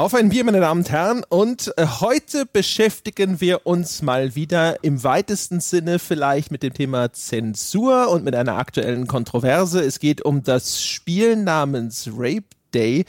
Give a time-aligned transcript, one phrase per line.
[0.00, 1.24] Auf ein Bier, meine Damen und Herren.
[1.28, 7.12] Und äh, heute beschäftigen wir uns mal wieder im weitesten Sinne vielleicht mit dem Thema
[7.12, 9.78] Zensur und mit einer aktuellen Kontroverse.
[9.80, 13.04] Es geht um das Spiel namens Rape Day,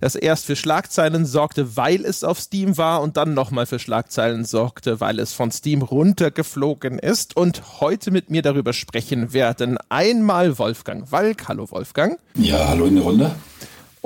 [0.00, 4.44] das erst für Schlagzeilen sorgte, weil es auf Steam war und dann nochmal für Schlagzeilen
[4.44, 7.38] sorgte, weil es von Steam runtergeflogen ist.
[7.38, 11.48] Und heute mit mir darüber sprechen werden einmal Wolfgang Walk.
[11.48, 12.18] Hallo Wolfgang.
[12.34, 13.34] Ja, hallo in der Runde.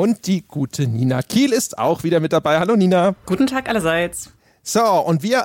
[0.00, 2.60] Und die gute Nina Kiel ist auch wieder mit dabei.
[2.60, 3.16] Hallo Nina.
[3.26, 4.30] Guten Tag allerseits.
[4.62, 5.44] So, und wir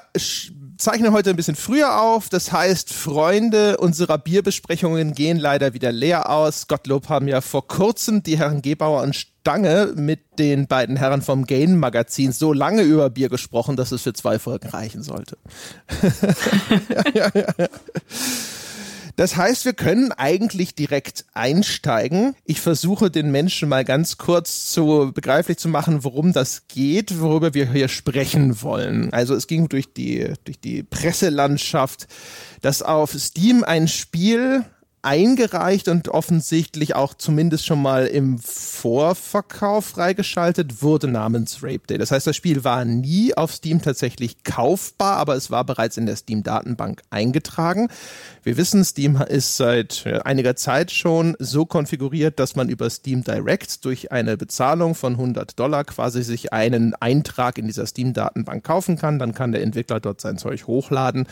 [0.77, 2.29] zeichnen heute ein bisschen früher auf.
[2.29, 6.67] Das heißt, Freunde unserer Bierbesprechungen gehen leider wieder leer aus.
[6.67, 11.47] Gottlob haben ja vor kurzem die Herren Gebauer und Stange mit den beiden Herren vom
[11.47, 15.35] Gain Magazin so lange über Bier gesprochen, dass es für zwei Folgen reichen sollte.
[17.15, 17.67] ja, ja, ja.
[19.15, 22.35] Das heißt, wir können eigentlich direkt einsteigen.
[22.45, 27.53] Ich versuche den Menschen mal ganz kurz zu begreiflich zu machen, worum das geht, worüber
[27.53, 29.13] wir hier sprechen wollen.
[29.13, 32.07] Also es ging durch die, durch die Presselandschaft,
[32.61, 34.65] dass auf Steam ein Spiel
[35.03, 41.97] eingereicht und offensichtlich auch zumindest schon mal im Vorverkauf freigeschaltet wurde namens Rape Day.
[41.97, 46.05] Das heißt, das Spiel war nie auf Steam tatsächlich kaufbar, aber es war bereits in
[46.05, 47.89] der Steam-Datenbank eingetragen.
[48.43, 53.85] Wir wissen, Steam ist seit einiger Zeit schon so konfiguriert, dass man über Steam Direct
[53.85, 59.17] durch eine Bezahlung von 100 Dollar quasi sich einen Eintrag in dieser Steam-Datenbank kaufen kann.
[59.17, 61.27] Dann kann der Entwickler dort sein Zeug hochladen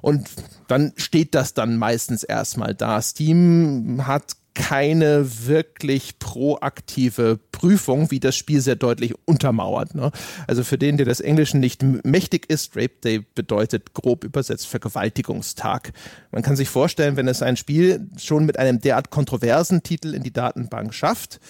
[0.00, 0.28] und
[0.68, 3.02] dann steht das dann meistens erstmal da.
[3.02, 9.94] Steam hat keine wirklich proaktive Prüfung, wie das Spiel sehr deutlich untermauert.
[9.94, 10.10] Ne?
[10.46, 15.92] Also für den, der das Englischen nicht mächtig ist, Rape Day bedeutet grob übersetzt Vergewaltigungstag.
[16.30, 20.22] Man kann sich vorstellen, wenn es ein Spiel schon mit einem derart kontroversen Titel in
[20.22, 21.40] die Datenbank schafft,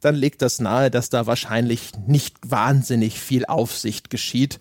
[0.00, 4.58] dann legt das nahe, dass da wahrscheinlich nicht wahnsinnig viel Aufsicht geschieht.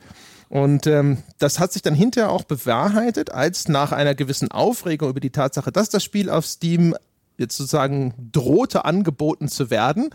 [0.49, 5.19] Und ähm, das hat sich dann hinterher auch bewahrheitet, als nach einer gewissen Aufregung über
[5.19, 6.95] die Tatsache, dass das Spiel auf Steam
[7.37, 10.09] jetzt sozusagen drohte angeboten zu werden,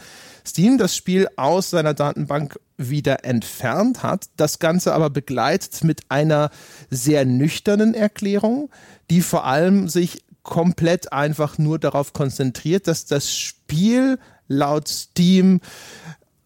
[0.47, 6.51] Steam das Spiel aus seiner Datenbank wieder entfernt hat, das Ganze aber begleitet mit einer
[6.91, 8.71] sehr nüchternen Erklärung,
[9.11, 14.19] die vor allem sich komplett einfach nur darauf konzentriert, dass das Spiel
[14.49, 15.61] laut Steam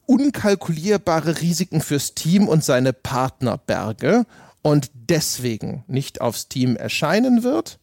[0.06, 4.24] unkalkulierbare Risiken fürs Team und seine Partnerberge
[4.62, 7.78] und deswegen nicht aufs Team erscheinen wird.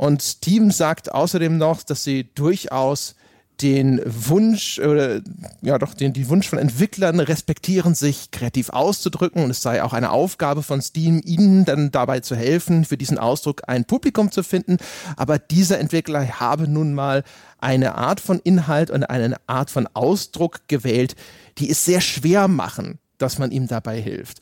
[0.00, 3.16] Und Steam sagt außerdem noch, dass sie durchaus
[3.60, 5.20] den Wunsch oder
[5.60, 9.92] ja doch den die Wunsch von Entwicklern respektieren, sich kreativ auszudrücken und es sei auch
[9.92, 14.42] eine Aufgabe von Steam, ihnen dann dabei zu helfen, für diesen Ausdruck ein Publikum zu
[14.42, 14.78] finden.
[15.18, 17.22] Aber dieser Entwickler habe nun mal
[17.58, 21.14] eine Art von Inhalt und eine Art von Ausdruck gewählt,
[21.58, 24.38] die es sehr schwer machen, dass man ihm dabei hilft.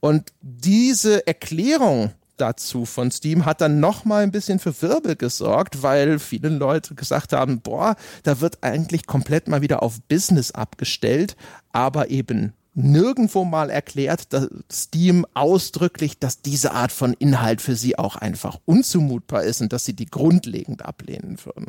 [0.00, 2.12] Und diese Erklärung
[2.42, 6.96] dazu von Steam hat dann noch mal ein bisschen für Wirbel gesorgt, weil viele Leute
[6.96, 7.94] gesagt haben, boah,
[8.24, 11.36] da wird eigentlich komplett mal wieder auf Business abgestellt,
[11.70, 17.96] aber eben nirgendwo mal erklärt, dass Steam ausdrücklich, dass diese Art von Inhalt für sie
[17.96, 21.66] auch einfach unzumutbar ist und dass sie die grundlegend ablehnen würden.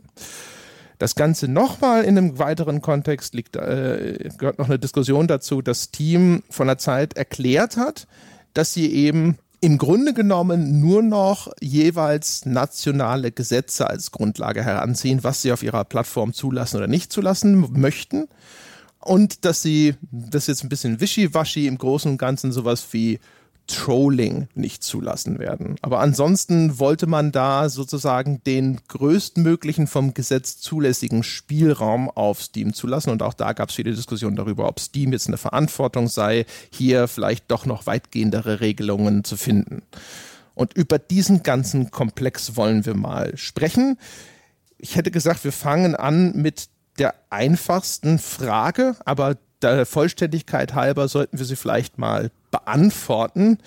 [0.97, 5.91] Das Ganze nochmal in einem weiteren Kontext liegt, äh, gehört noch eine Diskussion dazu, dass
[5.91, 8.07] Team von der Zeit erklärt hat,
[8.53, 15.41] dass sie eben im Grunde genommen nur noch jeweils nationale Gesetze als Grundlage heranziehen, was
[15.41, 18.27] sie auf ihrer Plattform zulassen oder nicht zulassen möchten.
[18.99, 23.21] Und dass sie, das jetzt ein bisschen wischiwaschi im Großen und Ganzen sowas wie
[23.67, 25.75] Trolling nicht zulassen werden.
[25.81, 33.11] Aber ansonsten wollte man da sozusagen den größtmöglichen vom Gesetz zulässigen Spielraum auf Steam zulassen.
[33.11, 37.07] Und auch da gab es viele Diskussionen darüber, ob Steam jetzt eine Verantwortung sei, hier
[37.07, 39.83] vielleicht doch noch weitgehendere Regelungen zu finden.
[40.55, 43.97] Und über diesen ganzen Komplex wollen wir mal sprechen.
[44.77, 46.67] Ich hätte gesagt, wir fangen an mit
[46.99, 53.57] der einfachsten Frage, aber der Vollständigkeit halber sollten wir sie vielleicht mal beantworten.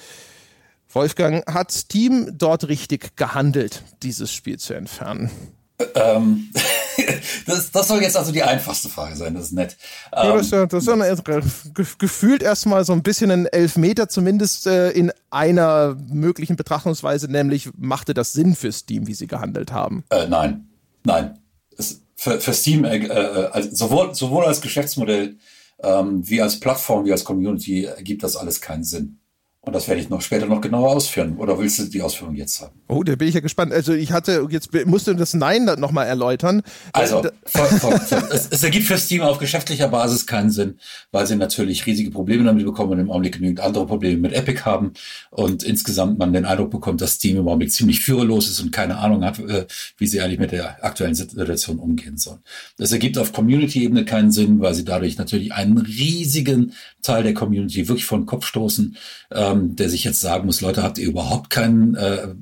[0.89, 5.31] Wolfgang, hat Steam dort richtig gehandelt, dieses Spiel zu entfernen?
[5.95, 6.51] Ähm,
[7.47, 9.77] das, das, soll jetzt also die einfachste Frage sein, das ist nett.
[10.13, 11.43] Ja, das, ist, das ist eine,
[11.99, 18.15] gefühlt erstmal so ein bisschen ein Elfmeter, zumindest äh, in einer möglichen Betrachtungsweise, nämlich machte
[18.15, 20.05] das Sinn für Steam, wie sie gehandelt haben?
[20.09, 20.69] Äh, nein,
[21.05, 21.39] nein.
[21.77, 25.37] Es, für, für Steam, äh, äh also sowohl, sowohl als Geschäftsmodell
[25.83, 29.21] ähm, wie als Plattform, wie als Community ergibt das alles keinen Sinn.
[29.67, 31.39] Und das werde ich noch später noch genauer ausführen.
[31.39, 32.81] Oder willst du die Ausführung jetzt haben?
[32.87, 33.73] Oh, da bin ich ja gespannt.
[33.73, 36.63] Also ich hatte, jetzt musst du das Nein nochmal erläutern.
[36.93, 38.29] Also, voll, voll, voll.
[38.31, 40.79] es, es, ergibt für Steam auf geschäftlicher Basis keinen Sinn,
[41.11, 44.63] weil sie natürlich riesige Probleme damit bekommen und im Augenblick genügend andere Probleme mit Epic
[44.65, 44.93] haben.
[45.33, 48.99] Und insgesamt man den Eindruck bekommt, dass Steam im Augenblick ziemlich führerlos ist und keine
[48.99, 49.67] Ahnung hat, äh,
[49.99, 52.39] wie sie eigentlich mit der aktuellen Situation umgehen sollen.
[52.77, 56.73] Das ergibt auf Community-Ebene keinen Sinn, weil sie dadurch natürlich einen riesigen
[57.07, 58.97] Teil der Community wirklich vor den Kopf stoßen.
[59.33, 62.35] Ähm, der sich jetzt sagen muss, Leute, habt ihr überhaupt keinen äh,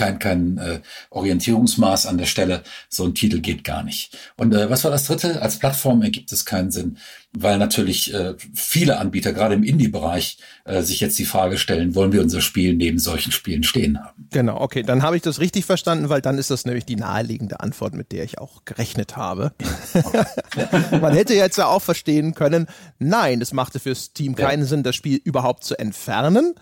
[0.00, 0.80] kein, kein äh,
[1.10, 2.62] Orientierungsmaß an der Stelle.
[2.88, 4.16] So ein Titel geht gar nicht.
[4.38, 5.42] Und äh, was war das dritte?
[5.42, 6.96] Als Plattform ergibt es keinen Sinn,
[7.32, 12.12] weil natürlich äh, viele Anbieter, gerade im Indie-Bereich, äh, sich jetzt die Frage stellen, wollen
[12.12, 14.26] wir unser Spiel neben solchen Spielen stehen haben?
[14.30, 17.60] Genau, okay, dann habe ich das richtig verstanden, weil dann ist das nämlich die naheliegende
[17.60, 19.52] Antwort, mit der ich auch gerechnet habe.
[19.92, 20.24] Okay.
[21.00, 22.68] Man hätte jetzt ja auch verstehen können,
[22.98, 24.66] nein, es machte für Steam keinen ja.
[24.66, 26.54] Sinn, das Spiel überhaupt zu entfernen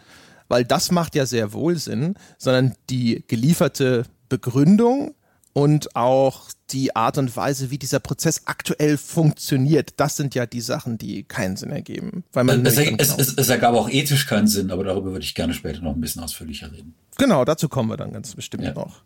[0.48, 5.14] weil das macht ja sehr wohl Sinn, sondern die gelieferte Begründung
[5.52, 10.60] und auch die Art und Weise, wie dieser Prozess aktuell funktioniert, das sind ja die
[10.60, 12.24] Sachen, die keinen Sinn ergeben.
[12.32, 15.24] Weil man es, es, genau es, es, ergab auch ethisch keinen Sinn, aber darüber würde
[15.24, 16.94] ich gerne später noch ein bisschen ausführlicher reden.
[17.16, 18.74] Genau, dazu kommen wir dann ganz bestimmt ja.
[18.74, 19.02] noch.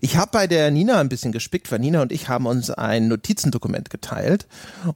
[0.00, 3.08] Ich habe bei der Nina ein bisschen gespickt, weil Nina und ich haben uns ein
[3.08, 4.46] Notizendokument geteilt.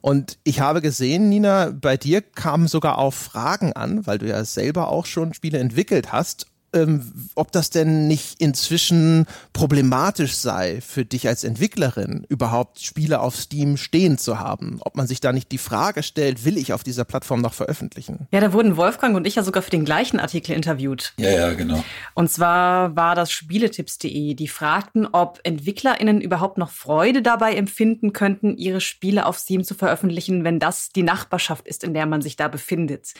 [0.01, 4.43] Und ich habe gesehen, Nina, bei dir kamen sogar auch Fragen an, weil du ja
[4.45, 11.05] selber auch schon Spiele entwickelt hast ähm, ob das denn nicht inzwischen problematisch sei für
[11.05, 14.77] dich als Entwicklerin, überhaupt Spiele auf Steam stehen zu haben.
[14.81, 18.27] Ob man sich da nicht die Frage stellt, will ich auf dieser Plattform noch veröffentlichen?
[18.31, 21.13] Ja, da wurden Wolfgang und ich ja sogar für den gleichen Artikel interviewt.
[21.17, 21.83] Ja, ja, genau.
[22.13, 24.33] Und zwar war das Spieletipps.de.
[24.33, 29.73] Die fragten, ob EntwicklerInnen überhaupt noch Freude dabei empfinden könnten, ihre Spiele auf Steam zu
[29.75, 33.13] veröffentlichen, wenn das die Nachbarschaft ist, in der man sich da befindet.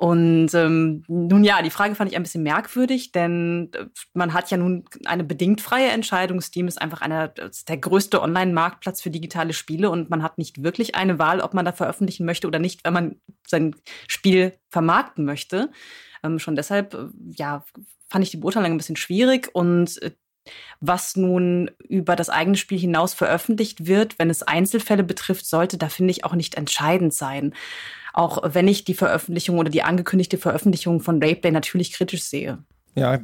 [0.00, 4.48] Und ähm, nun ja, die Frage fand ich ein bisschen merkwürdig, denn äh, man hat
[4.48, 6.40] ja nun eine bedingt freie Entscheidung.
[6.40, 10.62] Steam ist einfach einer, ist der größte Online-Marktplatz für digitale Spiele und man hat nicht
[10.62, 13.74] wirklich eine Wahl, ob man da veröffentlichen möchte oder nicht, wenn man sein
[14.06, 15.72] Spiel vermarkten möchte.
[16.22, 17.64] Ähm, schon deshalb, äh, ja,
[18.08, 20.12] fand ich die Beurteilung ein bisschen schwierig und äh,
[20.78, 25.88] was nun über das eigene Spiel hinaus veröffentlicht wird, wenn es Einzelfälle betrifft, sollte da,
[25.88, 27.52] finde ich, auch nicht entscheidend sein
[28.18, 32.58] auch wenn ich die Veröffentlichung oder die angekündigte Veröffentlichung von Rapeplay natürlich kritisch sehe.
[32.98, 33.20] Ja,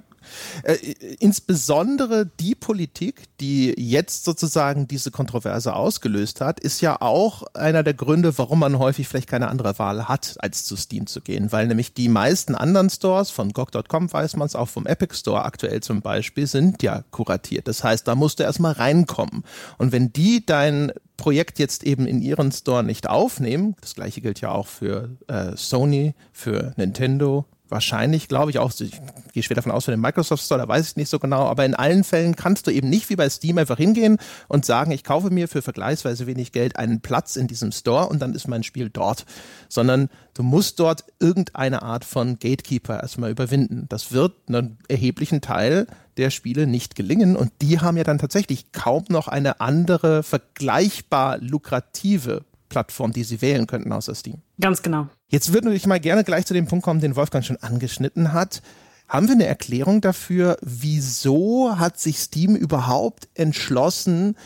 [0.62, 0.74] äh,
[1.18, 7.94] insbesondere die Politik, die jetzt sozusagen diese Kontroverse ausgelöst hat, ist ja auch einer der
[7.94, 11.52] Gründe, warum man häufig vielleicht keine andere Wahl hat, als zu Steam zu gehen.
[11.52, 15.44] Weil nämlich die meisten anderen Stores, von GOG.com weiß man es, auch vom Epic Store
[15.44, 17.68] aktuell zum Beispiel, sind ja kuratiert.
[17.68, 19.44] Das heißt, da musst du erstmal reinkommen.
[19.78, 24.40] Und wenn die dein Projekt jetzt eben in ihren Store nicht aufnehmen, das gleiche gilt
[24.40, 28.98] ja auch für äh, Sony, für Nintendo, wahrscheinlich, glaube ich, auch, ich
[29.32, 31.66] gehe schwer davon aus, für den Microsoft Store, da weiß ich nicht so genau, aber
[31.66, 34.16] in allen Fällen kannst du eben nicht wie bei Steam einfach hingehen
[34.48, 38.22] und sagen, ich kaufe mir für vergleichsweise wenig Geld einen Platz in diesem Store und
[38.22, 39.26] dann ist mein Spiel dort,
[39.68, 43.86] sondern du musst dort irgendeine Art von Gatekeeper erstmal überwinden.
[43.88, 45.86] Das wird einen erheblichen Teil
[46.16, 51.38] der Spiele nicht gelingen und die haben ja dann tatsächlich kaum noch eine andere vergleichbar
[51.38, 52.44] lukrative
[52.74, 54.42] Plattform, die sie wählen könnten außer Steam.
[54.60, 55.06] Ganz genau.
[55.28, 58.62] Jetzt würden wir mal gerne gleich zu dem Punkt kommen, den Wolfgang schon angeschnitten hat.
[59.06, 64.36] Haben wir eine Erklärung dafür, wieso hat sich Steam überhaupt entschlossen,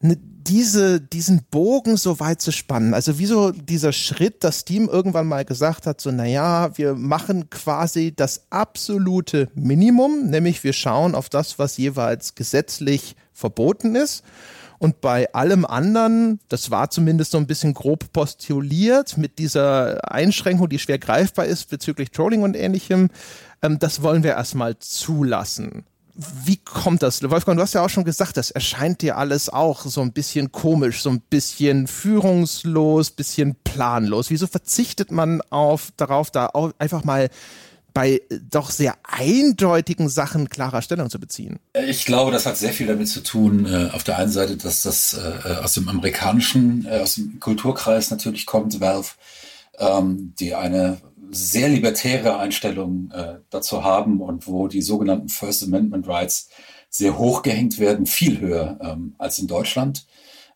[0.00, 2.94] ne, diese, diesen Bogen so weit zu spannen?
[2.94, 8.14] Also wieso dieser Schritt, dass Steam irgendwann mal gesagt hat, so naja, wir machen quasi
[8.14, 14.22] das absolute Minimum, nämlich wir schauen auf das, was jeweils gesetzlich verboten ist
[14.80, 20.70] und bei allem anderen, das war zumindest so ein bisschen grob postuliert mit dieser Einschränkung,
[20.70, 23.10] die schwer greifbar ist bezüglich Trolling und ähnlichem,
[23.60, 25.84] ähm, das wollen wir erstmal zulassen.
[26.14, 27.22] Wie kommt das?
[27.22, 30.50] Wolfgang, du hast ja auch schon gesagt, das erscheint dir alles auch so ein bisschen
[30.50, 34.30] komisch, so ein bisschen führungslos, bisschen planlos.
[34.30, 37.28] Wieso verzichtet man auf, darauf, da auch einfach mal
[37.92, 41.58] bei doch sehr eindeutigen Sachen klarer Stellung zu beziehen?
[41.86, 44.82] Ich glaube, das hat sehr viel damit zu tun, äh, auf der einen Seite, dass
[44.82, 49.10] das äh, aus dem amerikanischen, äh, aus dem Kulturkreis natürlich kommt, Valve,
[49.78, 50.98] ähm, die eine
[51.30, 56.48] sehr libertäre Einstellung äh, dazu haben und wo die sogenannten First Amendment Rights
[56.88, 60.06] sehr hoch gehängt werden, viel höher ähm, als in Deutschland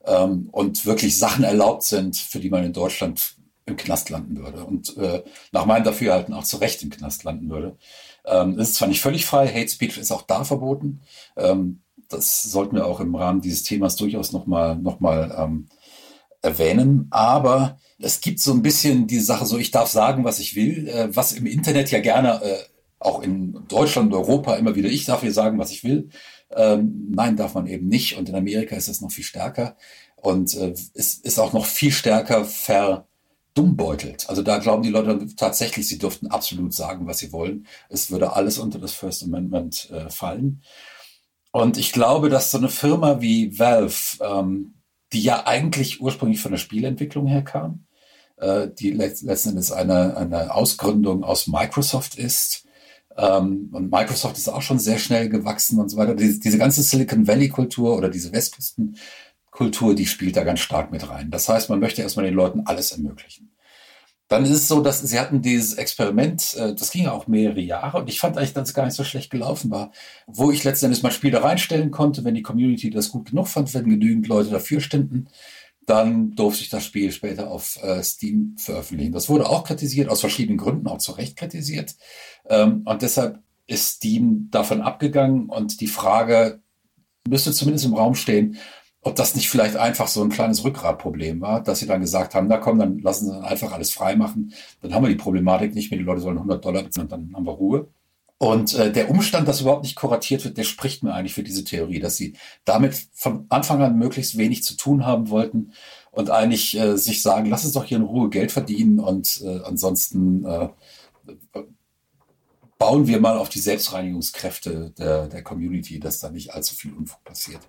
[0.05, 4.65] ähm, und wirklich Sachen erlaubt sind, für die man in Deutschland im Knast landen würde
[4.65, 7.77] und äh, nach meinem Dafürhalten auch zu Recht im Knast landen würde.
[8.27, 11.01] Ähm, ist zwar nicht völlig frei, Hate Speech ist auch da verboten.
[11.37, 15.69] Ähm, das sollten wir auch im Rahmen dieses Themas durchaus nochmal noch mal, ähm,
[16.45, 20.55] erwähnen, aber es gibt so ein bisschen die Sache so, ich darf sagen, was ich
[20.55, 22.59] will, äh, was im Internet ja gerne, äh,
[22.99, 26.11] auch in Deutschland und Europa immer wieder, ich darf hier sagen, was ich will.
[26.55, 28.17] Ähm, nein, darf man eben nicht.
[28.17, 29.77] Und in Amerika ist das noch viel stärker.
[30.17, 32.45] Und äh, es ist auch noch viel stärker
[33.55, 34.29] verdummbeutelt.
[34.29, 37.67] Also da glauben die Leute tatsächlich, sie dürften absolut sagen, was sie wollen.
[37.89, 40.63] Es würde alles unter das First Amendment äh, fallen.
[41.53, 44.75] Und ich glaube, dass so eine Firma wie Valve, ähm,
[45.13, 47.87] die ja eigentlich ursprünglich von der Spielentwicklung her kam,
[48.39, 52.67] äh, die letzten Endes eine, eine Ausgründung aus Microsoft ist.
[53.17, 56.17] Ähm, und Microsoft ist auch schon sehr schnell gewachsen und so weiter.
[56.17, 58.33] Diese, diese ganze Silicon Valley-Kultur oder diese
[59.55, 61.31] Westküsten-Kultur, die spielt da ganz stark mit rein.
[61.31, 63.51] Das heißt, man möchte erstmal den Leuten alles ermöglichen.
[64.29, 67.99] Dann ist es so, dass sie hatten dieses Experiment, äh, das ging auch mehrere Jahre
[67.99, 69.93] und ich fand eigentlich, dass es gar nicht so schlecht gelaufen war,
[70.27, 73.75] wo ich letztendlich mein Spiel da reinstellen konnte, wenn die Community das gut genug fand,
[73.75, 75.29] wenn genügend Leute dafür stünden,
[75.87, 79.13] dann durfte ich das Spiel später auf äh, Steam veröffentlichen.
[79.13, 81.95] Das wurde auch kritisiert, aus verschiedenen Gründen, auch zu Recht kritisiert.
[82.49, 86.63] Ähm, und deshalb ist Steam davon abgegangen und die Frage
[87.29, 88.57] müsste zumindest im Raum stehen,
[89.05, 92.49] ob das nicht vielleicht einfach so ein kleines Rückgratproblem war, dass sie dann gesagt haben,
[92.49, 94.55] na komm, dann lassen sie einfach alles frei machen.
[94.81, 97.45] Dann haben wir die Problematik nicht mehr, die Leute sollen 100 Dollar bezahlen, dann haben
[97.45, 97.89] wir Ruhe.
[98.39, 101.65] Und äh, der Umstand, dass überhaupt nicht kuratiert wird, der spricht mir eigentlich für diese
[101.65, 102.35] Theorie, dass sie
[102.65, 105.73] damit von Anfang an möglichst wenig zu tun haben wollten
[106.11, 109.61] und eigentlich äh, sich sagen, lass uns doch hier in Ruhe Geld verdienen und äh,
[109.65, 110.69] ansonsten äh,
[112.79, 117.23] bauen wir mal auf die Selbstreinigungskräfte der, der Community, dass da nicht allzu viel Unfug
[117.25, 117.61] passiert.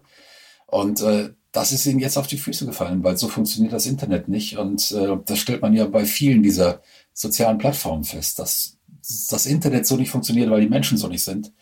[0.67, 4.27] Und äh, das ist ihnen jetzt auf die Füße gefallen, weil so funktioniert das Internet
[4.27, 4.57] nicht.
[4.57, 6.81] Und äh, das stellt man ja bei vielen dieser
[7.13, 8.77] sozialen Plattformen fest, dass
[9.29, 11.53] das Internet so nicht funktioniert, weil die Menschen so nicht sind.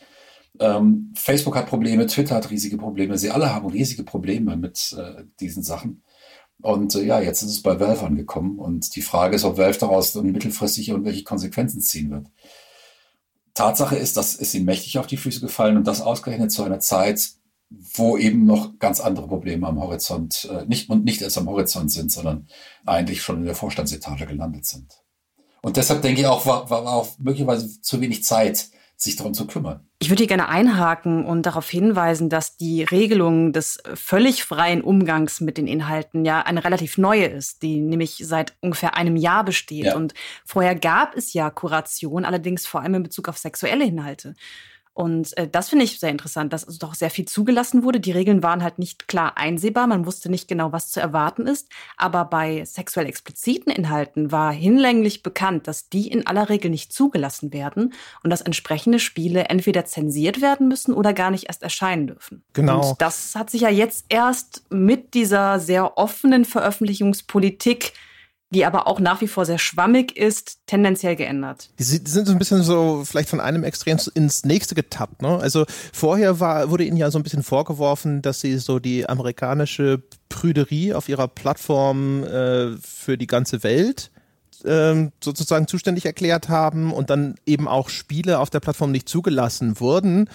[0.59, 5.23] Ähm, Facebook hat Probleme, Twitter hat riesige Probleme, sie alle haben riesige Probleme mit äh,
[5.39, 6.03] diesen Sachen.
[6.61, 9.79] Und äh, ja, jetzt ist es bei Valve angekommen und die Frage ist, ob Valve
[9.79, 12.27] daraus dann mittelfristig irgendwelche Konsequenzen ziehen wird.
[13.53, 16.79] Tatsache ist, dass es ihnen mächtig auf die Füße gefallen und das ausgerechnet zu einer
[16.79, 17.31] Zeit,
[17.69, 21.91] wo eben noch ganz andere Probleme am Horizont, äh, nicht und nicht erst am Horizont
[21.91, 22.47] sind, sondern
[22.85, 25.03] eigentlich schon in der Vorstandsetage gelandet sind.
[25.61, 29.47] Und deshalb denke ich auch, war, war auch möglicherweise zu wenig Zeit, sich darum zu
[29.47, 29.87] kümmern.
[29.99, 35.41] Ich würde hier gerne einhaken und darauf hinweisen, dass die Regelung des völlig freien Umgangs
[35.41, 39.85] mit den Inhalten ja eine relativ neue ist, die nämlich seit ungefähr einem Jahr besteht.
[39.85, 39.95] Ja.
[39.95, 40.13] Und
[40.45, 44.35] vorher gab es ja Kuration, allerdings vor allem in Bezug auf sexuelle Inhalte.
[44.93, 47.99] Und äh, das finde ich sehr interessant, dass also doch sehr viel zugelassen wurde.
[47.99, 51.67] Die Regeln waren halt nicht klar einsehbar, man wusste nicht genau, was zu erwarten ist.
[51.97, 57.53] Aber bei sexuell expliziten Inhalten war hinlänglich bekannt, dass die in aller Regel nicht zugelassen
[57.53, 62.43] werden und dass entsprechende Spiele entweder zensiert werden müssen oder gar nicht erst erscheinen dürfen.
[62.53, 62.91] Genau.
[62.91, 67.93] Und das hat sich ja jetzt erst mit dieser sehr offenen Veröffentlichungspolitik
[68.53, 71.69] die aber auch nach wie vor sehr schwammig ist, tendenziell geändert.
[71.79, 75.21] Die sind so ein bisschen so vielleicht von einem Extrem ins nächste getappt.
[75.21, 75.37] Ne?
[75.39, 80.01] Also vorher war, wurde ihnen ja so ein bisschen vorgeworfen, dass sie so die amerikanische
[80.29, 84.11] Prüderie auf ihrer Plattform äh, für die ganze Welt
[84.65, 89.79] ähm, sozusagen zuständig erklärt haben und dann eben auch Spiele auf der Plattform nicht zugelassen
[89.79, 90.29] wurden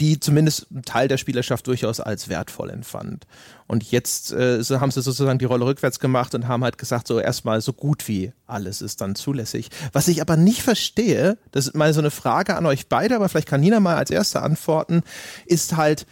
[0.00, 3.26] die zumindest ein Teil der Spielerschaft durchaus als wertvoll empfand.
[3.66, 7.06] Und jetzt äh, so haben sie sozusagen die Rolle rückwärts gemacht und haben halt gesagt,
[7.06, 9.68] so erstmal so gut wie alles ist dann zulässig.
[9.92, 13.28] Was ich aber nicht verstehe, das ist mal so eine Frage an euch beide, aber
[13.28, 15.02] vielleicht kann Nina mal als Erste antworten,
[15.46, 16.06] ist halt,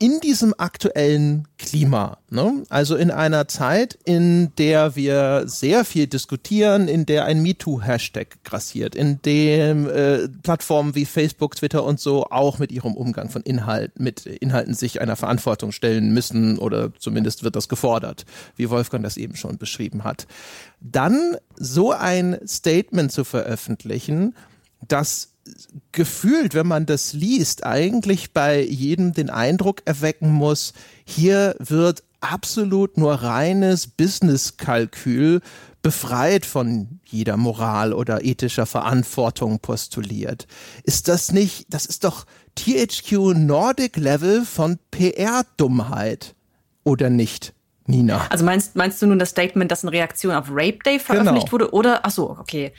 [0.00, 2.62] in diesem aktuellen Klima, ne?
[2.68, 8.94] also in einer Zeit, in der wir sehr viel diskutieren, in der ein MeToo-Hashtag grassiert,
[8.94, 13.98] in dem äh, Plattformen wie Facebook, Twitter und so auch mit ihrem Umgang von Inhalt,
[13.98, 18.24] mit Inhalten sich einer Verantwortung stellen müssen oder zumindest wird das gefordert,
[18.54, 20.28] wie Wolfgang das eben schon beschrieben hat.
[20.80, 24.34] Dann so ein Statement zu veröffentlichen,
[24.86, 25.30] das
[25.92, 30.72] gefühlt, wenn man das liest, eigentlich bei jedem den Eindruck erwecken muss,
[31.04, 35.40] hier wird absolut nur reines Business-Kalkül
[35.82, 40.46] befreit von jeder Moral oder ethischer Verantwortung postuliert.
[40.82, 42.26] Ist das nicht, das ist doch
[42.56, 46.34] THQ Nordic Level von PR-Dummheit,
[46.84, 47.54] oder nicht?
[47.86, 48.26] Nina.
[48.28, 51.52] Also meinst, meinst du nun das Statement, das in Reaktion auf Rape Day veröffentlicht genau.
[51.52, 51.72] wurde?
[51.72, 52.72] Oder, ach so, okay.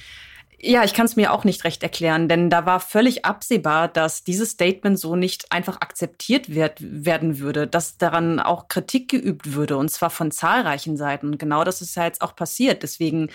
[0.62, 4.24] Ja, ich kann es mir auch nicht recht erklären, denn da war völlig absehbar, dass
[4.24, 9.78] dieses Statement so nicht einfach akzeptiert wird, werden würde, dass daran auch Kritik geübt würde,
[9.78, 11.28] und zwar von zahlreichen Seiten.
[11.28, 12.84] Und genau das ist ja jetzt auch passiert.
[12.84, 13.30] Deswegen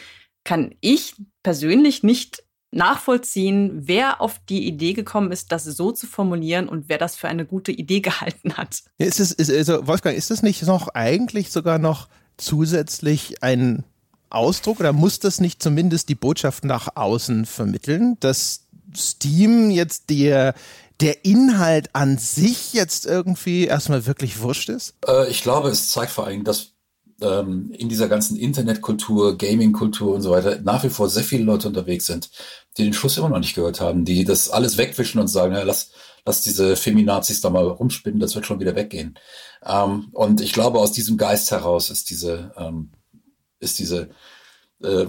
[0.45, 6.69] kann ich persönlich nicht nachvollziehen, wer auf die Idee gekommen ist, das so zu formulieren
[6.69, 8.83] und wer das für eine gute Idee gehalten hat.
[8.99, 13.85] Ist es, ist, also Wolfgang, ist das nicht noch eigentlich sogar noch zusätzlich ein
[14.31, 18.64] Ausdruck oder muss das nicht zumindest die Botschaft nach außen vermitteln, dass
[18.97, 20.54] Steam jetzt der
[21.00, 24.95] der Inhalt an sich jetzt irgendwie erstmal wirklich wurscht ist?
[25.07, 26.75] Äh, ich glaube, es zeigt vor allem, dass
[27.21, 31.69] ähm, in dieser ganzen Internetkultur, Gaming-Kultur und so weiter nach wie vor sehr viele Leute
[31.69, 32.31] unterwegs sind,
[32.76, 35.62] die den Schuss immer noch nicht gehört haben, die das alles wegwischen und sagen, ja,
[35.62, 35.90] lass,
[36.25, 39.19] lass diese Feminazis da mal rumspinnen, das wird schon wieder weggehen.
[39.64, 42.90] Ähm, und ich glaube, aus diesem Geist heraus ist diese, ähm,
[43.64, 44.11] ist diese
[44.83, 45.06] äh,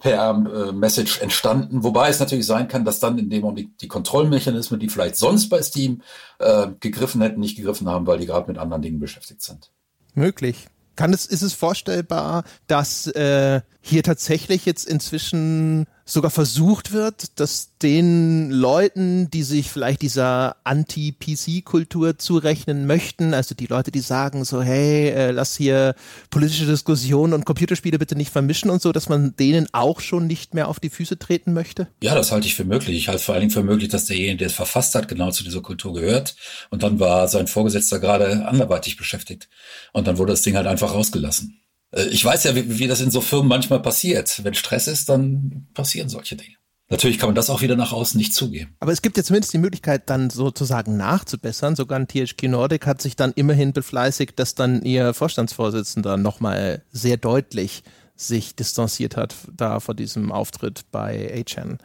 [0.00, 4.88] PR-Message entstanden, wobei es natürlich sein kann, dass dann in dem Moment die Kontrollmechanismen, die
[4.88, 6.02] vielleicht sonst bei Steam
[6.38, 9.70] äh, gegriffen hätten, nicht gegriffen haben, weil die gerade mit anderen Dingen beschäftigt sind.
[10.14, 10.66] Möglich.
[10.96, 17.70] Kann es, ist es vorstellbar, dass äh, hier tatsächlich jetzt inzwischen sogar versucht wird, dass
[17.80, 24.62] den Leuten, die sich vielleicht dieser Anti-PC-Kultur zurechnen möchten, also die Leute, die sagen so,
[24.62, 25.94] hey, äh, lass hier
[26.30, 30.52] politische Diskussionen und Computerspiele bitte nicht vermischen und so, dass man denen auch schon nicht
[30.52, 31.88] mehr auf die Füße treten möchte?
[32.02, 32.96] Ja, das halte ich für möglich.
[32.96, 35.42] Ich halte vor allen Dingen für möglich, dass derjenige, der es verfasst hat, genau zu
[35.42, 36.36] dieser Kultur gehört.
[36.70, 39.48] Und dann war sein Vorgesetzter gerade anderweitig beschäftigt.
[39.92, 41.63] Und dann wurde das Ding halt einfach rausgelassen.
[41.94, 44.44] Äh, ich weiß ja, wie, wie das in so Firmen manchmal passiert.
[44.44, 46.56] Wenn Stress ist, dann passieren solche Dinge.
[46.90, 48.76] Natürlich kann man das auch wieder nach außen nicht zugeben.
[48.78, 51.76] Aber es gibt ja zumindest die Möglichkeit, dann sozusagen nachzubessern.
[51.76, 57.16] Sogar ein THQ Nordic hat sich dann immerhin befleißigt, dass dann ihr Vorstandsvorsitzender nochmal sehr
[57.16, 57.84] deutlich
[58.16, 61.78] sich distanziert hat da vor diesem Auftritt bei HN.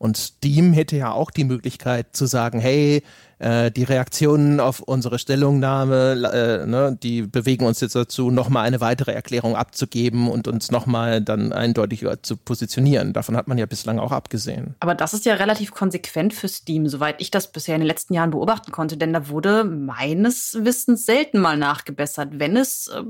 [0.00, 3.02] Und Steam hätte ja auch die Möglichkeit zu sagen, hey,
[3.38, 8.80] äh, die Reaktionen auf unsere Stellungnahme, äh, ne, die bewegen uns jetzt dazu, nochmal eine
[8.80, 13.12] weitere Erklärung abzugeben und uns nochmal dann eindeutiger zu positionieren.
[13.12, 14.74] Davon hat man ja bislang auch abgesehen.
[14.80, 18.14] Aber das ist ja relativ konsequent für Steam, soweit ich das bisher in den letzten
[18.14, 22.38] Jahren beobachten konnte, denn da wurde meines Wissens selten mal nachgebessert.
[22.38, 23.02] Wenn es äh,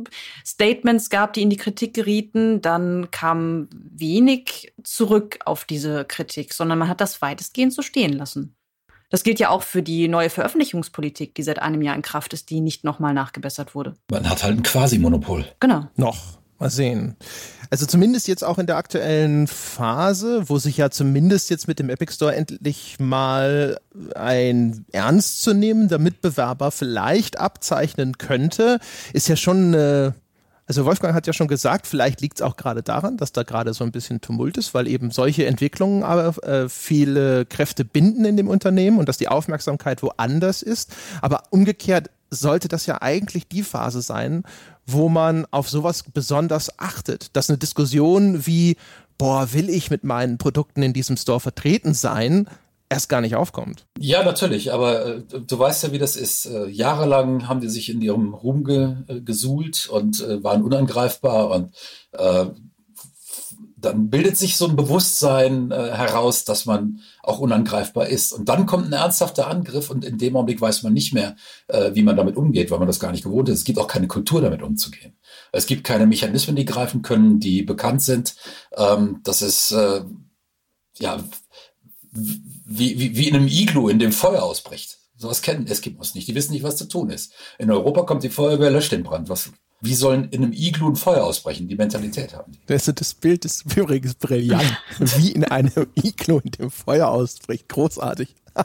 [0.45, 6.80] Statements gab, die in die Kritik gerieten, dann kam wenig zurück auf diese Kritik, sondern
[6.81, 8.57] man hat das weitestgehend so stehen lassen.
[9.11, 12.51] Das gilt ja auch für die neue Veröffentlichungspolitik, die seit einem Jahr in Kraft ist,
[12.51, 13.95] die nicht nochmal nachgebessert wurde.
[14.11, 15.45] Man hat halt ein Quasi-Monopol.
[15.61, 15.87] Genau.
[15.97, 16.41] Noch.
[16.61, 17.17] Mal sehen.
[17.71, 21.89] Also zumindest jetzt auch in der aktuellen Phase, wo sich ja zumindest jetzt mit dem
[21.89, 23.81] Epic Store endlich mal
[24.15, 28.79] ein ernstzunehmender Mitbewerber vielleicht abzeichnen könnte,
[29.15, 30.15] ist ja schon eine
[30.71, 33.75] also Wolfgang hat ja schon gesagt, vielleicht liegt es auch gerade daran, dass da gerade
[33.75, 38.37] so ein bisschen Tumult ist, weil eben solche Entwicklungen aber äh, viele Kräfte binden in
[38.37, 40.93] dem Unternehmen und dass die Aufmerksamkeit woanders ist.
[41.23, 44.45] Aber umgekehrt sollte das ja eigentlich die Phase sein,
[44.87, 47.35] wo man auf sowas besonders achtet.
[47.35, 48.77] Dass eine Diskussion wie,
[49.19, 52.47] boah, will ich mit meinen Produkten in diesem Store vertreten sein,
[52.91, 53.87] erst gar nicht aufkommt.
[53.99, 56.45] Ja, natürlich, aber äh, du weißt ja, wie das ist.
[56.45, 61.51] Äh, jahrelang haben die sich in ihrem Ruhm ge, äh, gesuhlt und äh, waren unangreifbar
[61.51, 61.75] und
[62.13, 62.47] äh,
[63.77, 68.31] dann bildet sich so ein Bewusstsein heraus, dass man auch unangreifbar ist.
[68.35, 71.35] Und dann kommt ein ernsthafter Angriff und in dem Augenblick weiß man nicht mehr,
[71.93, 73.61] wie man damit umgeht, weil man das gar nicht gewohnt ist.
[73.61, 75.15] Es gibt auch keine Kultur, damit umzugehen.
[75.51, 78.35] Es gibt keine Mechanismen, die greifen können, die bekannt sind.
[78.77, 81.25] Ähm, das ist ja
[82.71, 84.99] wie, wie, wie in einem Iglu, in dem Feuer ausbricht.
[85.17, 86.29] Sowas kennen Eskimos nicht.
[86.29, 87.33] Die wissen nicht, was zu tun ist.
[87.59, 89.29] In Europa kommt die Feuerwehr, löscht den Brand.
[89.29, 91.69] Was, wie sollen in einem Iglu ein Feuer ausbrechen?
[91.69, 92.59] Die Mentalität haben die.
[92.67, 94.79] Das, das Bild ist übrigens brillant.
[94.99, 97.69] wie in einem Iglu, in dem Feuer ausbricht.
[97.69, 98.35] Großartig.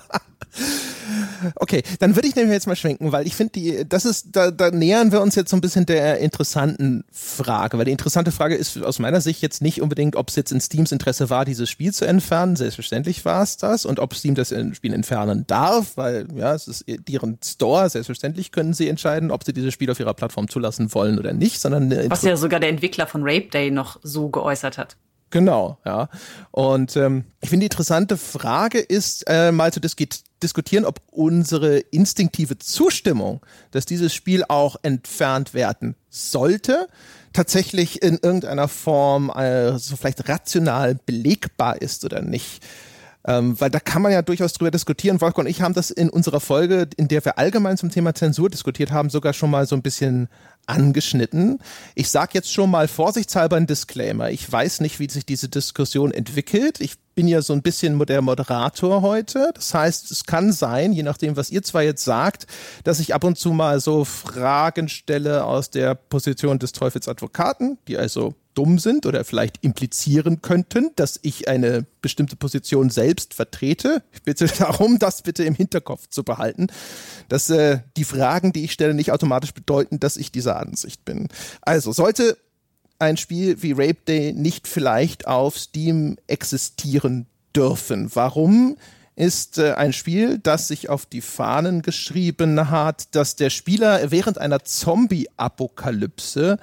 [1.56, 4.52] Okay, dann würde ich nämlich jetzt mal schwenken, weil ich finde, die, das ist, da,
[4.52, 8.56] da nähern wir uns jetzt so ein bisschen der interessanten Frage, weil die interessante Frage
[8.56, 11.70] ist aus meiner Sicht jetzt nicht unbedingt, ob es jetzt in Steams Interesse war, dieses
[11.70, 12.56] Spiel zu entfernen.
[12.56, 16.86] Selbstverständlich war es das und ob Steam das Spiel entfernen darf, weil ja, es ist
[16.88, 17.90] deren Store.
[17.90, 21.60] Selbstverständlich können sie entscheiden, ob sie dieses Spiel auf ihrer Plattform zulassen wollen oder nicht,
[21.60, 24.98] sondern was ja sogar der Entwickler von Rape Day noch so geäußert hat.
[25.32, 26.10] Genau, ja.
[26.52, 29.96] Und ähm, ich finde, die interessante Frage ist, äh, mal zu dis
[30.44, 36.88] diskutieren, ob unsere instinktive Zustimmung, dass dieses Spiel auch entfernt werden sollte,
[37.34, 42.64] tatsächlich in irgendeiner Form äh, so vielleicht rational belegbar ist oder nicht.
[43.28, 45.20] Ähm, weil da kann man ja durchaus drüber diskutieren.
[45.20, 48.50] Wolfgang und ich haben das in unserer Folge, in der wir allgemein zum Thema Zensur
[48.50, 50.30] diskutiert haben, sogar schon mal so ein bisschen
[50.68, 51.60] angeschnitten.
[51.96, 54.32] Ich sage jetzt schon mal vorsichtshalber ein Disclaimer.
[54.32, 56.82] Ich weiß nicht, wie sich diese Diskussion entwickelt.
[56.82, 59.52] Ich bin ja so ein bisschen der Moderator heute.
[59.56, 62.46] Das heißt, es kann sein, je nachdem, was ihr zwar jetzt sagt,
[62.84, 67.98] dass ich ab und zu mal so Fragen stelle aus der Position des Teufelsadvokaten, die
[67.98, 74.02] also dumm sind oder vielleicht implizieren könnten, dass ich eine bestimmte Position selbst vertrete.
[74.14, 76.68] Ich bitte darum, das bitte im Hinterkopf zu behalten,
[77.28, 81.28] dass äh, die Fragen, die ich stelle, nicht automatisch bedeuten, dass ich dieser Ansicht bin.
[81.62, 82.38] Also sollte
[83.00, 88.10] ein Spiel wie Rape Day nicht vielleicht auf Steam existieren dürfen?
[88.14, 88.78] Warum
[89.18, 94.38] ist äh, ein Spiel, das sich auf die Fahnen geschrieben hat, dass der Spieler während
[94.38, 96.58] einer Zombie-Apokalypse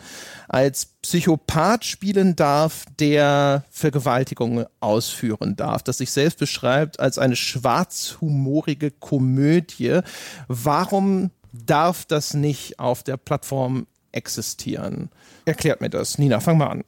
[0.48, 8.90] als Psychopath spielen darf, der Vergewaltigungen ausführen darf, das sich selbst beschreibt als eine schwarzhumorige
[8.90, 10.00] Komödie.
[10.46, 15.10] Warum darf das nicht auf der Plattform existieren?
[15.44, 16.18] Erklärt mir das.
[16.18, 16.84] Nina, fang mal an.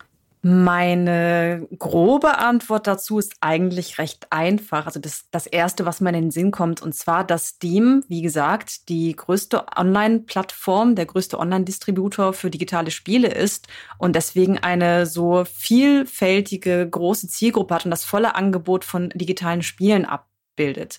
[0.46, 4.84] Meine grobe Antwort dazu ist eigentlich recht einfach.
[4.84, 8.20] Also das, das Erste, was mir in den Sinn kommt, und zwar, dass Steam, wie
[8.20, 15.46] gesagt, die größte Online-Plattform, der größte Online-Distributor für digitale Spiele ist und deswegen eine so
[15.46, 20.98] vielfältige, große Zielgruppe hat und das volle Angebot von digitalen Spielen abbildet.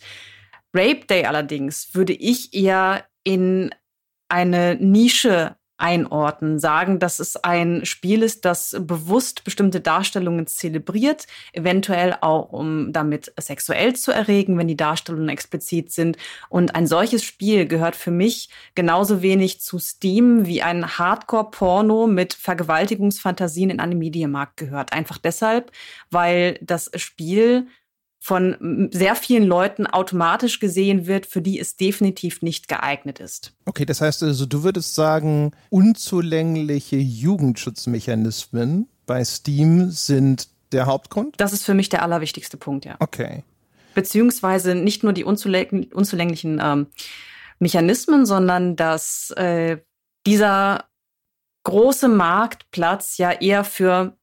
[0.75, 3.73] Rape Day allerdings würde ich eher in
[4.27, 12.17] eine Nische einordnen, sagen, dass es ein Spiel ist, das bewusst bestimmte Darstellungen zelebriert, eventuell
[12.21, 16.17] auch um damit sexuell zu erregen, wenn die Darstellungen explizit sind.
[16.49, 22.33] Und ein solches Spiel gehört für mich genauso wenig zu Steam wie ein Hardcore-Porno mit
[22.33, 24.93] Vergewaltigungsfantasien in einem Medienmarkt gehört.
[24.93, 25.71] Einfach deshalb,
[26.09, 27.67] weil das Spiel
[28.25, 33.53] von sehr vielen Leuten automatisch gesehen wird, für die es definitiv nicht geeignet ist.
[33.65, 41.35] Okay, das heißt also, du würdest sagen, unzulängliche Jugendschutzmechanismen bei Steam sind der Hauptgrund?
[41.37, 42.95] Das ist für mich der allerwichtigste Punkt, ja.
[42.97, 43.43] Okay.
[43.93, 46.87] Beziehungsweise nicht nur die unzuläng unzulänglichen ähm,
[47.59, 49.77] Mechanismen, sondern dass äh,
[50.25, 50.85] dieser
[51.63, 54.17] große Marktplatz ja eher für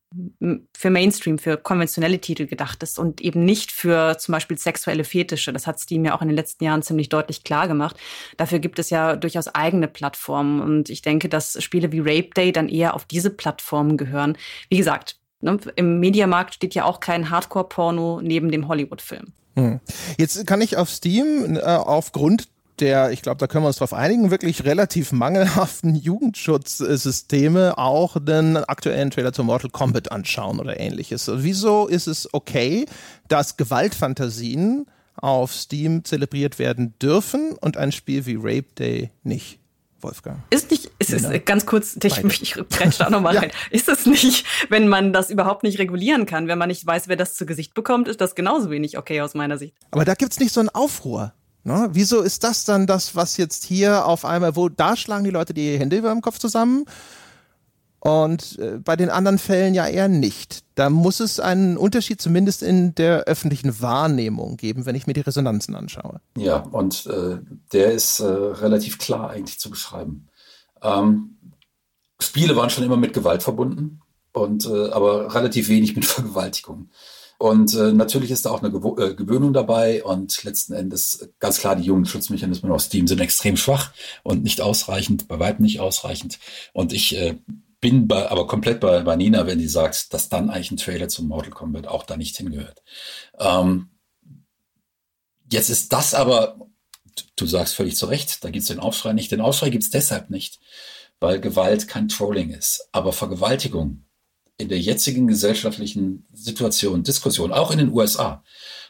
[0.77, 5.53] für Mainstream, für konventionelle Titel gedacht ist und eben nicht für zum Beispiel sexuelle Fetische.
[5.53, 7.97] Das hat Steam ja auch in den letzten Jahren ziemlich deutlich klar gemacht.
[8.37, 12.53] Dafür gibt es ja durchaus eigene Plattformen und ich denke, dass Spiele wie Rape Day
[12.53, 14.37] dann eher auf diese Plattformen gehören.
[14.69, 19.33] Wie gesagt, ne, im Mediamarkt steht ja auch kein Hardcore-Porno neben dem Hollywood-Film.
[19.55, 19.81] Hm.
[20.17, 22.49] Jetzt kann ich auf Steam äh, aufgrund
[22.83, 28.57] der, ich glaube, da können wir uns darauf einigen, wirklich relativ mangelhaften Jugendschutzsysteme auch den
[28.57, 31.31] aktuellen Trailer zu Mortal Kombat anschauen oder ähnliches.
[31.33, 32.87] Wieso ist es okay,
[33.29, 39.61] dass Gewaltfantasien auf Steam zelebriert werden dürfen und ein Spiel wie Rape Day nicht?
[40.01, 40.41] Wolfgang.
[40.51, 42.57] Ist nicht, ist es ganz kurz, ich, ich
[42.99, 43.53] da nochmal rein.
[43.71, 47.15] Ist es nicht, wenn man das überhaupt nicht regulieren kann, wenn man nicht weiß, wer
[47.15, 49.77] das zu Gesicht bekommt, ist das genauso wenig okay aus meiner Sicht.
[49.93, 51.33] Aber da gibt's nicht so einen Aufruhr.
[51.65, 51.89] Ne?
[51.93, 55.55] Wieso ist das dann das, was jetzt hier auf einmal, wo da schlagen die Leute
[55.55, 56.87] die Hände über dem Kopf zusammen
[58.01, 60.65] und äh, bei den anderen Fällen ja eher nicht.
[60.75, 65.21] Da muss es einen Unterschied zumindest in der öffentlichen Wahrnehmung geben, wenn ich mir die
[65.21, 66.21] Resonanzen anschaue.
[66.37, 67.39] Ja, und äh,
[67.73, 70.27] der ist äh, relativ klar eigentlich zu beschreiben.
[70.83, 71.37] Ähm,
[72.19, 74.01] Spiele waren schon immer mit Gewalt verbunden
[74.33, 76.91] und äh, aber relativ wenig mit Vergewaltigung.
[77.43, 81.59] Und äh, natürlich ist da auch eine Gewo äh, Gewöhnung dabei und letzten Endes ganz
[81.59, 86.39] klar, die Jugendschutzmechanismen aus Steam sind extrem schwach und nicht ausreichend, bei weitem nicht ausreichend.
[86.73, 87.39] Und ich äh,
[87.81, 91.09] bin bei, aber komplett bei, bei Nina, wenn die sagt, dass dann eigentlich ein Trailer
[91.09, 92.81] zum Mortal Kombat auch da nicht hingehört.
[93.41, 93.91] Ähm,
[95.51, 96.69] jetzt ist das aber,
[97.35, 99.33] du sagst völlig zu Recht, da gibt's den Aufschrei nicht.
[99.33, 100.61] Den Aufschrei gibt's deshalb nicht,
[101.19, 102.89] weil Gewalt kein Trolling ist.
[102.93, 104.05] Aber Vergewaltigung
[104.59, 108.45] in der jetzigen gesellschaftlichen Situation, Diskussion, auch in den USA,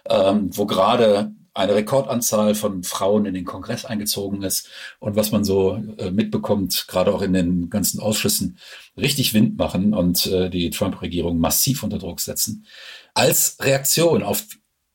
[0.09, 4.69] ähm, wo gerade eine Rekordanzahl von Frauen in den Kongress eingezogen ist
[5.01, 8.59] und was man so äh, mitbekommt, gerade auch in den ganzen Ausschüssen,
[8.97, 12.67] richtig Wind machen und äh, die Trump-Regierung massiv unter Druck setzen.
[13.15, 14.47] Als Reaktion auf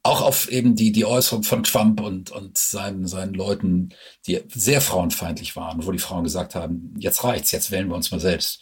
[0.04, 3.90] auch auf eben die, die Äußerung von Trump und, und seinen, seinen Leuten,
[4.26, 8.10] die sehr frauenfeindlich waren, wo die Frauen gesagt haben, jetzt reicht's, jetzt wählen wir uns
[8.10, 8.62] mal selbst.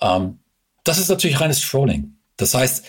[0.00, 0.40] Ähm,
[0.86, 2.16] das ist natürlich reines Trolling.
[2.36, 2.84] Das heißt,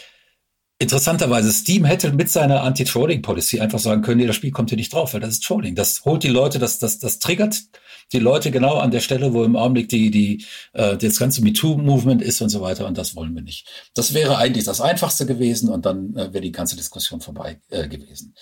[0.79, 4.93] interessanterweise, Steam hätte mit seiner Anti-Trolling-Policy einfach sagen können, nee, das Spiel kommt hier nicht
[4.93, 5.75] drauf, weil das ist Trolling.
[5.75, 7.55] Das holt die Leute, das, das, das triggert
[8.13, 12.21] die Leute genau an der Stelle, wo im Augenblick die, die, äh, das ganze MeToo-Movement
[12.21, 12.87] ist und so weiter.
[12.87, 13.67] Und das wollen wir nicht.
[13.95, 17.87] Das wäre eigentlich das Einfachste gewesen und dann äh, wäre die ganze Diskussion vorbei äh,
[17.87, 18.35] gewesen.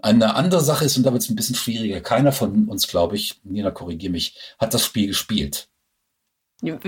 [0.00, 3.16] Eine andere Sache ist, und da wird es ein bisschen schwieriger, keiner von uns, glaube
[3.16, 5.68] ich, Nina, korrigiere mich, hat das Spiel gespielt.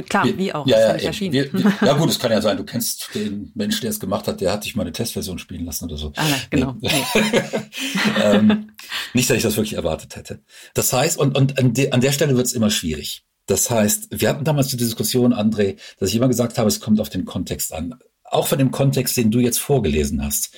[0.09, 0.67] Klar, wir, wie auch.
[0.69, 1.51] Ja, ja, ja, wir,
[1.83, 4.53] ja, gut, es kann ja sein, du kennst den Mensch, der es gemacht hat, der
[4.53, 6.13] hat dich mal eine Testversion spielen lassen oder so.
[6.15, 6.77] Ah, nein, genau.
[6.81, 6.91] Nee.
[8.23, 8.71] ähm,
[9.15, 10.41] nicht, dass ich das wirklich erwartet hätte.
[10.75, 13.25] Das heißt, und, und an, de, an der Stelle wird es immer schwierig.
[13.47, 17.01] Das heißt, wir hatten damals die Diskussion, André, dass ich immer gesagt habe, es kommt
[17.01, 17.97] auf den Kontext an.
[18.23, 20.57] Auch von dem Kontext, den du jetzt vorgelesen hast.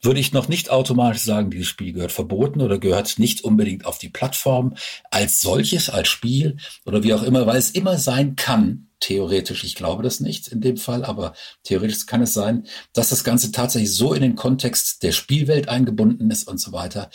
[0.00, 3.98] Würde ich noch nicht automatisch sagen, dieses Spiel gehört verboten oder gehört nicht unbedingt auf
[3.98, 4.74] die Plattform
[5.10, 9.74] als solches, als Spiel oder wie auch immer, weil es immer sein kann, theoretisch, ich
[9.74, 11.34] glaube das nicht in dem Fall, aber
[11.64, 16.30] theoretisch kann es sein, dass das Ganze tatsächlich so in den Kontext der Spielwelt eingebunden
[16.30, 17.10] ist und so weiter,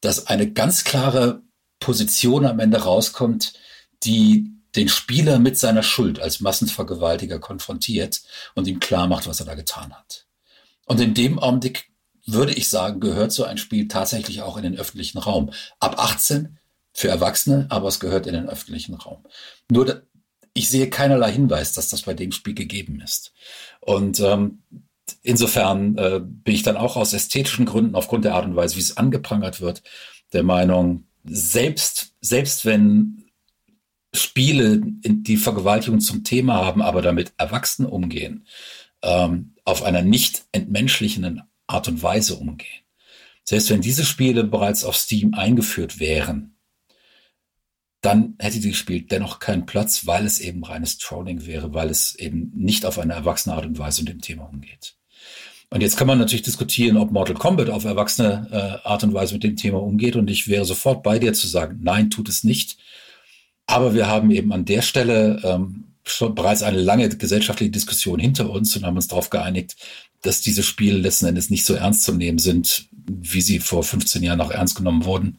[0.00, 1.42] dass eine ganz klare
[1.80, 3.54] Position am Ende rauskommt,
[4.04, 8.22] die den Spieler mit seiner Schuld als Massenvergewaltiger konfrontiert
[8.54, 10.26] und ihm klar macht, was er da getan hat.
[10.86, 11.93] Und in dem Augenblick
[12.26, 15.50] würde ich sagen, gehört so ein Spiel tatsächlich auch in den öffentlichen Raum.
[15.80, 16.58] Ab 18
[16.92, 19.24] für Erwachsene, aber es gehört in den öffentlichen Raum.
[19.70, 20.02] Nur
[20.54, 23.32] ich sehe keinerlei Hinweis, dass das bei dem Spiel gegeben ist.
[23.80, 24.62] Und ähm,
[25.22, 28.80] insofern äh, bin ich dann auch aus ästhetischen Gründen, aufgrund der Art und Weise, wie
[28.80, 29.82] es angeprangert wird,
[30.32, 33.24] der Meinung, selbst, selbst wenn
[34.14, 38.46] Spiele die Vergewaltigung zum Thema haben, aber damit Erwachsene umgehen,
[39.02, 42.84] ähm, auf einer nicht entmenschlichenden Art und Weise umgehen.
[43.44, 46.56] Selbst wenn diese Spiele bereits auf Steam eingeführt wären,
[48.00, 52.14] dann hätte dieses Spiel dennoch keinen Platz, weil es eben reines Trolling wäre, weil es
[52.14, 54.96] eben nicht auf eine erwachsene Art und Weise mit dem Thema umgeht.
[55.70, 58.46] Und jetzt kann man natürlich diskutieren, ob Mortal Kombat auf erwachsene
[58.84, 60.16] äh, Art und Weise mit dem Thema umgeht.
[60.16, 62.76] Und ich wäre sofort bei dir zu sagen, nein, tut es nicht.
[63.66, 68.50] Aber wir haben eben an der Stelle ähm, schon bereits eine lange gesellschaftliche Diskussion hinter
[68.50, 69.76] uns und haben uns darauf geeinigt,
[70.24, 74.22] dass diese Spiele letzten Endes nicht so ernst zu nehmen sind, wie sie vor 15
[74.22, 75.38] Jahren noch ernst genommen wurden.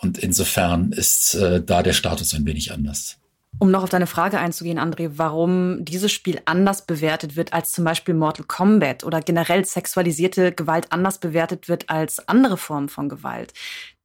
[0.00, 3.16] Und insofern ist äh, da der Status ein wenig anders.
[3.58, 7.84] Um noch auf deine Frage einzugehen, André, warum dieses Spiel anders bewertet wird als zum
[7.84, 13.52] Beispiel Mortal Kombat oder generell sexualisierte Gewalt anders bewertet wird als andere Formen von Gewalt.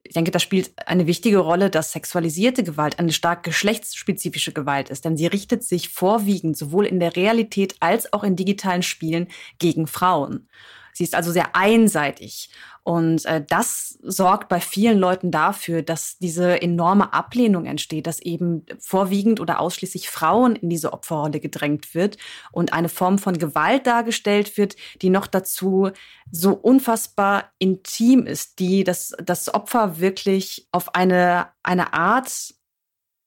[0.02, 5.04] Ich denke, das spielt eine wichtige Rolle, dass sexualisierte Gewalt eine stark geschlechtsspezifische Gewalt ist,
[5.04, 9.86] denn sie richtet sich vorwiegend sowohl in der Realität als auch in digitalen Spielen gegen
[9.86, 10.48] Frauen.
[10.92, 12.50] Sie ist also sehr einseitig.
[12.90, 18.66] Und äh, das sorgt bei vielen Leuten dafür, dass diese enorme Ablehnung entsteht, dass eben
[18.80, 22.16] vorwiegend oder ausschließlich Frauen in diese Opferrolle gedrängt wird
[22.50, 25.90] und eine Form von Gewalt dargestellt wird, die noch dazu
[26.32, 32.54] so unfassbar intim ist, die das, das Opfer wirklich auf eine, eine Art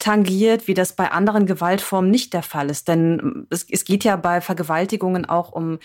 [0.04, 2.88] tangiert, wie das bei anderen Gewaltformen nicht der Fall ist.
[2.88, 5.80] Denn es, es geht ja bei Vergewaltigungen auch um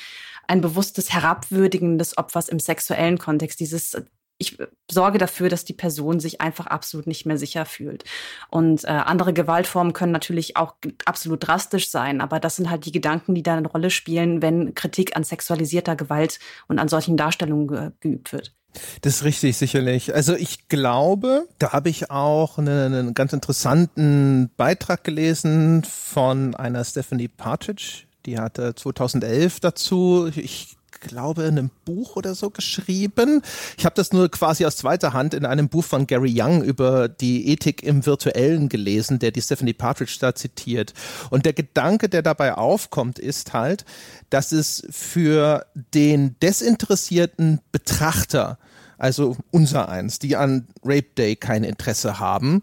[0.46, 3.60] ein bewusstes Herabwürdigen des Opfers im sexuellen Kontext.
[3.60, 3.96] Dieses
[4.38, 4.56] ich
[4.90, 8.04] sorge dafür, dass die Person sich einfach absolut nicht mehr sicher fühlt.
[8.50, 12.92] Und äh, andere Gewaltformen können natürlich auch absolut drastisch sein, aber das sind halt die
[12.92, 17.66] Gedanken, die da eine Rolle spielen, wenn Kritik an sexualisierter Gewalt und an solchen Darstellungen
[17.66, 18.54] ge geübt wird.
[19.02, 20.14] Das ist richtig, sicherlich.
[20.14, 26.84] Also ich glaube, da habe ich auch einen, einen ganz interessanten Beitrag gelesen von einer
[26.84, 28.04] Stephanie Partridge.
[28.26, 33.42] Die hatte 2011 dazu, ich glaube, in einem Buch oder so geschrieben.
[33.76, 37.08] Ich habe das nur quasi aus zweiter Hand in einem Buch von Gary Young über
[37.08, 40.94] die Ethik im Virtuellen gelesen, der die Stephanie Partridge da zitiert.
[41.30, 43.84] Und der Gedanke, der dabei aufkommt, ist halt,
[44.30, 48.58] dass es für den desinteressierten Betrachter,
[48.98, 52.62] also unser eins, die an Rape Day kein Interesse haben,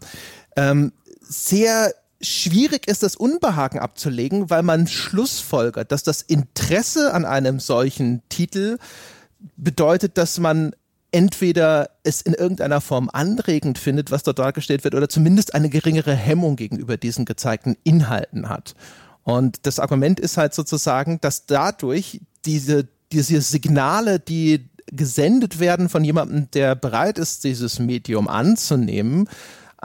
[0.56, 7.60] ähm, sehr schwierig ist, das Unbehagen abzulegen, weil man schlussfolgert, dass das Interesse an einem
[7.60, 8.78] solchen Titel
[9.56, 10.74] bedeutet, dass man
[11.12, 16.14] entweder es in irgendeiner Form anregend findet, was dort dargestellt wird, oder zumindest eine geringere
[16.14, 18.74] Hemmung gegenüber diesen gezeigten Inhalten hat.
[19.22, 26.04] Und das Argument ist halt sozusagen, dass dadurch diese, diese Signale, die gesendet werden von
[26.04, 29.28] jemandem, der bereit ist, dieses Medium anzunehmen,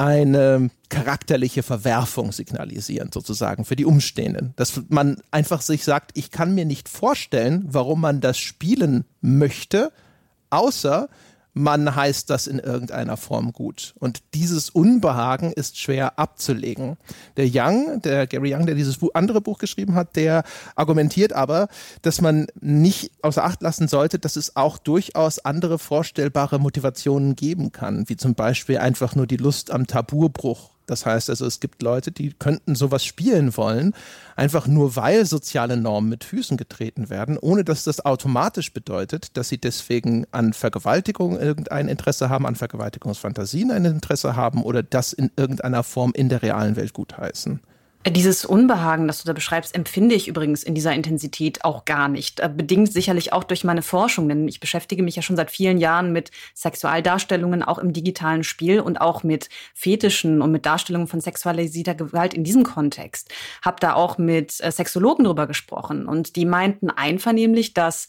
[0.02, 4.54] eine charakterliche Verwerfung signalisieren, sozusagen für die Umstehenden.
[4.56, 9.92] Dass man einfach sich sagt, ich kann mir nicht vorstellen, warum man das spielen möchte,
[10.50, 11.08] außer
[11.54, 13.94] man heißt das in irgendeiner Form gut.
[14.00, 16.98] Und dieses Unbehagen ist schwer abzulegen.
[17.38, 20.44] Der Young, der Gary Young, der dieses andere Buch geschrieben hat, der
[20.76, 21.68] argumentiert aber,
[22.02, 27.72] dass man nicht außer Acht lassen sollte, dass es auch durchaus andere vorstellbare Motivationen geben
[27.72, 31.82] kann, wie zum Beispiel einfach nur die Lust am Tabubruch das heißt also, es gibt
[31.82, 33.94] Leute, die könnten sowas spielen wollen,
[34.36, 39.50] einfach nur weil soziale Normen mit Füßen getreten werden, ohne dass das automatisch bedeutet, dass
[39.50, 45.32] sie deswegen an Vergewaltigung irgendein Interesse haben, an Vergewaltigungsfantasien ein Interesse haben oder das in
[45.36, 47.62] irgendeiner Form in der realen Welt gutheißen.
[48.08, 52.40] Dieses Unbehagen, das du da beschreibst, empfinde ich übrigens in dieser Intensität auch gar nicht.
[52.40, 55.78] Äh, bedingt sicherlich auch durch meine Forschung, denn ich beschäftige mich ja schon seit vielen
[55.78, 61.22] Jahren mit Sexualdarstellungen auch im digitalen Spiel und auch mit Fetischen und mit Darstellungen von
[61.22, 63.30] sexualisierter Gewalt in diesem Kontext.
[63.62, 68.08] Hab da auch mit äh, Sexologen drüber gesprochen und die meinten einvernehmlich, dass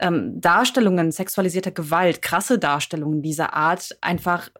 [0.00, 4.50] ähm, Darstellungen sexualisierter Gewalt, krasse Darstellungen dieser Art einfach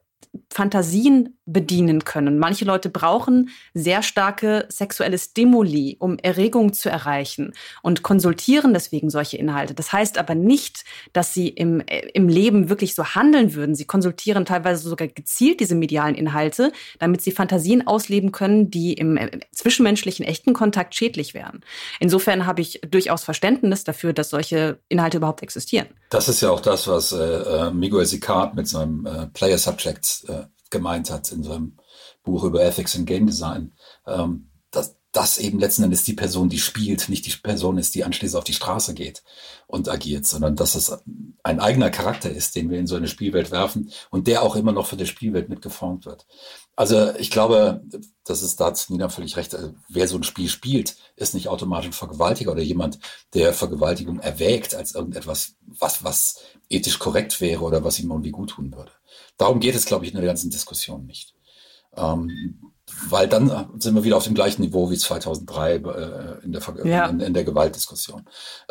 [0.53, 2.39] Fantasien bedienen können.
[2.39, 7.53] Manche Leute brauchen sehr starke sexuelle Stimuli, um Erregung zu erreichen
[7.83, 9.75] und konsultieren deswegen solche Inhalte.
[9.75, 13.75] Das heißt aber nicht, dass sie im, äh, im Leben wirklich so handeln würden.
[13.75, 19.17] Sie konsultieren teilweise sogar gezielt diese medialen Inhalte, damit sie Fantasien ausleben können, die im
[19.17, 21.61] äh, zwischenmenschlichen echten Kontakt schädlich wären.
[21.99, 25.87] Insofern habe ich durchaus Verständnis dafür, dass solche Inhalte überhaupt existieren.
[26.11, 30.10] Das ist ja auch das, was äh, äh Miguel Sicard mit seinem äh, Player Subjects
[30.29, 31.77] äh, gemeint hat in seinem
[32.23, 33.73] Buch über Ethics in Game Design,
[34.07, 34.50] ähm,
[35.13, 38.45] das eben letzten Endes die Person, die spielt, nicht die Person ist, die anschließend auf
[38.45, 39.25] die Straße geht
[39.67, 40.97] und agiert, sondern dass es
[41.43, 44.73] ein eigener Charakter ist, den wir in so eine Spielwelt werfen und der auch immer
[44.73, 46.27] noch für die Spielwelt mitgeformt wird.
[46.77, 47.83] Also ich glaube,
[48.25, 49.55] das ist da Nina völlig recht.
[49.55, 53.01] Also, wer so ein Spiel spielt, ist nicht automatisch ein Vergewaltiger oder jemand,
[53.35, 58.51] der Vergewaltigung erwägt als irgendetwas, was, was ethisch korrekt wäre oder was ihm irgendwie gut
[58.51, 58.93] tun würde.
[59.37, 61.35] Darum geht es, glaube ich, in der ganzen Diskussion nicht.
[61.97, 62.73] Ähm,
[63.09, 65.79] weil dann sind wir wieder auf dem gleichen Niveau wie 2003 äh,
[66.45, 67.07] in, der, ja.
[67.07, 68.27] in, in, der Gewaltdiskussion.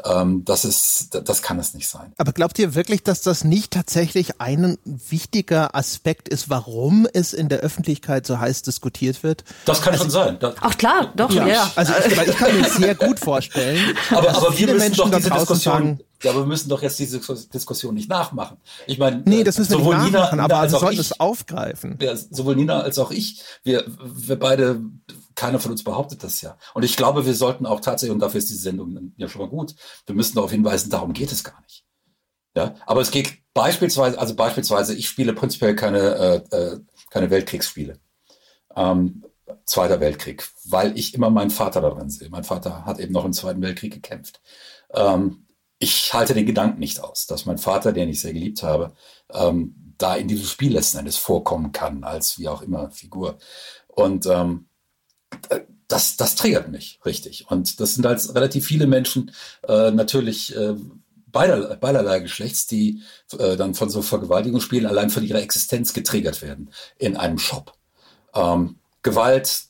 [0.05, 2.13] Ähm, das ist, das kann es nicht sein.
[2.17, 7.49] Aber glaubt ihr wirklich, dass das nicht tatsächlich ein wichtiger Aspekt ist, warum es in
[7.49, 9.43] der Öffentlichkeit so heiß diskutiert wird?
[9.65, 10.37] Das kann also, schon sein.
[10.39, 11.47] Das, Ach klar, doch, ja.
[11.47, 11.71] ja.
[11.75, 13.95] Also ich, ich, kann mir sehr gut vorstellen.
[14.11, 16.99] Aber, aber wir müssen Menschen doch diese Diskussion sagen, ja, aber wir müssen doch jetzt
[16.99, 17.19] diese
[17.53, 18.57] Diskussion nicht nachmachen.
[18.87, 21.97] Ich meine, nee, das müssen wir sowohl nicht nachmachen, Nina, aber wir sollten es aufgreifen.
[22.01, 24.81] Ja, sowohl Nina als auch ich, wir, wir beide,
[25.35, 26.57] keiner von uns behauptet das ja.
[26.73, 29.49] Und ich glaube, wir sollten auch tatsächlich, und dafür ist diese Sendung ja schon mal
[29.49, 31.85] gut, wir müssen darauf hinweisen, darum geht es gar nicht.
[32.55, 36.79] Ja, aber es geht beispielsweise, also beispielsweise, ich spiele prinzipiell keine, äh, äh
[37.09, 37.99] keine Weltkriegsspiele.
[38.75, 39.23] Ähm,
[39.65, 42.29] Zweiter Weltkrieg, weil ich immer meinen Vater darin sehe.
[42.29, 44.41] Mein Vater hat eben noch im Zweiten Weltkrieg gekämpft.
[44.93, 45.45] Ähm,
[45.79, 48.93] ich halte den Gedanken nicht aus, dass mein Vater, den ich sehr geliebt habe,
[49.33, 53.37] ähm, da in diesem Spiel letzten Endes vorkommen kann, als wie auch immer Figur.
[53.87, 54.67] Und ähm,
[55.87, 57.49] das, das triggert mich richtig.
[57.49, 59.31] Und das sind halt relativ viele Menschen,
[59.67, 60.75] äh, natürlich äh,
[61.27, 63.01] beider, beiderlei Geschlechts, die
[63.37, 67.73] äh, dann von so Vergewaltigungsspielen allein von ihrer Existenz getriggert werden in einem Shop.
[68.33, 69.68] Ähm, Gewalt,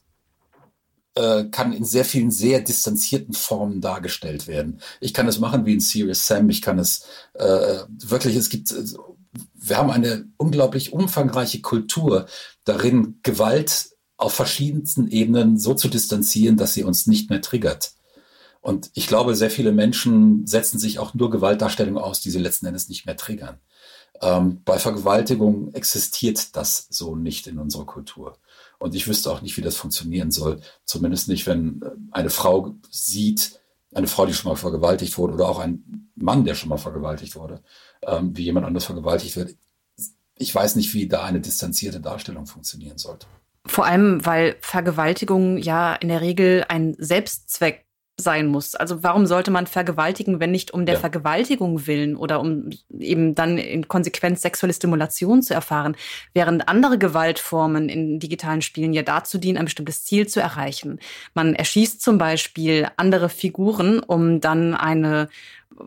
[1.20, 4.80] äh, kann in sehr vielen sehr distanzierten Formen dargestellt werden.
[5.02, 8.72] Ich kann es machen wie in Serious Sam, ich kann es äh, wirklich, es gibt,
[8.72, 8.86] äh,
[9.54, 12.28] wir haben eine unglaublich umfangreiche Kultur
[12.64, 17.92] darin, Gewalt auf verschiedensten Ebenen so zu distanzieren, dass sie uns nicht mehr triggert.
[18.62, 22.66] Und ich glaube, sehr viele Menschen setzen sich auch nur Gewaltdarstellungen aus, die sie letzten
[22.66, 23.60] Endes nicht mehr triggern.
[24.22, 28.38] Ähm, bei Vergewaltigung existiert das so nicht in unserer Kultur.
[28.80, 30.62] Und ich wüsste auch nicht, wie das funktionieren soll.
[30.86, 33.60] Zumindest nicht, wenn äh, eine Frau sieht,
[33.94, 37.36] eine Frau, die schon mal vergewaltigt wurde, oder auch ein Mann, der schon mal vergewaltigt
[37.36, 37.62] wurde,
[38.04, 39.56] ähm, wie jemand anders vergewaltigt wird.
[40.36, 43.28] Ich weiß nicht, wie da eine distanzierte Darstellung funktionieren sollte.
[43.66, 47.86] Vor allem, weil Vergewaltigung ja in der Regel ein Selbstzweck
[48.20, 48.76] sein muss.
[48.76, 51.00] Also warum sollte man vergewaltigen, wenn nicht um der ja.
[51.00, 55.96] Vergewaltigung willen oder um eben dann in Konsequenz sexuelle Stimulation zu erfahren,
[56.34, 61.00] während andere Gewaltformen in digitalen Spielen ja dazu dienen, ein bestimmtes Ziel zu erreichen.
[61.34, 65.30] Man erschießt zum Beispiel andere Figuren, um dann eine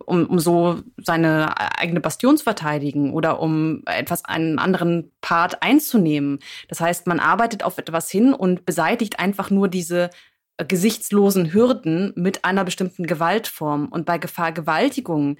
[0.06, 6.38] um, um so seine eigene Bastion zu verteidigen oder um etwas einen anderen Part einzunehmen.
[6.68, 10.08] Das heißt, man arbeitet auf etwas hin und beseitigt einfach nur diese
[10.64, 13.88] gesichtslosen Hürden mit einer bestimmten Gewaltform.
[13.88, 15.38] Und bei Vergewaltigung,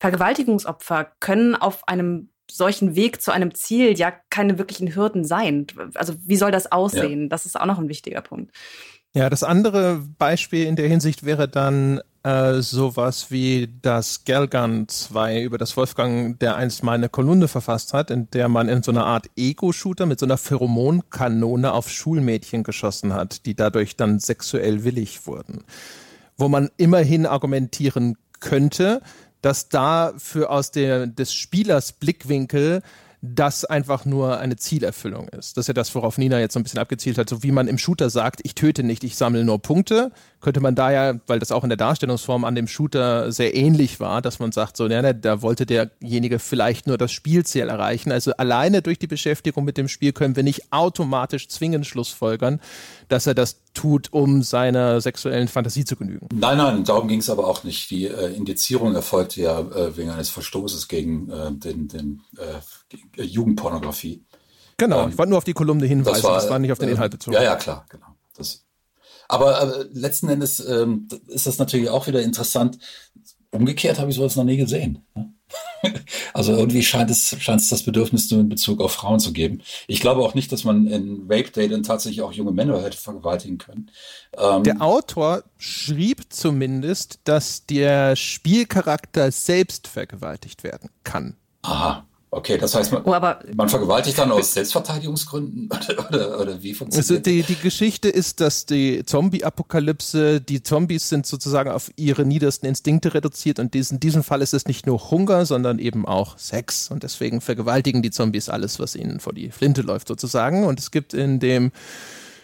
[0.00, 5.66] Vergewaltigungsopfer können auf einem solchen Weg zu einem Ziel ja keine wirklichen Hürden sein.
[5.94, 7.22] Also wie soll das aussehen?
[7.22, 7.28] Ja.
[7.28, 8.52] Das ist auch noch ein wichtiger Punkt.
[9.14, 15.42] Ja, das andere Beispiel in der Hinsicht wäre dann äh, sowas wie das Gelgun 2,
[15.42, 18.90] über das Wolfgang, der einst mal eine Kolumne verfasst hat, in der man in so
[18.90, 24.84] einer Art Ego-Shooter mit so einer Pheromonkanone auf Schulmädchen geschossen hat, die dadurch dann sexuell
[24.84, 25.64] willig wurden.
[26.36, 29.00] Wo man immerhin argumentieren könnte,
[29.40, 32.82] dass da für aus der, des Spielers Blickwinkel
[33.20, 35.56] das einfach nur eine Zielerfüllung ist.
[35.56, 37.66] Das ist ja das, worauf Nina jetzt so ein bisschen abgezielt hat, so wie man
[37.66, 41.40] im Shooter sagt, ich töte nicht, ich sammle nur Punkte, könnte man da ja, weil
[41.40, 44.86] das auch in der Darstellungsform an dem Shooter sehr ähnlich war, dass man sagt, so,
[44.86, 48.12] ja, da wollte derjenige vielleicht nur das Spielziel erreichen.
[48.12, 52.60] Also alleine durch die Beschäftigung mit dem Spiel können wir nicht automatisch zwingend schlussfolgern,
[53.08, 56.28] dass er das tut, um seiner sexuellen Fantasie zu genügen.
[56.32, 57.90] Nein, nein, darum ging es aber auch nicht.
[57.90, 62.60] Die äh, Indizierung erfolgte ja äh, wegen eines Verstoßes gegen äh, den, den äh,
[63.16, 64.24] Jugendpornografie.
[64.76, 66.78] Genau, ähm, ich wollte nur auf die Kolumne hinweisen, das war, das war nicht auf
[66.78, 67.34] den Inhalt bezogen.
[67.34, 68.06] Ja, ja, klar, genau.
[68.36, 68.64] Das,
[69.28, 72.78] aber äh, letzten Endes ähm, ist das natürlich auch wieder interessant.
[73.50, 75.06] Umgekehrt habe ich sowas noch nie gesehen.
[75.14, 75.32] Ne?
[76.34, 79.62] Also irgendwie scheint es, scheint es das Bedürfnis nur in Bezug auf Frauen zu geben.
[79.86, 82.98] Ich glaube auch nicht, dass man in Rape Day dann tatsächlich auch junge Männer hätte
[82.98, 83.90] vergewaltigen können.
[84.36, 91.36] Ähm der Autor schrieb zumindest, dass der Spielcharakter selbst vergewaltigt werden kann.
[91.62, 92.06] Aha.
[92.30, 95.70] Okay, das heißt, man, oh, aber, man vergewaltigt dann aus Selbstverteidigungsgründen?
[95.88, 101.08] Oder, oder, oder wie funktioniert also die, die Geschichte ist, dass die Zombie-Apokalypse, die Zombies
[101.08, 105.10] sind sozusagen auf ihre niedersten Instinkte reduziert und in diesem Fall ist es nicht nur
[105.10, 106.90] Hunger, sondern eben auch Sex.
[106.90, 110.64] Und deswegen vergewaltigen die Zombies alles, was ihnen vor die Flinte läuft sozusagen.
[110.64, 111.72] Und es gibt in dem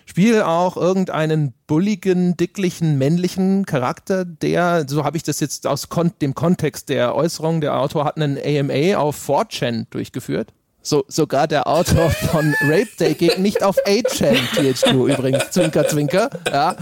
[0.06, 6.12] Spiel auch irgendeinen bulligen, dicklichen, männlichen Charakter, der, so habe ich das jetzt aus kon
[6.20, 10.52] dem Kontext der Äußerung, der Autor hat einen AMA auf 4chan durchgeführt.
[10.82, 16.28] So, sogar der Autor von Rape Day geht nicht auf 8chan, THQ übrigens, Zwinker, Zwinker,
[16.52, 16.76] ja.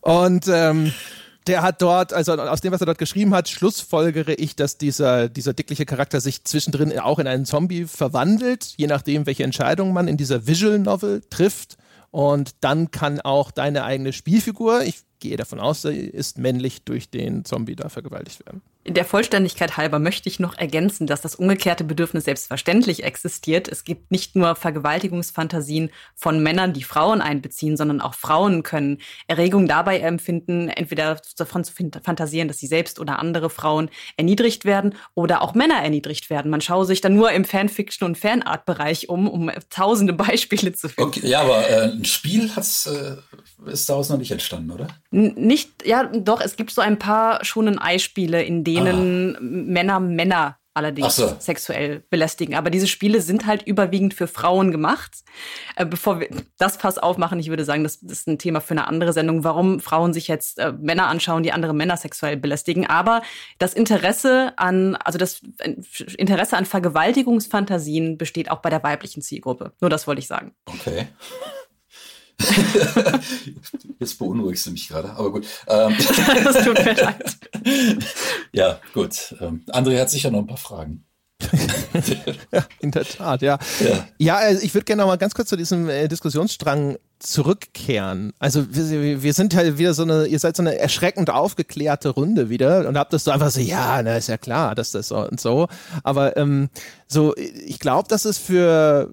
[0.00, 0.92] Und ähm,
[1.46, 5.28] der hat dort, also aus dem, was er dort geschrieben hat, schlussfolgere ich, dass dieser,
[5.28, 10.08] dieser dickliche Charakter sich zwischendrin auch in einen Zombie verwandelt, je nachdem, welche Entscheidung man
[10.08, 11.76] in dieser Visual Novel trifft.
[12.10, 17.10] Und dann kann auch deine eigene Spielfigur, ich gehe davon aus, sie ist männlich durch
[17.10, 18.62] den Zombie da vergewaltigt werden.
[18.88, 23.66] Der Vollständigkeit halber möchte ich noch ergänzen, dass das umgekehrte Bedürfnis selbstverständlich existiert.
[23.66, 29.66] Es gibt nicht nur Vergewaltigungsfantasien von Männern, die Frauen einbeziehen, sondern auch Frauen können Erregung
[29.66, 31.72] dabei empfinden, entweder davon zu
[32.04, 36.50] fantasieren, dass sie selbst oder andere Frauen erniedrigt werden oder auch Männer erniedrigt werden.
[36.52, 41.08] Man schaue sich dann nur im Fanfiction- und Fanart-Bereich um, um tausende Beispiele zu finden.
[41.10, 43.16] Okay, ja, aber äh, ein Spiel hat's, äh,
[43.66, 44.86] ist daraus noch nicht entstanden, oder?
[45.16, 49.40] Nicht, ja, doch, es gibt so ein paar schonen Eispiele, in denen denen ah.
[49.40, 51.34] Männer Männer allerdings so.
[51.38, 52.54] sexuell belästigen.
[52.54, 55.24] Aber diese Spiele sind halt überwiegend für Frauen gemacht.
[55.74, 58.72] Äh, bevor wir das Fass aufmachen, ich würde sagen, das, das, ist ein Thema für
[58.72, 62.86] eine andere Sendung, warum Frauen sich jetzt äh, Männer anschauen, die andere Männer sexuell belästigen.
[62.86, 63.22] Aber
[63.58, 65.40] das Interesse an, also das
[66.18, 69.72] Interesse an Vergewaltigungsfantasien besteht auch bei der weiblichen Zielgruppe.
[69.80, 70.54] Nur das wollte ich sagen.
[70.66, 71.08] Okay.
[73.98, 75.46] Jetzt beunruhigst du mich gerade, aber gut.
[75.66, 75.94] Ähm,
[76.44, 77.36] das tut mir leid.
[78.52, 79.34] Ja, gut.
[79.40, 81.04] Ähm, André hat sicher noch ein paar Fragen.
[82.52, 83.58] ja, in der Tat, ja.
[83.80, 88.32] Ja, ja also ich würde gerne noch mal ganz kurz zu diesem äh, Diskussionsstrang zurückkehren.
[88.38, 92.50] Also wir, wir sind halt wieder so eine, ihr seid so eine erschreckend aufgeklärte Runde
[92.50, 95.18] wieder und habt das so einfach so, ja, na ist ja klar, dass das so
[95.18, 95.68] und so.
[96.02, 96.68] Aber ähm,
[97.06, 99.12] so, ich glaube, dass es für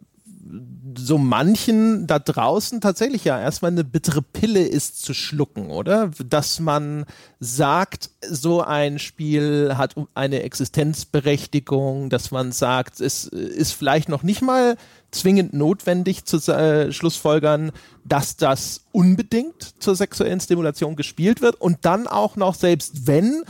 [0.95, 6.11] so manchen da draußen tatsächlich ja erstmal eine bittere Pille ist zu schlucken, oder?
[6.25, 7.05] Dass man
[7.39, 14.41] sagt, so ein Spiel hat eine Existenzberechtigung, dass man sagt, es ist vielleicht noch nicht
[14.41, 14.77] mal
[15.11, 17.71] zwingend notwendig zu äh, Schlussfolgern,
[18.03, 23.43] dass das unbedingt zur sexuellen Stimulation gespielt wird und dann auch noch, selbst wenn,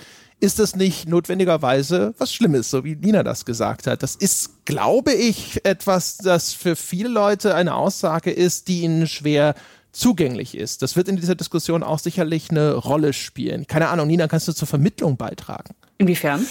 [0.43, 4.03] ist das nicht notwendigerweise was Schlimmes, so wie Nina das gesagt hat.
[4.03, 9.55] Das ist, glaube ich, etwas, das für viele Leute eine Aussage ist, die ihnen schwer
[9.93, 10.81] zugänglich ist.
[10.81, 13.67] Das wird in dieser Diskussion auch sicherlich eine Rolle spielen.
[13.67, 15.75] Keine Ahnung, Nina, kannst du zur Vermittlung beitragen?
[15.97, 16.45] Inwiefern?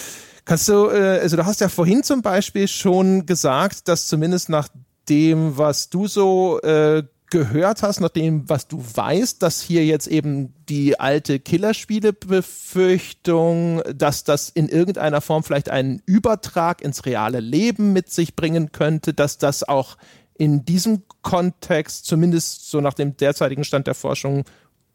[0.47, 4.68] Kannst du, äh, also du hast ja vorhin zum Beispiel schon gesagt, dass zumindest nach
[5.11, 7.03] dem, was du so äh,
[7.33, 14.24] gehört hast, nach dem, was du weißt, dass hier jetzt eben die alte Killerspiele-Befürchtung, dass
[14.24, 19.39] das in irgendeiner Form vielleicht einen Übertrag ins reale Leben mit sich bringen könnte, dass
[19.39, 19.97] das auch
[20.37, 24.45] in diesem Kontext, zumindest so nach dem derzeitigen Stand der Forschung,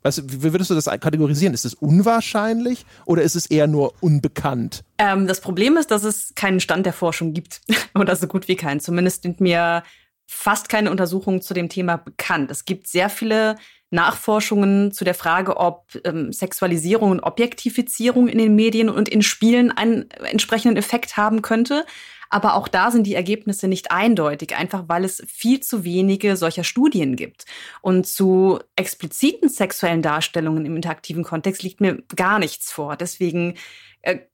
[0.04, 1.56] was, wie würdest du das kategorisieren?
[1.56, 4.84] Ist es unwahrscheinlich oder ist es eher nur unbekannt?
[5.00, 7.62] Ähm, das Problem ist, dass es keinen Stand der Forschung gibt
[7.96, 8.80] oder so gut wie keinen.
[8.80, 9.82] Zumindest sind mir
[10.28, 12.52] fast keine Untersuchungen zu dem Thema bekannt.
[12.52, 13.56] Es gibt sehr viele
[13.90, 19.72] Nachforschungen zu der Frage, ob ähm, Sexualisierung und Objektifizierung in den Medien und in Spielen
[19.72, 21.86] einen entsprechenden Effekt haben könnte.
[22.30, 26.66] Aber auch da sind die Ergebnisse nicht eindeutig, einfach weil es viel zu wenige solcher
[26.66, 27.46] Studien gibt.
[27.82, 32.98] Und zu expliziten sexuellen Darstellungen im interaktiven Kontext liegt mir gar nichts vor.
[32.98, 33.56] Deswegen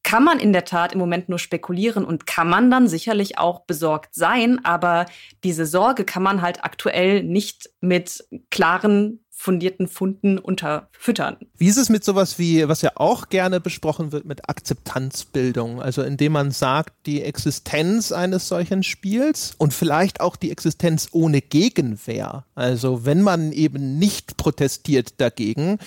[0.03, 3.61] kann man in der Tat im Moment nur spekulieren und kann man dann sicherlich auch
[3.61, 5.05] besorgt sein, aber
[5.43, 11.35] diese Sorge kann man halt aktuell nicht mit klaren fundierten Funden unterfüttern.
[11.57, 15.81] Wie ist es mit sowas wie, was ja auch gerne besprochen wird, mit Akzeptanzbildung?
[15.81, 21.41] Also indem man sagt, die Existenz eines solchen Spiels und vielleicht auch die Existenz ohne
[21.41, 22.45] Gegenwehr.
[22.55, 25.77] Also wenn man eben nicht protestiert dagegen,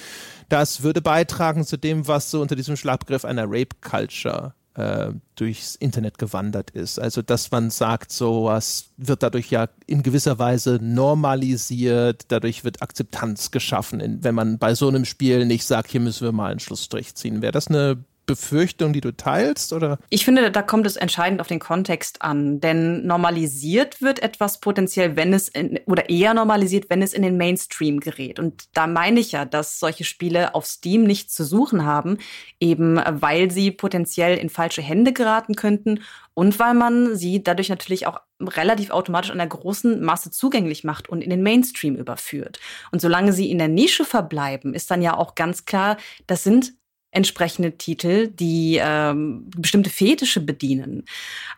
[0.49, 5.75] das würde beitragen zu dem, was so unter diesem Schlagbegriff einer Rape Culture äh, durchs
[5.75, 6.99] Internet gewandert ist.
[7.01, 13.51] Also dass man sagt, sowas wird dadurch ja in gewisser Weise normalisiert, dadurch wird Akzeptanz
[13.51, 17.15] geschaffen, wenn man bei so einem Spiel nicht sagt, hier müssen wir mal einen Schlussstrich
[17.15, 17.43] ziehen.
[17.43, 19.99] Wäre das eine Befürchtung, die du teilst, oder?
[20.11, 25.17] Ich finde, da kommt es entscheidend auf den Kontext an, denn normalisiert wird etwas potenziell,
[25.17, 28.39] wenn es in, oder eher normalisiert, wenn es in den Mainstream gerät.
[28.39, 32.19] Und da meine ich ja, dass solche Spiele auf Steam nichts zu suchen haben,
[32.59, 36.01] eben weil sie potenziell in falsche Hände geraten könnten
[36.35, 41.23] und weil man sie dadurch natürlich auch relativ automatisch einer großen Masse zugänglich macht und
[41.23, 42.61] in den Mainstream überführt.
[42.93, 45.97] Und solange sie in der Nische verbleiben, ist dann ja auch ganz klar,
[46.27, 46.75] das sind
[47.11, 51.05] entsprechende Titel, die ähm, bestimmte Fetische bedienen.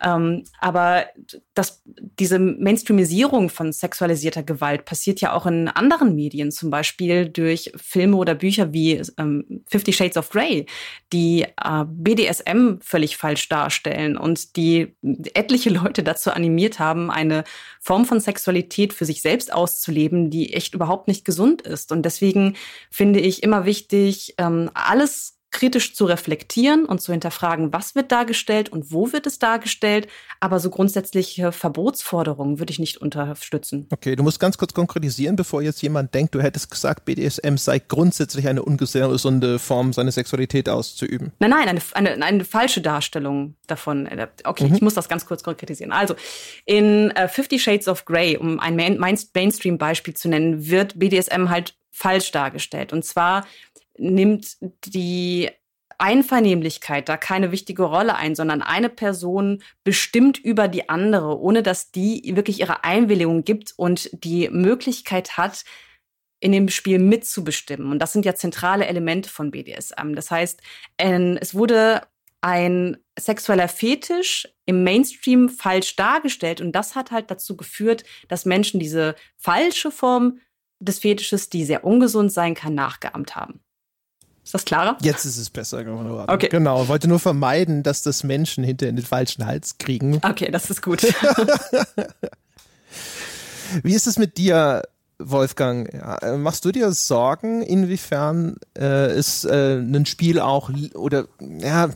[0.02, 1.06] Ähm, aber
[1.54, 7.72] das, diese Mainstreamisierung von sexualisierter Gewalt passiert ja auch in anderen Medien, zum Beispiel durch
[7.76, 10.66] Filme oder Bücher wie ähm, Fifty Shades of Grey,
[11.12, 14.94] die äh, BDSM völlig falsch darstellen und die
[15.34, 17.42] etliche Leute dazu animiert haben, eine
[17.80, 21.90] Form von Sexualität für sich selbst auszuleben, die echt überhaupt nicht gesund ist.
[21.90, 22.54] Und deswegen
[22.90, 28.68] finde ich immer wichtig, ähm, alles kritisch zu reflektieren und zu hinterfragen, was wird dargestellt
[28.68, 30.08] und wo wird es dargestellt.
[30.40, 33.86] Aber so grundsätzliche Verbotsforderungen würde ich nicht unterstützen.
[33.90, 37.78] Okay, du musst ganz kurz konkretisieren, bevor jetzt jemand denkt, du hättest gesagt, BDSM sei
[37.78, 41.32] grundsätzlich eine ungesunde Form, seine Sexualität auszuüben.
[41.38, 44.08] Nein, nein, eine, eine, eine falsche Darstellung davon.
[44.44, 44.74] Okay, mhm.
[44.74, 45.92] ich muss das ganz kurz konkretisieren.
[45.92, 46.14] Also,
[46.66, 51.74] in uh, Fifty Shades of Grey, um ein Main Mainstream-Beispiel zu nennen, wird BDSM halt
[51.98, 52.92] falsch dargestellt.
[52.92, 53.44] Und zwar
[53.98, 55.50] nimmt die
[55.98, 61.90] Einvernehmlichkeit da keine wichtige Rolle ein, sondern eine Person bestimmt über die andere, ohne dass
[61.90, 65.64] die wirklich ihre Einwilligung gibt und die Möglichkeit hat,
[66.40, 67.90] in dem Spiel mitzubestimmen.
[67.90, 70.14] Und das sind ja zentrale Elemente von BDSM.
[70.14, 70.60] Das heißt,
[70.96, 72.02] es wurde
[72.40, 78.78] ein sexueller Fetisch im Mainstream falsch dargestellt und das hat halt dazu geführt, dass Menschen
[78.78, 80.38] diese falsche Form
[80.78, 83.64] des Fetisches, die sehr ungesund sein kann, nachgeahmt haben.
[84.48, 84.96] Ist das klarer?
[85.02, 86.24] Jetzt ist es besser geworden.
[86.26, 86.48] Okay.
[86.48, 90.22] Genau, wollte nur vermeiden, dass das Menschen hinter in den falschen Hals kriegen.
[90.24, 91.02] Okay, das ist gut.
[93.82, 94.84] Wie ist es mit dir?
[95.20, 95.88] Wolfgang,
[96.22, 101.90] äh, machst du dir Sorgen, inwiefern äh, ist äh, ein Spiel auch oder ja,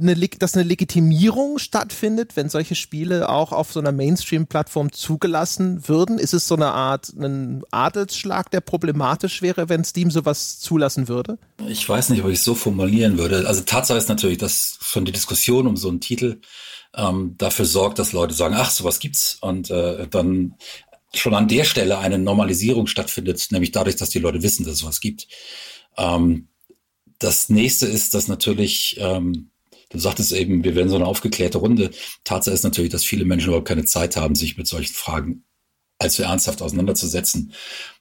[0.00, 6.18] eine, dass eine Legitimierung stattfindet, wenn solche Spiele auch auf so einer Mainstream-Plattform zugelassen würden?
[6.18, 11.38] Ist es so eine Art ein Adelsschlag, der problematisch wäre, wenn Steam sowas zulassen würde?
[11.66, 13.46] Ich weiß nicht, ob ich es so formulieren würde.
[13.46, 16.40] Also Tatsache ist natürlich, dass schon die Diskussion um so einen Titel
[16.94, 20.54] ähm, dafür sorgt, dass Leute sagen, ach, sowas gibt's und äh, dann
[21.14, 24.84] schon an der Stelle eine Normalisierung stattfindet, nämlich dadurch, dass die Leute wissen, dass es
[24.84, 25.28] was gibt.
[25.96, 26.48] Ähm,
[27.18, 29.50] das nächste ist, dass natürlich, ähm,
[29.90, 31.90] du sagtest eben, wir werden so eine aufgeklärte Runde.
[32.24, 35.44] Tatsache ist natürlich, dass viele Menschen überhaupt keine Zeit haben, sich mit solchen Fragen
[36.02, 37.52] allzu ernsthaft auseinanderzusetzen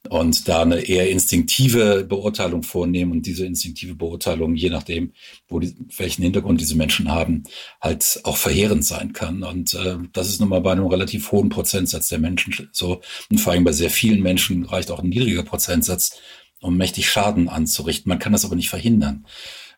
[0.10, 5.14] und da eine eher instinktive Beurteilung vornehmen und diese instinktive Beurteilung, je nachdem,
[5.48, 7.44] wo die, welchen Hintergrund diese Menschen haben,
[7.80, 9.44] halt auch verheerend sein kann.
[9.44, 13.02] Und äh, das ist nun mal bei einem relativ hohen Prozentsatz der Menschen so.
[13.30, 16.20] Und vor allem bei sehr vielen Menschen reicht auch ein niedriger Prozentsatz,
[16.62, 18.10] um mächtig Schaden anzurichten.
[18.10, 19.28] Man kann das aber nicht verhindern.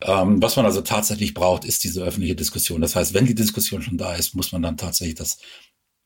[0.02, 2.82] Ähm, was man also tatsächlich braucht, ist diese öffentliche Diskussion.
[2.82, 5.38] Das heißt, wenn die Diskussion schon da ist, muss man dann tatsächlich das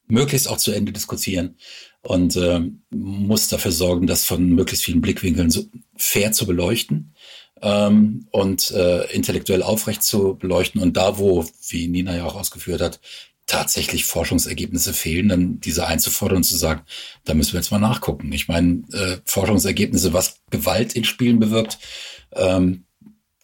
[0.08, 1.58] möglichst auch zu Ende diskutieren
[2.08, 5.66] und äh, muss dafür sorgen, das von möglichst vielen Blickwinkeln so
[5.98, 7.14] fair zu beleuchten
[7.62, 10.82] ähm, und äh, intellektuell aufrecht zu beleuchten.
[10.82, 13.02] Und da, wo, wie Nina ja auch ausgeführt hat,
[13.46, 16.84] tatsächlich Forschungsergebnisse fehlen, dann diese einzufordern und zu sagen,
[17.26, 18.32] da müssen wir jetzt mal nachgucken.
[18.32, 21.78] Ich meine, äh, Forschungsergebnisse, was Gewalt in Spielen bewirkt,
[22.32, 22.86] ähm,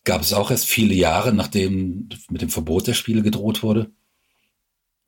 [0.06, 3.92] gab es auch erst viele Jahre, nachdem mit dem Verbot der Spiele gedroht wurde.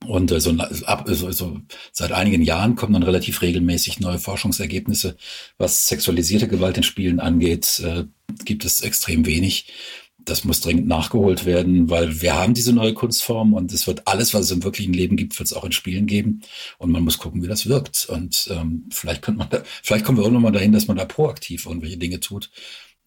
[0.07, 0.51] Und äh, so,
[0.85, 1.59] ab, so, so
[1.91, 5.17] seit einigen Jahren kommen dann relativ regelmäßig neue Forschungsergebnisse.
[5.57, 8.05] Was sexualisierte Gewalt in Spielen angeht, äh,
[8.43, 9.73] gibt es extrem wenig.
[10.17, 14.33] Das muss dringend nachgeholt werden, weil wir haben diese neue Kunstform und es wird alles,
[14.33, 16.41] was es im wirklichen Leben gibt, wird es auch in Spielen geben.
[16.79, 18.07] Und man muss gucken, wie das wirkt.
[18.09, 21.05] Und ähm, vielleicht könnte man da, vielleicht kommen wir irgendwann mal dahin, dass man da
[21.05, 22.49] proaktiv irgendwelche Dinge tut.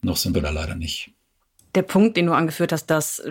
[0.01, 1.11] Noch sind wir da leider nicht.
[1.75, 3.21] Der Punkt, den du angeführt hast, dass,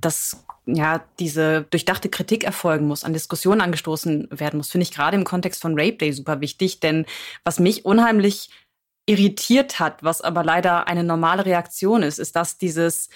[0.00, 5.16] dass ja, diese durchdachte Kritik erfolgen muss, an Diskussionen angestoßen werden muss, finde ich gerade
[5.16, 6.80] im Kontext von Rape Day super wichtig.
[6.80, 7.06] Denn
[7.44, 8.50] was mich unheimlich
[9.06, 13.08] irritiert hat, was aber leider eine normale Reaktion ist, ist, dass dieses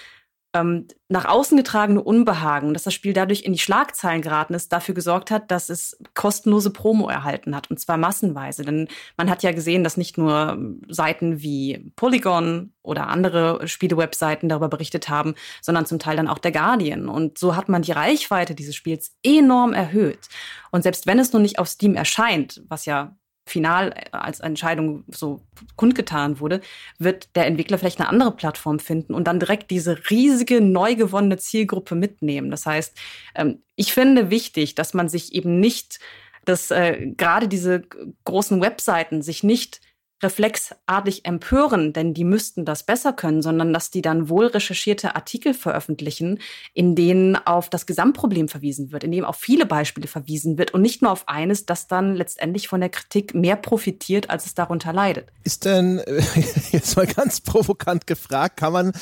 [0.55, 4.95] ähm, nach außen getragene Unbehagen, dass das Spiel dadurch in die Schlagzeilen geraten ist, dafür
[4.95, 8.65] gesorgt hat, dass es kostenlose Promo erhalten hat und zwar massenweise.
[8.65, 14.69] Denn man hat ja gesehen, dass nicht nur Seiten wie Polygon oder andere Spiele-Webseiten darüber
[14.69, 17.09] berichtet haben, sondern zum Teil dann auch der Guardian.
[17.09, 20.29] Und so hat man die Reichweite dieses Spiels enorm erhöht.
[20.71, 25.43] Und selbst wenn es nun nicht auf Steam erscheint, was ja final als Entscheidung so
[25.77, 26.61] kundgetan wurde,
[26.99, 31.39] wird der Entwickler vielleicht eine andere Plattform finden und dann direkt diese riesige neu gewonnene
[31.39, 32.51] Zielgruppe mitnehmen.
[32.51, 32.97] Das heißt,
[33.35, 35.99] ähm, ich finde wichtig, dass man sich eben nicht,
[36.45, 37.83] dass äh, gerade diese
[38.25, 39.81] großen Webseiten sich nicht
[40.23, 45.53] reflexartig empören, denn die müssten das besser können, sondern dass die dann wohl recherchierte Artikel
[45.53, 46.39] veröffentlichen,
[46.75, 50.83] in denen auf das Gesamtproblem verwiesen wird, in dem auf viele Beispiele verwiesen wird und
[50.83, 54.93] nicht nur auf eines, das dann letztendlich von der Kritik mehr profitiert, als es darunter
[54.93, 55.29] leidet.
[55.43, 56.01] Ist denn,
[56.71, 58.93] jetzt mal ganz provokant gefragt, kann man,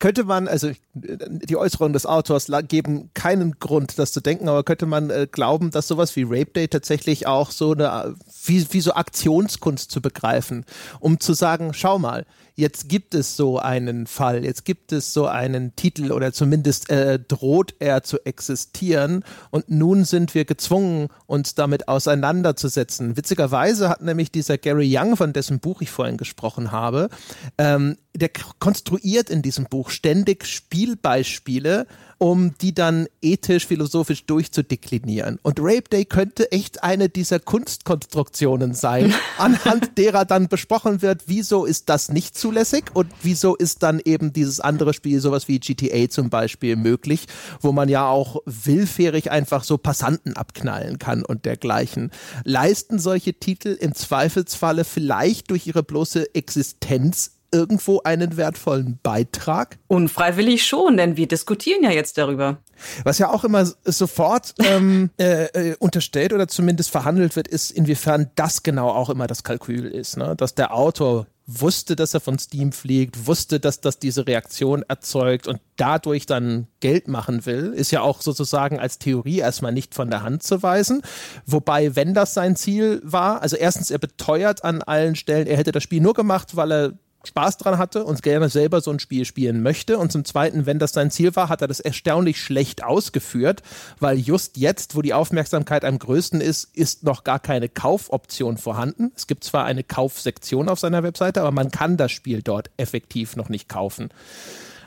[0.00, 4.86] könnte man, also die Äußerungen des Autors geben keinen Grund, das zu denken, aber könnte
[4.86, 8.94] man äh, glauben, dass sowas wie Rape Day tatsächlich auch so eine, wie, wie so
[8.94, 10.64] Aktionskunst zu begreifen treffen,
[11.00, 15.26] um zu sagen, schau mal, jetzt gibt es so einen Fall, jetzt gibt es so
[15.26, 21.54] einen Titel oder zumindest äh, droht er zu existieren und nun sind wir gezwungen, uns
[21.54, 23.16] damit auseinanderzusetzen.
[23.16, 27.10] Witzigerweise hat nämlich dieser Gary Young, von dessen Buch ich vorhin gesprochen habe,
[27.58, 31.86] ähm, der konstruiert in diesem Buch ständig Spielbeispiele,
[32.18, 35.38] um die dann ethisch, philosophisch durchzudeklinieren.
[35.42, 41.64] Und Rape Day könnte echt eine dieser Kunstkonstruktionen sein, anhand derer dann besprochen wird, wieso
[41.64, 46.08] ist das nicht zulässig und wieso ist dann eben dieses andere Spiel, sowas wie GTA
[46.08, 47.26] zum Beispiel, möglich,
[47.60, 52.10] wo man ja auch willfährig einfach so Passanten abknallen kann und dergleichen.
[52.44, 59.78] Leisten solche Titel im Zweifelsfalle vielleicht durch ihre bloße Existenz irgendwo einen wertvollen Beitrag?
[59.88, 62.58] Unfreiwillig schon, denn wir diskutieren ja jetzt darüber.
[63.04, 68.30] Was ja auch immer sofort ähm, äh, äh, unterstellt oder zumindest verhandelt wird, ist, inwiefern
[68.34, 70.16] das genau auch immer das Kalkül ist.
[70.16, 70.34] Ne?
[70.36, 75.46] Dass der Autor wusste, dass er von Steam fliegt, wusste, dass das diese Reaktion erzeugt
[75.46, 80.10] und dadurch dann Geld machen will, ist ja auch sozusagen als Theorie erstmal nicht von
[80.10, 81.02] der Hand zu weisen.
[81.46, 85.72] Wobei, wenn das sein Ziel war, also erstens, er beteuert an allen Stellen, er hätte
[85.72, 86.92] das Spiel nur gemacht, weil er
[87.26, 89.98] Spaß dran hatte und gerne selber so ein Spiel spielen möchte.
[89.98, 93.62] Und zum Zweiten, wenn das sein Ziel war, hat er das erstaunlich schlecht ausgeführt,
[94.00, 99.12] weil just jetzt, wo die Aufmerksamkeit am größten ist, ist noch gar keine Kaufoption vorhanden.
[99.16, 103.36] Es gibt zwar eine Kaufsektion auf seiner Webseite, aber man kann das Spiel dort effektiv
[103.36, 104.10] noch nicht kaufen.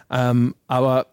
[0.09, 1.07] Ähm, aber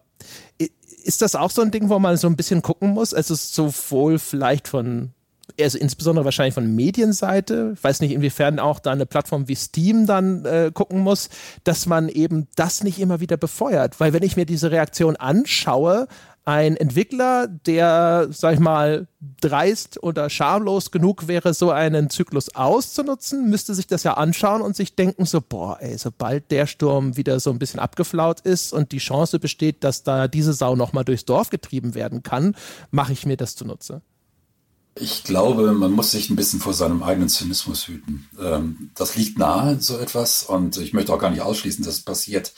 [1.03, 3.13] ist das auch so ein Ding, wo man so ein bisschen gucken muss?
[3.13, 5.13] Also sowohl vielleicht von
[5.59, 10.05] also insbesondere wahrscheinlich von Medienseite, ich weiß nicht, inwiefern auch da eine Plattform wie Steam
[10.05, 11.29] dann äh, gucken muss,
[11.63, 13.99] dass man eben das nicht immer wieder befeuert.
[13.99, 16.07] Weil wenn ich mir diese Reaktion anschaue,
[16.47, 19.07] ein Entwickler, der, sag ich mal,
[19.41, 24.73] dreist oder schamlos genug wäre, so einen Zyklus auszunutzen, müsste sich das ja anschauen und
[24.73, 28.93] sich denken so, boah, ey, sobald der Sturm wieder so ein bisschen abgeflaut ist und
[28.93, 32.55] die Chance besteht, dass da diese Sau nochmal durchs Dorf getrieben werden kann,
[32.91, 34.01] mache ich mir das zunutze.
[34.99, 38.27] Ich glaube, man muss sich ein bisschen vor seinem eigenen Zynismus hüten.
[38.39, 42.03] Ähm, das liegt nahe, so etwas, und ich möchte auch gar nicht ausschließen, dass es
[42.03, 42.53] passiert.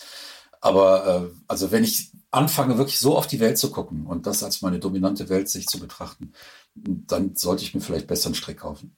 [0.61, 4.43] Aber äh, also wenn ich anfange, wirklich so auf die Welt zu gucken und das
[4.43, 6.33] als meine dominante Welt sich zu betrachten,
[6.75, 8.95] dann sollte ich mir vielleicht besser einen Strick kaufen.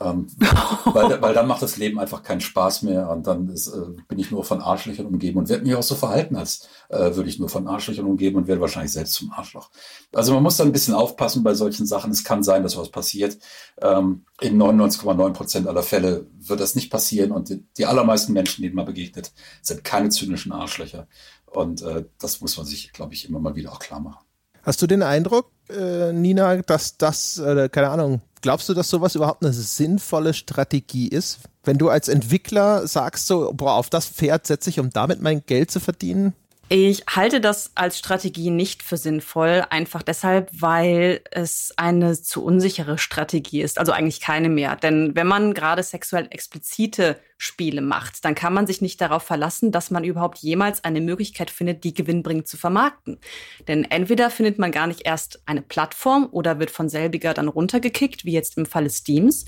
[0.00, 0.28] Ähm,
[0.86, 4.18] weil, weil dann macht das Leben einfach keinen Spaß mehr und dann ist, äh, bin
[4.18, 7.38] ich nur von Arschlöchern umgeben und werde mich auch so verhalten, als äh, würde ich
[7.38, 9.70] nur von Arschlöchern umgeben und werde wahrscheinlich selbst zum Arschloch.
[10.12, 12.10] Also man muss da ein bisschen aufpassen bei solchen Sachen.
[12.12, 13.38] Es kann sein, dass was passiert.
[13.82, 18.62] Ähm, in 99,9 Prozent aller Fälle wird das nicht passieren und die, die, allermeisten Menschen,
[18.62, 21.08] denen man begegnet, sind keine zynischen Arschlöcher.
[21.44, 24.24] Und äh, das muss man sich, glaube ich, immer mal wieder auch klar machen.
[24.62, 29.14] Hast du den Eindruck, äh, Nina, dass das, äh, keine Ahnung, glaubst du, dass sowas
[29.14, 31.40] überhaupt eine sinnvolle Strategie ist?
[31.64, 35.44] Wenn du als Entwickler sagst, so, boah, auf das Pferd setze ich, um damit mein
[35.46, 36.34] Geld zu verdienen?
[36.72, 42.96] Ich halte das als Strategie nicht für sinnvoll, einfach deshalb, weil es eine zu unsichere
[42.96, 44.76] Strategie ist, also eigentlich keine mehr.
[44.76, 49.72] Denn wenn man gerade sexuell explizite Spiele macht, dann kann man sich nicht darauf verlassen,
[49.72, 53.18] dass man überhaupt jemals eine Möglichkeit findet, die gewinnbringend zu vermarkten.
[53.66, 58.24] Denn entweder findet man gar nicht erst eine Plattform oder wird von selbiger dann runtergekickt,
[58.24, 59.44] wie jetzt im Falle Steams,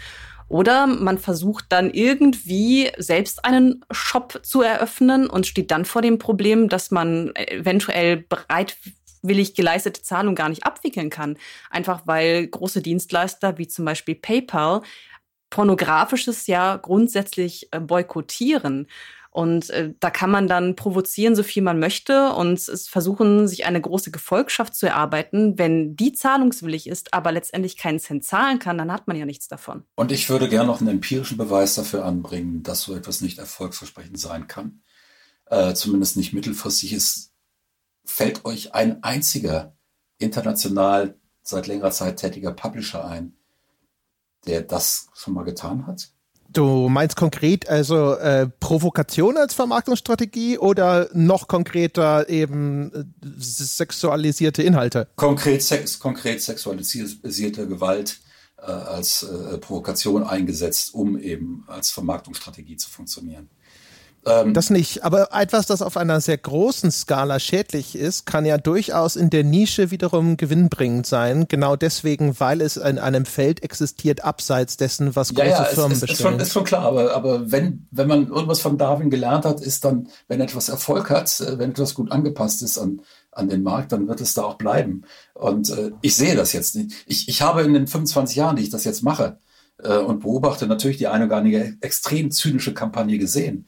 [0.53, 6.19] Oder man versucht dann irgendwie selbst einen Shop zu eröffnen und steht dann vor dem
[6.19, 11.39] Problem, dass man eventuell bereitwillig geleistete Zahlungen gar nicht abwickeln kann.
[11.71, 14.83] Einfach weil große Dienstleister wie zum Beispiel PayPal
[15.49, 18.89] pornografisches ja grundsätzlich äh, boykottieren.
[19.33, 23.81] Und äh, da kann man dann provozieren, so viel man möchte und versuchen, sich eine
[23.81, 25.59] große Gefolgschaft zu erarbeiten.
[25.59, 29.49] Wenn die zahlungswillig ist, aber letztendlich keinen Cent zahlen kann, dann hat man ja nichts
[29.49, 29.85] davon.
[29.95, 34.19] Und ich würde gerne noch einen empirischen Beweis dafür anbringen, dass so etwas nicht erfolgsversprechend
[34.19, 34.83] sein kann.
[35.47, 37.33] Äh, zumindest nicht mittelfristig ist.
[38.05, 39.75] Fällt euch ein einziger
[40.19, 43.35] international seit längerer Zeit tätiger Publisher ein,
[44.47, 46.11] der das schon mal getan hat?
[46.53, 53.05] Du meinst konkret also äh, Provokation als Vermarktungsstrategie oder noch konkreter eben äh,
[53.39, 55.09] sexualisierte Inhalte?
[55.17, 58.21] Konkret, sex, konkret sexualisierte Gewalt
[58.59, 63.49] äh, als äh, Provokation eingesetzt, um eben als Vermarktungsstrategie zu funktionieren.
[64.25, 68.57] Ähm, das nicht, aber etwas, das auf einer sehr großen Skala schädlich ist, kann ja
[68.57, 71.47] durchaus in der Nische wiederum gewinnbringend sein.
[71.49, 75.99] Genau deswegen, weil es in einem Feld existiert, abseits dessen, was große ja, ja, Firmen
[75.99, 76.13] bestellen.
[76.13, 79.61] Ist schon, ist schon klar, aber, aber wenn, wenn man irgendwas von Darwin gelernt hat,
[79.61, 83.01] ist dann, wenn etwas Erfolg hat, äh, wenn etwas gut angepasst ist an,
[83.33, 85.03] an den Markt, dann wird es da auch bleiben.
[85.35, 86.95] Und äh, ich sehe das jetzt nicht.
[87.07, 89.39] Ich, ich habe in den 25 Jahren, die ich das jetzt mache,
[89.83, 93.67] äh, und beobachte natürlich die eine oder andere extrem zynische Kampagne gesehen.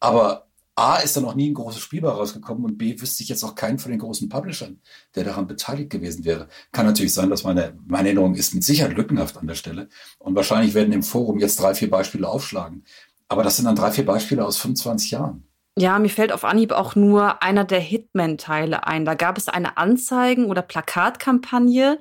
[0.00, 0.46] Aber
[0.78, 3.42] A ist da noch nie ein großes Spiel bei rausgekommen und B wüsste ich jetzt
[3.44, 4.80] auch keinen von den großen Publishern,
[5.14, 6.48] der daran beteiligt gewesen wäre.
[6.70, 9.88] Kann natürlich sein, dass meine, meine Erinnerung ist mit Sicherheit lückenhaft an der Stelle
[10.18, 12.84] und wahrscheinlich werden im Forum jetzt drei, vier Beispiele aufschlagen.
[13.28, 15.48] Aber das sind dann drei, vier Beispiele aus 25 Jahren.
[15.78, 19.04] Ja, mir fällt auf Anhieb auch nur einer der Hitman-Teile ein.
[19.04, 21.98] Da gab es eine Anzeigen- oder Plakatkampagne,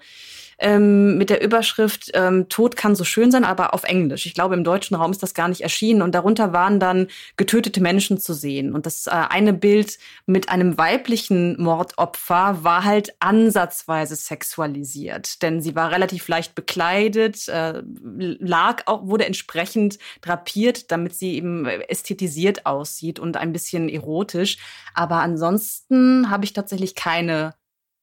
[0.60, 4.26] ähm, mit der Überschrift ähm, Tod kann so schön sein, aber auf Englisch.
[4.26, 6.02] Ich glaube, im deutschen Raum ist das gar nicht erschienen.
[6.02, 8.74] Und darunter waren dann getötete Menschen zu sehen.
[8.74, 15.42] Und das äh, eine Bild mit einem weiblichen Mordopfer war halt ansatzweise sexualisiert.
[15.42, 21.66] Denn sie war relativ leicht bekleidet, äh, lag auch, wurde entsprechend drapiert, damit sie eben
[21.66, 24.58] ästhetisiert aussieht und ein bisschen erotisch.
[24.94, 27.54] Aber ansonsten habe ich tatsächlich keine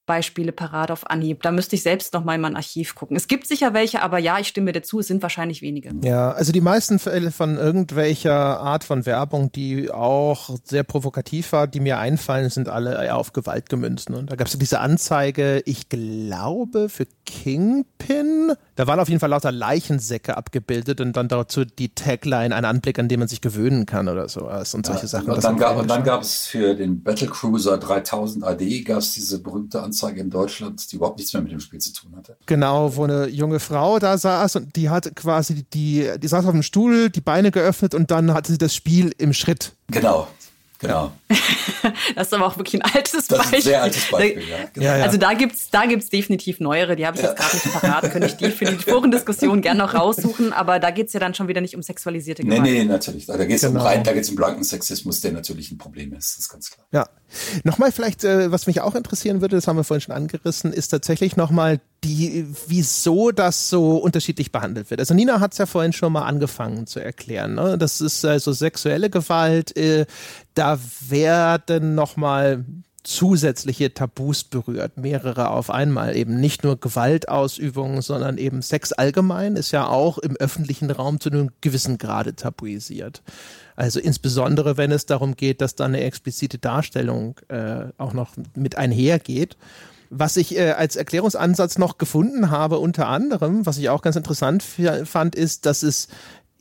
[0.04, 1.42] Beispiele parat auf Anhieb.
[1.42, 3.16] Da müsste ich selbst noch mal in mein Archiv gucken.
[3.16, 5.92] Es gibt sicher welche, aber ja, ich stimme dir zu, es sind wahrscheinlich wenige.
[6.02, 11.68] Ja, also die meisten Fälle von irgendwelcher Art von Werbung, die auch sehr provokativ war,
[11.68, 14.10] die mir einfallen, sind alle eher auf Gewalt gemünzt.
[14.10, 14.24] Ne?
[14.24, 18.52] Da gab es diese Anzeige, ich glaube, für Kingpin.
[18.74, 22.98] Da waren auf jeden Fall lauter Leichensäcke abgebildet und dann dazu die Tagline, ein Anblick,
[22.98, 25.30] an dem man sich gewöhnen kann oder sowas und solche ja, Sachen.
[25.30, 29.40] Und dann, gab, und dann gab es für den Battlecruiser 3000 AD gab es diese
[29.40, 32.36] berühmte Anzeige Anzeige in Deutschland, die überhaupt nichts mehr mit dem Spiel zu tun hatte.
[32.46, 36.52] Genau, wo eine junge Frau da saß und die hat quasi die, die saß auf
[36.52, 39.72] dem Stuhl, die Beine geöffnet und dann hatte sie das Spiel im Schritt.
[39.88, 40.28] Genau.
[40.82, 41.12] Genau.
[42.16, 43.58] das ist aber auch wirklich ein altes das Beispiel.
[43.58, 44.56] Ist ein sehr altes Beispiel, ja.
[44.72, 44.86] Genau.
[44.86, 45.04] ja, ja.
[45.04, 47.30] Also da gibt's da gibt's definitiv neuere, die habe ich ja.
[47.30, 50.90] jetzt gerade nicht parat, könnte ich die für die Forendiskussion gerne noch raussuchen, aber da
[50.90, 52.62] geht's ja dann schon wieder nicht um sexualisierte Gewalt.
[52.62, 53.26] Nee, nee, natürlich.
[53.26, 53.80] Da geht's genau.
[53.80, 56.70] um rein, da geht's um blanken Sexismus, der natürlich ein Problem ist, das ist ganz
[56.70, 56.86] klar.
[56.90, 57.08] Ja.
[57.62, 60.88] Nochmal vielleicht, äh, was mich auch interessieren würde, das haben wir vorhin schon angerissen, ist
[60.88, 65.00] tatsächlich nochmal die, wieso das so unterschiedlich behandelt wird.
[65.00, 67.54] Also Nina hat es ja vorhin schon mal angefangen zu erklären.
[67.54, 67.78] Ne?
[67.78, 70.06] Das ist also sexuelle Gewalt, äh,
[70.54, 70.78] da
[71.08, 72.64] werden nochmal
[73.04, 76.16] zusätzliche Tabus berührt, mehrere auf einmal.
[76.16, 81.30] Eben nicht nur Gewaltausübung, sondern eben Sex allgemein ist ja auch im öffentlichen Raum zu
[81.30, 83.22] einem gewissen Grade tabuisiert.
[83.74, 88.76] Also insbesondere, wenn es darum geht, dass da eine explizite Darstellung äh, auch noch mit
[88.76, 89.56] einhergeht.
[90.14, 94.62] Was ich äh, als Erklärungsansatz noch gefunden habe, unter anderem, was ich auch ganz interessant
[94.62, 96.08] fand, ist, dass es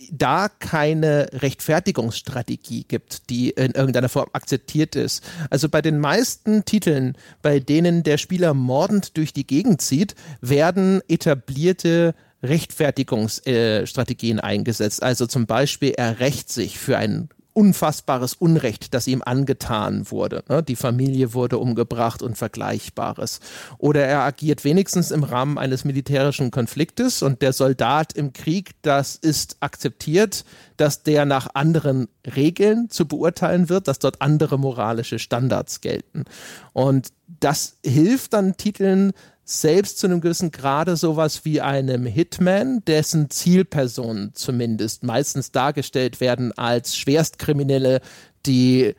[0.10, 5.22] da keine Rechtfertigungsstrategie gibt, die in irgendeiner Form akzeptiert ist.
[5.50, 11.02] Also bei den meisten Titeln, bei denen der Spieler mordend durch die Gegend zieht, werden
[11.10, 15.04] etablierte Rechtfertigungsstrategien äh, eingesetzt.
[15.04, 20.44] Also zum Beispiel, er rächt sich für ein unfassbares Unrecht, das ihm angetan wurde.
[20.50, 20.64] Ne?
[20.64, 23.40] Die Familie wurde umgebracht und Vergleichbares.
[23.78, 29.16] Oder er agiert wenigstens im Rahmen eines militärischen Konfliktes und der Soldat im Krieg, das
[29.16, 30.46] ist akzeptiert,
[30.78, 36.26] dass der nach anderen Regeln zu beurteilen wird, dass dort andere moralische Standards gelten.
[36.74, 39.14] Und das hilft dann Titeln
[39.52, 46.58] selbst zu einem gewissen Grade sowas wie einem Hitman, dessen Zielpersonen zumindest meistens dargestellt werden
[46.58, 48.00] als Schwerstkriminelle,
[48.46, 48.96] die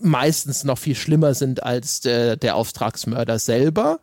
[0.00, 4.00] meistens noch viel schlimmer sind als der, der Auftragsmörder selber.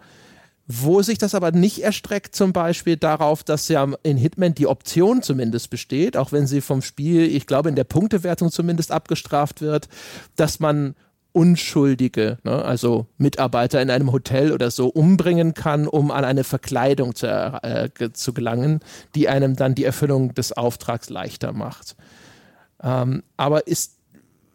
[0.68, 5.24] Wo sich das aber nicht erstreckt, zum Beispiel darauf, dass ja in Hitman die Option
[5.24, 9.90] zumindest besteht, auch wenn sie vom Spiel, ich glaube, in der Punktewertung zumindest abgestraft wird,
[10.36, 10.96] dass man
[11.36, 17.14] Unschuldige, ne, also Mitarbeiter in einem Hotel oder so, umbringen kann, um an eine Verkleidung
[17.14, 18.80] zu, äh, zu gelangen,
[19.16, 21.98] die einem dann die Erfüllung des Auftrags leichter macht.
[22.82, 23.98] Ähm, aber ist,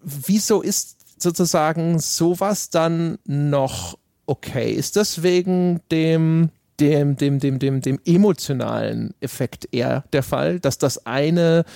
[0.02, 4.72] wieso ist sozusagen sowas dann noch okay?
[4.72, 6.48] Ist das wegen dem
[6.80, 11.66] dem, dem, dem, dem, dem emotionalen Effekt eher der Fall, dass das eine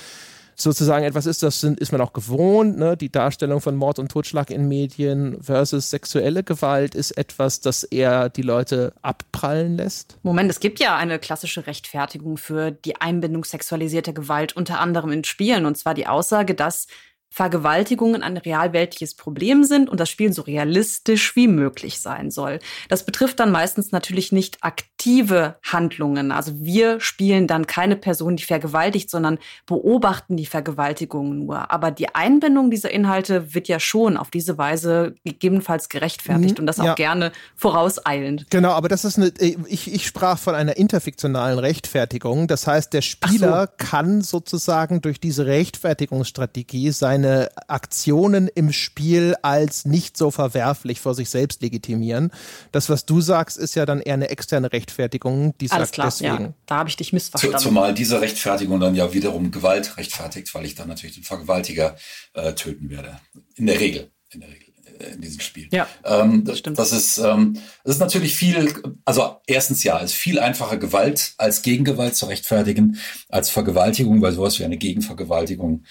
[0.57, 2.79] sozusagen etwas ist, das sind, ist man auch gewohnt.
[2.79, 2.97] Ne?
[2.97, 8.29] Die Darstellung von Mord und Totschlag in Medien versus sexuelle Gewalt ist etwas, das eher
[8.29, 10.19] die Leute abprallen lässt.
[10.23, 15.25] Moment, es gibt ja eine klassische Rechtfertigung für die Einbindung sexualisierter Gewalt, unter anderem in
[15.25, 16.87] Spielen, und zwar die Aussage, dass
[17.35, 22.61] Vergewaltigungen ein realweltliches Problem sind und das Spiel so realistisch wie möglich sein soll.
[22.89, 26.31] Das betrifft dann meistens natürlich nicht aktive Handlungen.
[26.31, 31.73] Also wir spielen dann keine Person, die vergewaltigt, sondern beobachten die Vergewaltigungen nur.
[31.73, 36.67] Aber die Einbindung dieser Inhalte wird ja schon auf diese Weise gegebenenfalls gerechtfertigt mhm, und
[36.67, 36.95] das auch ja.
[36.95, 38.47] gerne vorauseilend.
[38.49, 39.33] Genau, aber das ist eine,
[39.67, 42.47] ich, ich sprach von einer interfiktionalen Rechtfertigung.
[42.47, 43.85] Das heißt, der Spieler so.
[43.85, 51.15] kann sozusagen durch diese Rechtfertigungsstrategie seine seine Aktionen im Spiel als nicht so verwerflich vor
[51.15, 52.31] sich selbst legitimieren.
[52.73, 56.07] Das, was du sagst, ist ja dann eher eine externe Rechtfertigung, die Alles sagt klar,
[56.09, 56.45] deswegen.
[56.45, 57.59] Ja, da habe ich dich missverstanden.
[57.59, 61.97] Zumal diese Rechtfertigung dann ja wiederum Gewalt rechtfertigt, weil ich dann natürlich den Vergewaltiger
[62.35, 63.19] äh, töten werde.
[63.57, 64.11] In der Regel.
[64.31, 64.65] In der Regel
[65.13, 65.69] in diesem Spiel.
[65.73, 66.79] Ja, ähm, das, stimmt.
[66.79, 68.73] Das ist, ähm, das ist natürlich viel,
[69.05, 72.99] also erstens ja, es ist viel einfacher Gewalt als Gegengewalt zu rechtfertigen
[73.29, 75.85] als Vergewaltigung, weil sowas wie eine Gegenvergewaltigung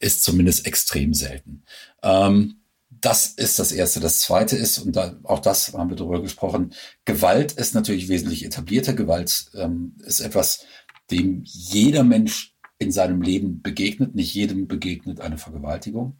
[0.00, 1.62] ist zumindest extrem selten.
[2.02, 2.56] Ähm,
[2.90, 4.00] das ist das Erste.
[4.00, 6.74] Das Zweite ist, und da, auch das haben wir darüber gesprochen,
[7.04, 8.94] Gewalt ist natürlich wesentlich etablierter.
[8.94, 10.64] Gewalt ähm, ist etwas,
[11.10, 14.14] dem jeder Mensch in seinem Leben begegnet.
[14.14, 16.18] Nicht jedem begegnet eine Vergewaltigung.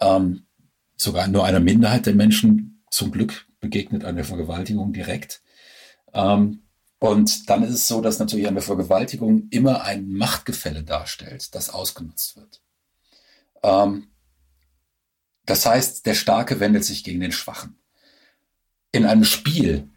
[0.00, 0.46] Ähm,
[0.96, 5.42] sogar nur einer Minderheit der Menschen zum Glück begegnet eine Vergewaltigung direkt.
[6.12, 6.62] Ähm,
[6.98, 12.36] und dann ist es so, dass natürlich eine Vergewaltigung immer ein Machtgefälle darstellt, das ausgenutzt
[12.36, 12.61] wird.
[13.62, 14.08] Ähm,
[15.44, 17.76] das heißt, der Starke wendet sich gegen den Schwachen.
[18.92, 19.88] In einem Spiel,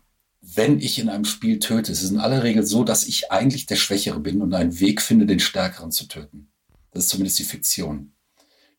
[0.42, 3.66] wenn ich in einem Spiel töte, ist es in aller Regel so, dass ich eigentlich
[3.66, 6.50] der Schwächere bin und einen Weg finde, den Stärkeren zu töten.
[6.92, 8.14] Das ist zumindest die Fiktion.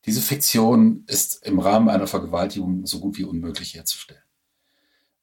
[0.07, 4.23] Diese Fiktion ist im Rahmen einer Vergewaltigung so gut wie unmöglich herzustellen.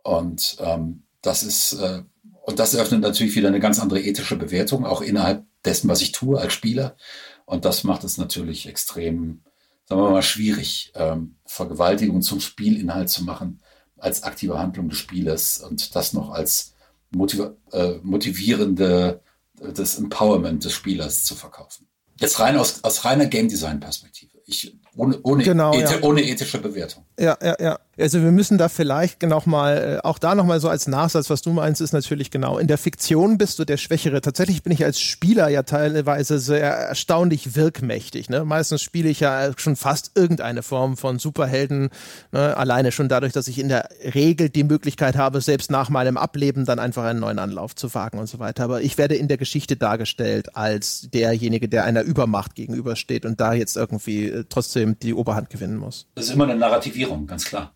[0.03, 2.03] Und ähm, das ist äh,
[2.43, 6.11] und das eröffnet natürlich wieder eine ganz andere ethische Bewertung, auch innerhalb dessen, was ich
[6.11, 6.97] tue als Spieler.
[7.45, 9.41] Und das macht es natürlich extrem
[9.85, 13.61] sagen wir mal, schwierig, ähm, Vergewaltigung zum Spielinhalt zu machen,
[13.97, 16.73] als aktive Handlung des Spielers und das noch als
[17.11, 19.21] motiv äh, motivierende,
[19.61, 21.87] äh, das Empowerment des Spielers zu verkaufen.
[22.19, 24.31] Jetzt rein aus, aus reiner Game Design Perspektive.
[24.45, 26.01] Ich, ohne, ohne, genau, Ethi ja.
[26.03, 27.05] ohne ethische Bewertung.
[27.19, 27.79] Ja, ja, ja.
[27.95, 31.29] Also wir müssen da vielleicht noch mal, äh, auch da noch mal so als Nachsatz,
[31.29, 34.19] was du meinst, ist natürlich genau, in der Fiktion bist du der Schwächere.
[34.21, 38.29] Tatsächlich bin ich als Spieler ja teilweise sehr erstaunlich wirkmächtig.
[38.29, 38.45] Ne?
[38.45, 41.89] Meistens spiele ich ja schon fast irgendeine Form von Superhelden,
[42.31, 42.57] ne?
[42.57, 46.65] alleine schon dadurch, dass ich in der Regel die Möglichkeit habe, selbst nach meinem Ableben
[46.65, 48.63] dann einfach einen neuen Anlauf zu wagen und so weiter.
[48.63, 53.53] Aber ich werde in der Geschichte dargestellt als derjenige, der einer Übermacht gegenübersteht und da
[53.53, 56.07] jetzt irgendwie äh, trotzdem die Oberhand gewinnen muss.
[56.15, 57.71] Das ist immer eine Narrativierung, ganz klar.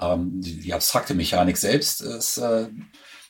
[0.00, 2.68] Ähm, die, die, abstrakte Mechanik selbst ist, äh,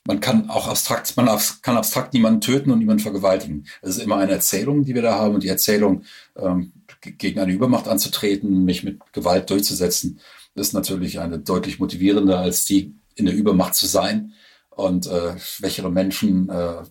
[0.07, 1.27] man kann auch abstrakt, man
[1.63, 3.67] kann abstrakt niemanden töten und niemanden vergewaltigen.
[3.83, 6.05] Es ist immer eine Erzählung, die wir da haben und die Erzählung,
[6.37, 10.21] ähm, gegen eine Übermacht anzutreten, mich mit Gewalt durchzusetzen,
[10.55, 14.33] ist natürlich eine deutlich motivierender als die in der Übermacht zu sein
[14.71, 16.83] und äh, schwächere Menschen äh,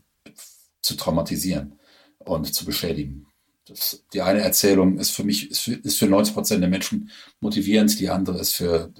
[0.81, 1.79] zu traumatisieren
[2.19, 3.27] und zu beschädigen.
[3.67, 7.11] Das, die eine Erzählung ist für mich, ist für, ist für 90 Prozent der Menschen
[7.39, 8.91] motivierend, die andere ist für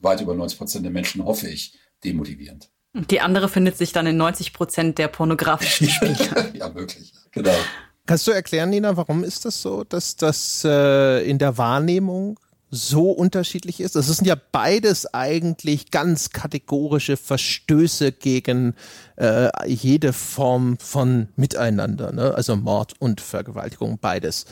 [0.00, 2.70] weit über 90 Prozent der Menschen, hoffe ich, demotivierend.
[2.94, 6.52] Die andere findet sich dann in 90 Prozent der pornografischen Spiele.
[6.54, 7.54] ja, wirklich, genau.
[8.06, 12.38] Kannst du erklären, Nina, warum ist das so, dass das äh, in der Wahrnehmung
[12.70, 13.96] so unterschiedlich ist.
[13.96, 18.74] Das sind ja beides eigentlich ganz kategorische Verstöße gegen
[19.16, 22.34] äh, jede Form von Miteinander, ne?
[22.34, 24.44] also Mord und Vergewaltigung, beides.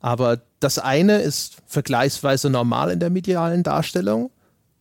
[0.00, 4.30] Aber das eine ist vergleichsweise normal in der medialen Darstellung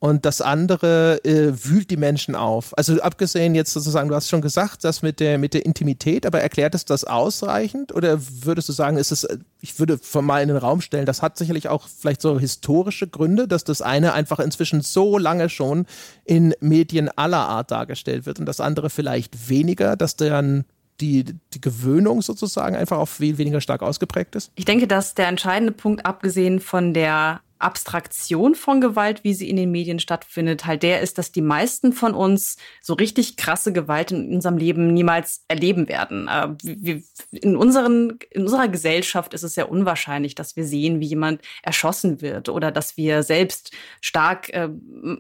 [0.01, 2.75] und das andere äh, wühlt die Menschen auf.
[2.75, 6.41] Also abgesehen jetzt sozusagen, du hast schon gesagt, das mit der mit der Intimität, aber
[6.41, 9.27] erklärt es das ausreichend oder würdest du sagen, ist es
[9.59, 13.47] ich würde mal in den Raum stellen, das hat sicherlich auch vielleicht so historische Gründe,
[13.47, 15.85] dass das eine einfach inzwischen so lange schon
[16.25, 20.65] in Medien aller Art dargestellt wird und das andere vielleicht weniger, dass dann
[20.99, 24.51] die, die Gewöhnung sozusagen einfach auch viel weniger stark ausgeprägt ist?
[24.55, 29.55] Ich denke, dass der entscheidende Punkt, abgesehen von der Abstraktion von Gewalt, wie sie in
[29.55, 34.11] den Medien stattfindet, halt der ist, dass die meisten von uns so richtig krasse Gewalt
[34.11, 36.27] in unserem Leben niemals erleben werden.
[36.27, 37.01] Äh,
[37.31, 42.21] in, unseren, in unserer Gesellschaft ist es sehr unwahrscheinlich, dass wir sehen, wie jemand erschossen
[42.21, 44.69] wird oder dass wir selbst stark äh,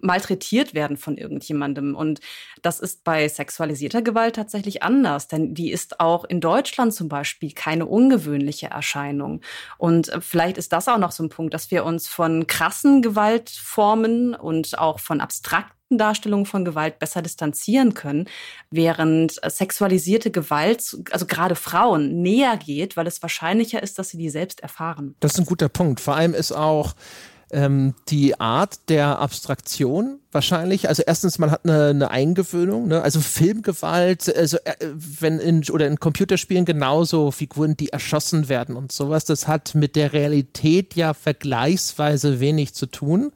[0.01, 1.95] malträtiert werden von irgendjemandem.
[1.95, 2.19] Und
[2.61, 7.51] das ist bei sexualisierter Gewalt tatsächlich anders, denn die ist auch in Deutschland zum Beispiel
[7.51, 9.41] keine ungewöhnliche Erscheinung.
[9.77, 12.47] Und äh, vielleicht ist das auch noch so ein Punkt, dass wir uns von von
[12.47, 18.29] krassen Gewaltformen und auch von abstrakten Darstellungen von Gewalt besser distanzieren können,
[18.69, 24.29] während sexualisierte Gewalt, also gerade Frauen, näher geht, weil es wahrscheinlicher ist, dass sie die
[24.29, 25.15] selbst erfahren.
[25.19, 25.99] Das ist ein guter Punkt.
[25.99, 26.93] Vor allem ist auch
[27.51, 30.87] ähm, die Art der Abstraktion wahrscheinlich.
[30.87, 33.01] Also erstens, man hat eine, eine Eingewöhnung, ne?
[33.01, 38.91] also Filmgewalt, also äh, wenn in oder in Computerspielen genauso Figuren, die erschossen werden und
[38.91, 43.31] sowas, das hat mit der Realität ja vergleichsweise wenig zu tun.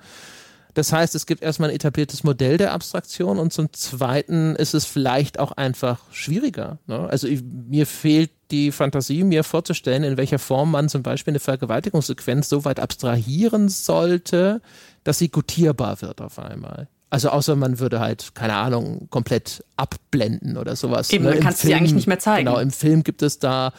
[0.75, 4.83] Das heißt, es gibt erstmal ein etabliertes Modell der Abstraktion und zum Zweiten ist es
[4.83, 6.79] vielleicht auch einfach schwieriger.
[6.85, 7.07] Ne?
[7.09, 11.39] Also ich, mir fehlt die Fantasie, mir vorzustellen, in welcher Form man zum Beispiel eine
[11.39, 14.61] Vergewaltigungssequenz so weit abstrahieren sollte,
[15.03, 16.87] dass sie gutierbar wird auf einmal.
[17.09, 21.11] Also außer man würde halt, keine Ahnung, komplett abblenden oder sowas.
[21.11, 21.31] Eben, ne?
[21.31, 22.47] dann kannst du sie eigentlich nicht mehr zeigen.
[22.47, 23.71] Genau, im Film gibt es da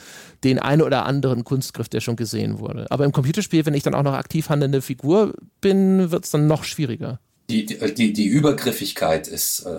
[0.45, 2.87] den einen oder anderen Kunstgriff, der schon gesehen wurde.
[2.91, 6.47] Aber im Computerspiel, wenn ich dann auch noch aktiv handelnde Figur bin, wird es dann
[6.47, 7.21] noch schwieriger.
[7.51, 9.71] Die, die, die Übergriffigkeit ist, äh,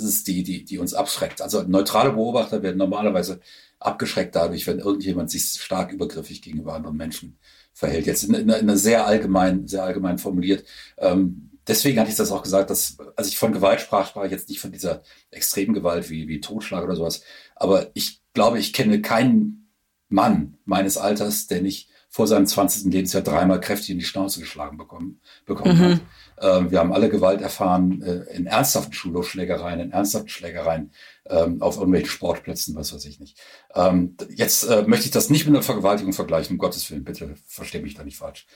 [0.00, 1.42] ist die, die, die uns abschreckt.
[1.42, 3.40] Also neutrale Beobachter werden normalerweise
[3.78, 7.36] abgeschreckt dadurch, wenn irgendjemand sich stark übergriffig gegenüber anderen Menschen
[7.74, 8.06] verhält.
[8.06, 10.64] Jetzt in, in, in einer sehr allgemein, sehr allgemein formuliert.
[10.98, 14.30] Ähm, deswegen hatte ich das auch gesagt, dass, als ich von Gewalt sprach, sprach ich
[14.30, 17.22] jetzt nicht von dieser extremen Gewalt wie, wie Totschlag oder sowas.
[17.56, 19.70] Aber ich glaube, ich kenne keinen
[20.08, 22.92] Mann meines Alters, der nicht vor seinem 20.
[22.92, 25.82] Lebensjahr dreimal kräftig in die Schnauze geschlagen bekommen, bekommen mhm.
[25.82, 26.00] hat.
[26.42, 30.90] Ähm, wir haben alle Gewalt erfahren äh, in ernsthaften Schulhofschlägereien, in ernsthaften Schlägereien
[31.30, 33.38] ähm, auf irgendwelchen Sportplätzen, was weiß ich nicht.
[33.74, 37.34] Ähm, jetzt äh, möchte ich das nicht mit einer Vergewaltigung vergleichen, um Gottes Willen, bitte
[37.46, 38.46] verstehe mich da nicht falsch.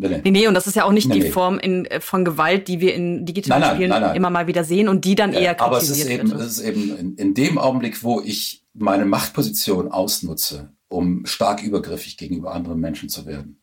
[0.00, 0.30] Nee, nee.
[0.30, 2.80] nee, und das ist ja auch nicht nee, die Form in, äh, von Gewalt, die
[2.80, 5.54] wir in digitalen nein, nein, Spielen nein, immer mal wieder sehen und die dann eher
[5.54, 9.04] kritisiert Aber es ist eben, es ist eben in, in dem Augenblick, wo ich meine
[9.04, 13.60] Machtposition ausnutze, um stark übergriffig gegenüber anderen Menschen zu werden,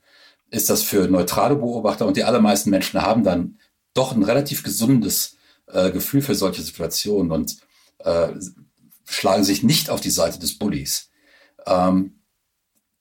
[0.49, 3.59] ist das für neutrale Beobachter und die allermeisten Menschen haben dann
[3.93, 5.37] doch ein relativ gesundes
[5.67, 7.57] äh, Gefühl für solche Situationen und
[7.99, 8.29] äh,
[9.05, 11.09] schlagen sich nicht auf die Seite des Bullies.
[11.65, 12.19] Ähm,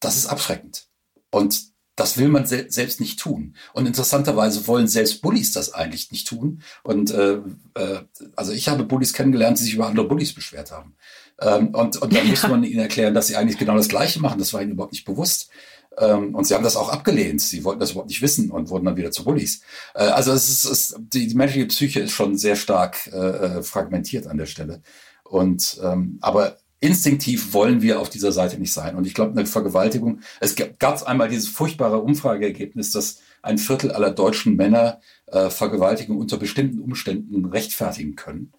[0.00, 0.86] das ist abschreckend.
[1.30, 3.54] Und das will man se selbst nicht tun.
[3.72, 6.62] Und interessanterweise wollen selbst Bullies das eigentlich nicht tun.
[6.82, 7.38] Und äh,
[7.74, 8.00] äh,
[8.34, 10.96] also ich habe Bullies kennengelernt, die sich über andere Bullies beschwert haben.
[11.40, 12.30] Ähm, und, und dann ja.
[12.30, 14.38] muss man ihnen erklären, dass sie eigentlich genau das Gleiche machen.
[14.38, 15.50] Das war ihnen überhaupt nicht bewusst.
[15.98, 17.40] Ähm, und sie haben das auch abgelehnt.
[17.40, 19.62] Sie wollten das überhaupt nicht wissen und wurden dann wieder zu Bullies.
[19.94, 23.62] Äh, also es ist, es, die, die menschliche Psyche ist schon sehr stark äh, äh
[23.62, 24.82] fragmentiert an der Stelle.
[25.24, 28.96] Und ähm, aber instinktiv wollen wir auf dieser Seite nicht sein.
[28.96, 34.10] Und ich glaube, eine Vergewaltigung, es gab einmal dieses furchtbare Umfrageergebnis, dass ein Viertel aller
[34.10, 38.52] deutschen Männer äh, Vergewaltigung unter bestimmten Umständen rechtfertigen können.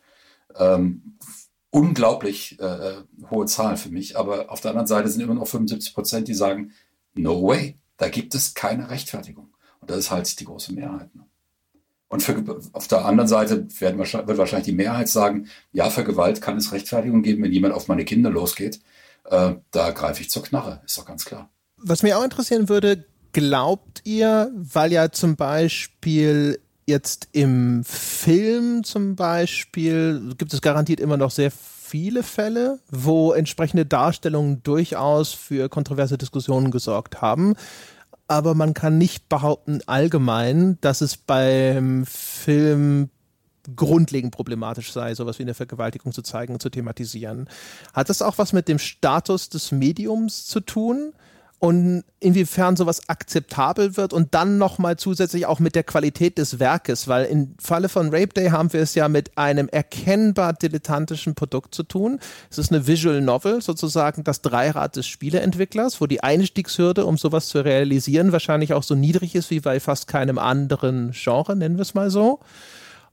[0.58, 1.18] Ähm,
[1.70, 2.94] unglaublich äh,
[3.30, 4.18] hohe Zahl für mich.
[4.18, 6.72] Aber auf der anderen Seite sind immer noch 75 Prozent, die sagen,
[7.16, 9.50] no way, da gibt es keine Rechtfertigung.
[9.80, 11.14] Und das ist halt die große Mehrheit.
[11.16, 11.26] Ne?
[12.08, 16.42] Und für, auf der anderen Seite werden, wird wahrscheinlich die Mehrheit sagen, ja, für Gewalt
[16.42, 18.80] kann es Rechtfertigung geben, wenn jemand auf meine Kinder losgeht.
[19.26, 21.50] Äh, da greife ich zur Knarre, ist doch ganz klar.
[21.78, 29.16] Was mich auch interessieren würde, glaubt ihr, weil ja zum Beispiel jetzt im Film zum
[29.16, 31.52] Beispiel gibt es garantiert immer noch sehr
[31.96, 37.56] viele Fälle, wo entsprechende Darstellungen durchaus für kontroverse Diskussionen gesorgt haben
[38.28, 43.12] aber man kann nicht behaupten allgemein, dass es beim Film
[43.76, 47.48] grundlegend problematisch sei, sowas wie eine Vergewaltigung zu zeigen und zu thematisieren.
[47.94, 51.14] Hat das auch was mit dem Status des Mediums zu tun?
[51.60, 57.08] Und inwiefern sowas akzeptabel wird und dann nochmal zusätzlich auch mit der Qualität des Werkes,
[57.08, 61.74] weil im Falle von Rape Day haben wir es ja mit einem erkennbar dilettantischen Produkt
[61.74, 62.20] zu tun.
[62.50, 67.48] Es ist eine Visual Novel, sozusagen das Dreirad des Spieleentwicklers, wo die Einstiegshürde, um sowas
[67.48, 71.84] zu realisieren, wahrscheinlich auch so niedrig ist wie bei fast keinem anderen Genre, nennen wir
[71.84, 72.42] es mal so.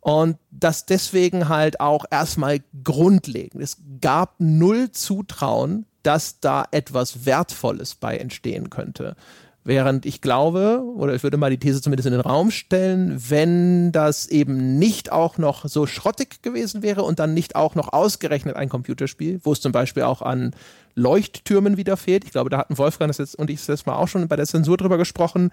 [0.00, 3.62] Und das deswegen halt auch erstmal grundlegend.
[3.62, 9.16] Es gab null Zutrauen dass da etwas Wertvolles bei entstehen könnte.
[9.64, 13.92] Während ich glaube, oder ich würde mal die These zumindest in den Raum stellen, wenn
[13.92, 18.56] das eben nicht auch noch so schrottig gewesen wäre und dann nicht auch noch ausgerechnet
[18.56, 20.52] ein Computerspiel, wo es zum Beispiel auch an
[20.96, 24.08] Leuchttürmen wieder fehlt, ich glaube, da hatten Wolfgang das jetzt und ich das mal auch
[24.08, 25.50] schon bei der Zensur drüber gesprochen,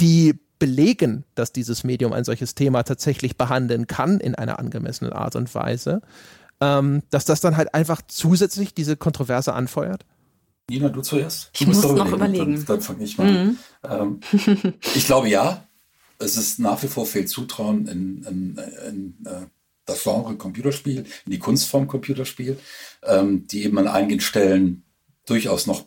[0.00, 5.36] die belegen, dass dieses Medium ein solches Thema tatsächlich behandeln kann in einer angemessenen Art
[5.36, 6.00] und Weise
[6.60, 10.04] ähm, dass das dann halt einfach zusätzlich diese Kontroverse anfeuert?
[10.68, 11.50] Nina, du zuerst?
[11.52, 12.54] Du ich muss noch überlegen.
[12.54, 13.58] Dann, dann fange ich mal mhm.
[13.82, 14.20] ähm,
[14.94, 15.66] ich glaube ja,
[16.18, 19.46] es ist nach wie vor viel Zutrauen in, in, in äh,
[19.86, 22.58] das Genre Computerspiel, in die Kunstform Computerspiel,
[23.02, 24.84] ähm, die eben an einigen Stellen
[25.26, 25.86] durchaus noch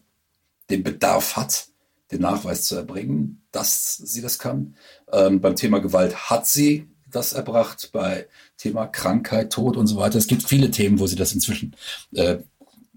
[0.69, 1.67] den Bedarf hat,
[2.11, 4.75] den Nachweis zu erbringen, dass sie das kann.
[5.11, 10.17] Ähm, beim Thema Gewalt hat sie das erbracht, bei Thema Krankheit, Tod und so weiter.
[10.17, 11.75] Es gibt viele Themen, wo sie das inzwischen
[12.13, 12.37] äh,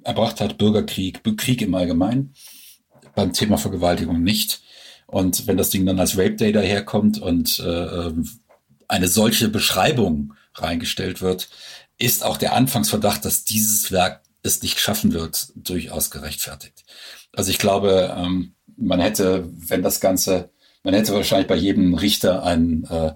[0.03, 0.59] erbracht hat.
[0.59, 2.35] Bürgerkrieg, Krieg im Allgemeinen.
[3.15, 4.63] Beim Thema Vergewaltigung nicht.
[5.07, 8.13] Und wenn das Ding dann als Rape Day daherkommt und äh,
[8.89, 11.49] eine solche Beschreibung reingestellt wird,
[11.99, 16.85] ist auch der Anfangsverdacht, dass dieses Werk es nicht schaffen wird, durchaus gerechtfertigt.
[17.35, 20.51] Also ich glaube, ähm, man hätte, wenn das Ganze,
[20.83, 23.13] man hätte wahrscheinlich bei jedem Richter ein äh,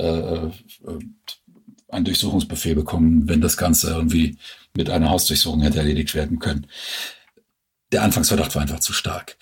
[0.00, 0.46] äh,
[0.86, 0.98] äh,
[1.88, 4.36] einen Durchsuchungsbefehl bekommen, wenn das Ganze irgendwie
[4.74, 6.66] mit einer Hausdurchsuchung hätte erledigt werden können.
[7.92, 9.36] Der Anfangsverdacht war einfach zu stark.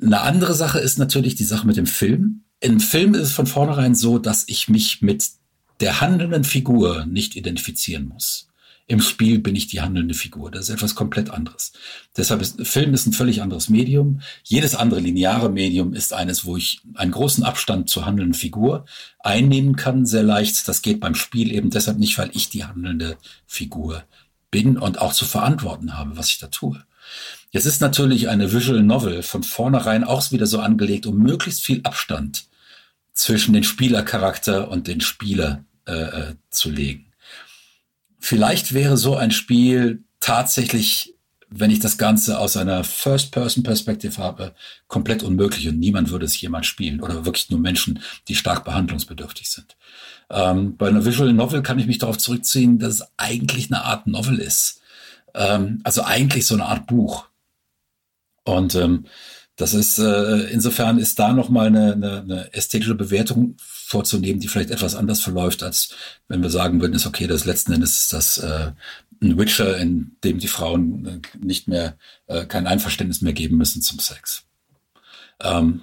[0.00, 2.44] Eine andere Sache ist natürlich die Sache mit dem Film.
[2.60, 5.28] Im Film ist es von vornherein so, dass ich mich mit
[5.80, 8.49] der handelnden Figur nicht identifizieren muss.
[8.90, 10.50] Im Spiel bin ich die handelnde Figur.
[10.50, 11.70] Das ist etwas komplett anderes.
[12.16, 14.20] Deshalb ist Film ist ein völlig anderes Medium.
[14.42, 18.86] Jedes andere lineare Medium ist eines, wo ich einen großen Abstand zur handelnden Figur
[19.20, 20.66] einnehmen kann, sehr leicht.
[20.66, 23.16] Das geht beim Spiel eben deshalb nicht, weil ich die handelnde
[23.46, 24.02] Figur
[24.50, 26.84] bin und auch zu verantworten habe, was ich da tue.
[27.52, 31.80] Jetzt ist natürlich eine Visual Novel von vornherein auch wieder so angelegt, um möglichst viel
[31.84, 32.46] Abstand
[33.12, 37.09] zwischen den Spielercharakter und den Spieler äh, äh zu legen.
[38.20, 41.14] Vielleicht wäre so ein Spiel tatsächlich,
[41.48, 44.54] wenn ich das Ganze aus einer First-Person-Perspektive habe,
[44.86, 49.50] komplett unmöglich und niemand würde es jemals spielen oder wirklich nur Menschen, die stark behandlungsbedürftig
[49.50, 49.76] sind.
[50.30, 54.06] Ähm, bei einer Visual Novel kann ich mich darauf zurückziehen, dass es eigentlich eine Art
[54.06, 54.80] Novel ist.
[55.34, 57.26] Ähm, also eigentlich so eine Art Buch.
[58.44, 59.06] Und ähm,
[59.56, 63.56] das ist äh, insofern ist da noch mal eine, eine, eine ästhetische Bewertung
[63.90, 65.94] vorzunehmen, die vielleicht etwas anders verläuft, als
[66.28, 68.70] wenn wir sagen würden, ist okay, das letzten Endes ist das äh,
[69.20, 73.82] ein Witcher, in dem die Frauen äh, nicht mehr äh, kein Einverständnis mehr geben müssen
[73.82, 74.44] zum Sex.
[75.40, 75.82] Ähm,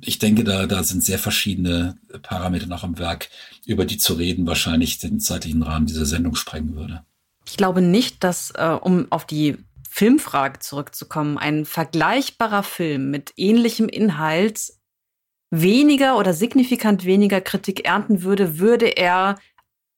[0.00, 3.28] ich denke, da, da sind sehr verschiedene Parameter noch am Werk,
[3.66, 7.04] über die zu reden wahrscheinlich den zeitlichen Rahmen dieser Sendung sprengen würde.
[7.46, 9.58] Ich glaube nicht, dass, äh, um auf die
[9.90, 14.72] Filmfrage zurückzukommen, ein vergleichbarer Film mit ähnlichem Inhalt
[15.52, 19.36] weniger oder signifikant weniger Kritik ernten würde, würde er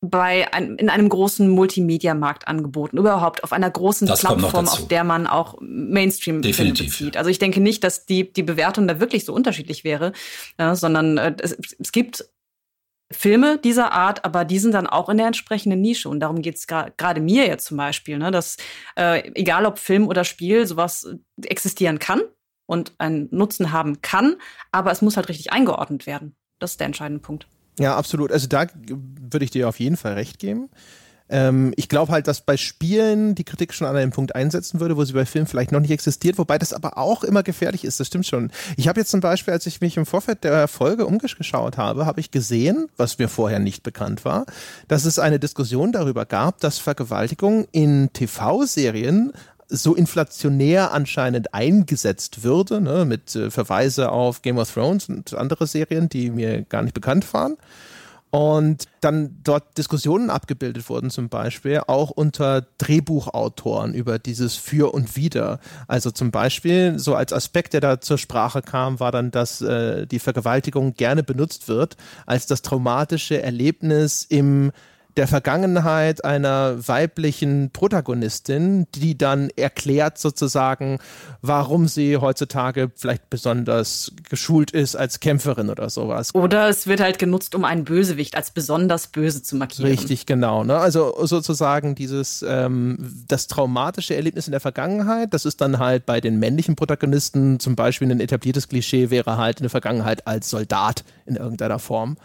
[0.00, 5.04] bei ein, in einem großen Multimedia-Markt angeboten, überhaupt auf einer großen das Plattform, auf der
[5.04, 7.16] man auch Mainstream-Filme bezieht.
[7.16, 10.12] Also ich denke nicht, dass die, die Bewertung da wirklich so unterschiedlich wäre,
[10.58, 12.28] ja, sondern äh, es, es gibt
[13.12, 16.08] Filme dieser Art, aber die sind dann auch in der entsprechenden Nische.
[16.08, 18.56] Und darum geht es gerade mir jetzt zum Beispiel, ne, dass
[18.96, 21.08] äh, egal ob Film oder Spiel, sowas
[21.40, 22.22] existieren kann
[22.66, 24.36] und einen Nutzen haben kann,
[24.72, 26.34] aber es muss halt richtig eingeordnet werden.
[26.58, 27.46] Das ist der entscheidende Punkt.
[27.78, 28.30] Ja, absolut.
[28.30, 30.70] Also da würde ich dir auf jeden Fall recht geben.
[31.28, 34.96] Ähm, ich glaube halt, dass bei Spielen die Kritik schon an einem Punkt einsetzen würde,
[34.96, 37.98] wo sie bei Filmen vielleicht noch nicht existiert, wobei das aber auch immer gefährlich ist,
[37.98, 38.50] das stimmt schon.
[38.76, 42.20] Ich habe jetzt zum Beispiel, als ich mich im Vorfeld der Folge umgeschaut habe, habe
[42.20, 44.44] ich gesehen, was mir vorher nicht bekannt war,
[44.86, 49.32] dass es eine Diskussion darüber gab, dass Vergewaltigung in TV-Serien
[49.74, 55.66] so inflationär anscheinend eingesetzt würde, ne, mit äh, Verweise auf Game of Thrones und andere
[55.66, 57.56] Serien, die mir gar nicht bekannt waren
[58.34, 65.14] und dann dort Diskussionen abgebildet wurden, zum Beispiel auch unter Drehbuchautoren über dieses Für und
[65.14, 65.60] Wider.
[65.86, 70.08] Also zum Beispiel, so als Aspekt, der da zur Sprache kam, war dann, dass äh,
[70.08, 71.96] die Vergewaltigung gerne benutzt wird
[72.26, 74.72] als das traumatische Erlebnis im
[75.16, 80.98] der Vergangenheit einer weiblichen Protagonistin, die dann erklärt sozusagen,
[81.42, 86.34] warum sie heutzutage vielleicht besonders geschult ist als Kämpferin oder sowas.
[86.34, 89.90] Oder es wird halt genutzt, um einen Bösewicht als besonders böse zu markieren.
[89.90, 90.64] Richtig, genau.
[90.64, 90.76] Ne?
[90.76, 96.20] Also sozusagen dieses, ähm, das traumatische Erlebnis in der Vergangenheit, das ist dann halt bei
[96.20, 101.04] den männlichen Protagonisten zum Beispiel ein etabliertes Klischee, wäre halt in der Vergangenheit als Soldat
[101.26, 102.16] in irgendeiner Form.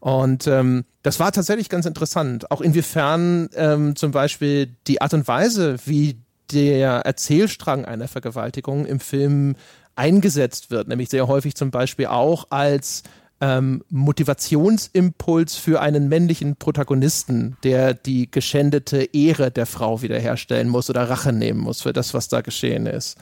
[0.00, 2.50] Und ähm, das war tatsächlich ganz interessant.
[2.50, 6.18] Auch inwiefern ähm, zum Beispiel die Art und Weise, wie
[6.52, 9.56] der Erzählstrang einer Vergewaltigung im Film
[9.96, 13.02] eingesetzt wird, nämlich sehr häufig zum Beispiel auch als
[13.40, 21.08] ähm, Motivationsimpuls für einen männlichen Protagonisten, der die geschändete Ehre der Frau wiederherstellen muss oder
[21.08, 23.18] Rache nehmen muss für das, was da geschehen ist.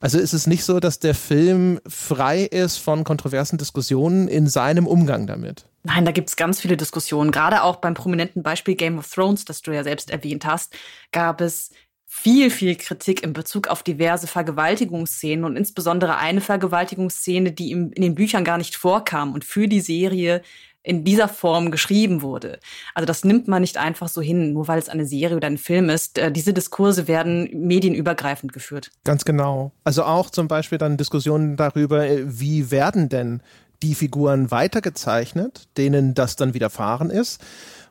[0.00, 4.86] Also ist es nicht so, dass der Film frei ist von kontroversen Diskussionen in seinem
[4.86, 5.66] Umgang damit?
[5.82, 7.30] Nein, da gibt es ganz viele Diskussionen.
[7.30, 10.74] Gerade auch beim prominenten Beispiel Game of Thrones, das du ja selbst erwähnt hast,
[11.12, 11.70] gab es
[12.06, 18.14] viel, viel Kritik in Bezug auf diverse Vergewaltigungsszenen und insbesondere eine Vergewaltigungsszene, die in den
[18.14, 20.42] Büchern gar nicht vorkam und für die Serie
[20.84, 22.60] in dieser Form geschrieben wurde.
[22.94, 25.58] Also das nimmt man nicht einfach so hin, nur weil es eine Serie oder ein
[25.58, 26.18] Film ist.
[26.18, 28.90] Äh, diese Diskurse werden medienübergreifend geführt.
[29.02, 29.72] Ganz genau.
[29.82, 33.40] Also auch zum Beispiel dann Diskussionen darüber, äh, wie werden denn
[33.82, 37.40] die Figuren weitergezeichnet, denen das dann widerfahren ist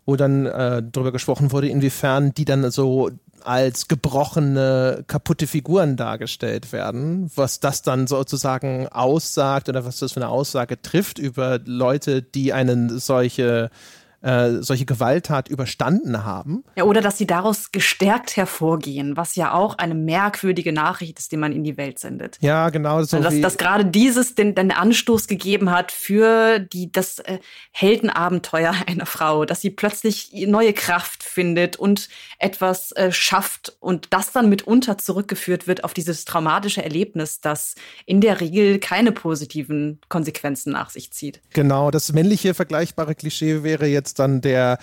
[0.05, 3.09] wo dann äh, darüber gesprochen wurde, inwiefern die dann so
[3.45, 10.21] als gebrochene, kaputte Figuren dargestellt werden, was das dann sozusagen aussagt oder was das für
[10.21, 13.69] eine Aussage trifft über Leute, die einen solche
[14.23, 16.63] äh, solche Gewalttat überstanden haben.
[16.77, 21.37] Ja, oder dass sie daraus gestärkt hervorgehen, was ja auch eine merkwürdige Nachricht ist, die
[21.37, 22.37] man in die Welt sendet.
[22.39, 23.03] Ja, genau.
[23.03, 27.39] So also, dass, dass gerade dieses den, den Anstoß gegeben hat für die, das äh,
[27.71, 32.07] Heldenabenteuer einer Frau, dass sie plötzlich neue Kraft findet und
[32.39, 37.75] etwas äh, schafft und das dann mitunter zurückgeführt wird auf dieses traumatische Erlebnis, das
[38.05, 41.41] in der Regel keine positiven Konsequenzen nach sich zieht.
[41.49, 44.77] Genau, das männliche vergleichbare Klischee wäre jetzt jetzt dann der,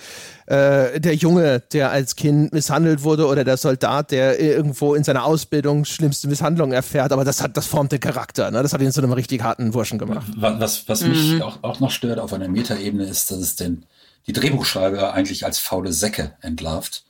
[0.45, 5.23] äh, der Junge, der als Kind misshandelt wurde oder der Soldat, der irgendwo in seiner
[5.25, 8.61] Ausbildung schlimmste Misshandlungen erfährt, aber das hat, das formt den Charakter, ne?
[8.61, 10.27] Das hat ihn zu einem richtig harten Burschen gemacht.
[10.35, 11.09] Was, was mhm.
[11.09, 13.85] mich auch, auch noch stört auf einer Metaebene ist, dass es den,
[14.27, 17.05] die Drehbuchschreiber eigentlich als faule Säcke entlarvt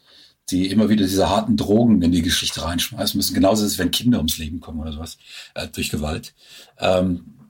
[0.49, 3.35] die immer wieder diese harten Drogen in die Geschichte reinschmeißen müssen.
[3.35, 5.17] Genauso ist es, wenn Kinder ums Leben kommen oder sowas,
[5.53, 6.33] äh, durch Gewalt.
[6.77, 7.40] Ähm,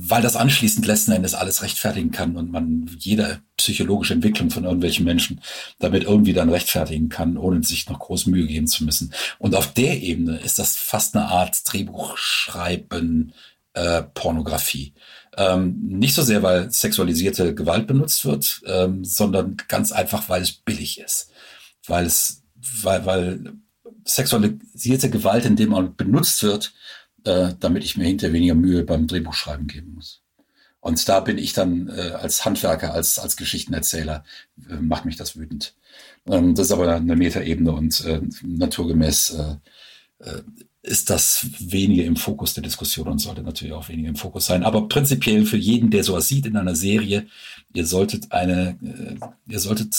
[0.00, 5.04] weil das anschließend letzten Endes alles rechtfertigen kann und man jede psychologische Entwicklung von irgendwelchen
[5.04, 5.40] Menschen
[5.78, 9.12] damit irgendwie dann rechtfertigen kann, ohne sich noch groß Mühe geben zu müssen.
[9.38, 13.32] Und auf der Ebene ist das fast eine Art Drehbuchschreiben,
[13.74, 14.94] äh, Pornografie.
[15.36, 20.52] Ähm, nicht so sehr, weil sexualisierte Gewalt benutzt wird, ähm, sondern ganz einfach, weil es
[20.52, 21.30] billig ist.
[21.86, 22.42] Weil es,
[22.82, 23.52] weil, weil
[24.04, 26.72] sexualisierte Gewalt in dem Moment benutzt wird,
[27.24, 30.22] äh, damit ich mir hinter weniger Mühe beim Drehbuchschreiben geben muss.
[30.80, 34.24] Und da bin ich dann äh, als Handwerker, als, als Geschichtenerzähler,
[34.70, 35.74] äh, macht mich das wütend.
[36.26, 39.56] Ähm, das ist aber eine Metaebene und äh, naturgemäß äh,
[40.24, 40.42] äh,
[40.82, 44.62] ist das weniger im Fokus der Diskussion und sollte natürlich auch weniger im Fokus sein.
[44.62, 47.26] Aber prinzipiell für jeden, der sowas sieht in einer Serie,
[47.74, 49.94] ihr solltet eine, äh, ihr solltet,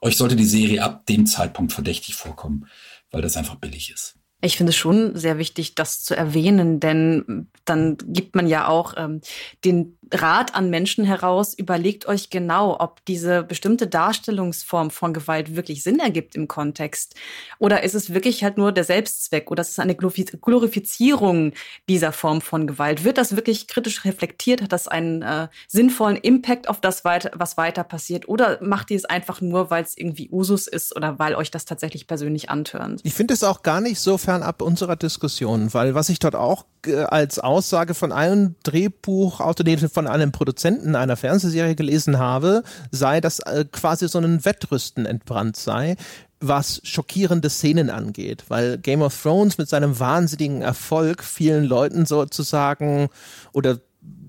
[0.00, 2.66] euch sollte die Serie ab dem Zeitpunkt verdächtig vorkommen,
[3.10, 4.16] weil das einfach billig ist.
[4.44, 8.94] Ich finde es schon sehr wichtig, das zu erwähnen, denn dann gibt man ja auch
[8.96, 9.20] ähm,
[9.64, 15.82] den Rat an Menschen heraus, überlegt euch genau, ob diese bestimmte Darstellungsform von Gewalt wirklich
[15.82, 17.14] Sinn ergibt im Kontext.
[17.58, 21.52] Oder ist es wirklich halt nur der Selbstzweck oder ist es eine Glorifizierung
[21.88, 23.04] dieser Form von Gewalt?
[23.04, 24.60] Wird das wirklich kritisch reflektiert?
[24.60, 28.28] Hat das einen äh, sinnvollen Impact auf das, was weiter passiert?
[28.28, 31.64] Oder macht ihr es einfach nur, weil es irgendwie Usus ist oder weil euch das
[31.64, 33.00] tatsächlich persönlich antörnt?
[33.04, 36.64] Ich finde es auch gar nicht so fernab unserer Diskussion, weil was ich dort auch
[36.86, 43.20] äh, als Aussage von einem Drehbuchautor, von von einem Produzenten einer Fernsehserie gelesen habe, sei,
[43.20, 45.96] dass äh, quasi so ein Wettrüsten entbrannt sei,
[46.40, 53.10] was schockierende Szenen angeht, weil Game of Thrones mit seinem wahnsinnigen Erfolg vielen Leuten sozusagen
[53.52, 53.80] oder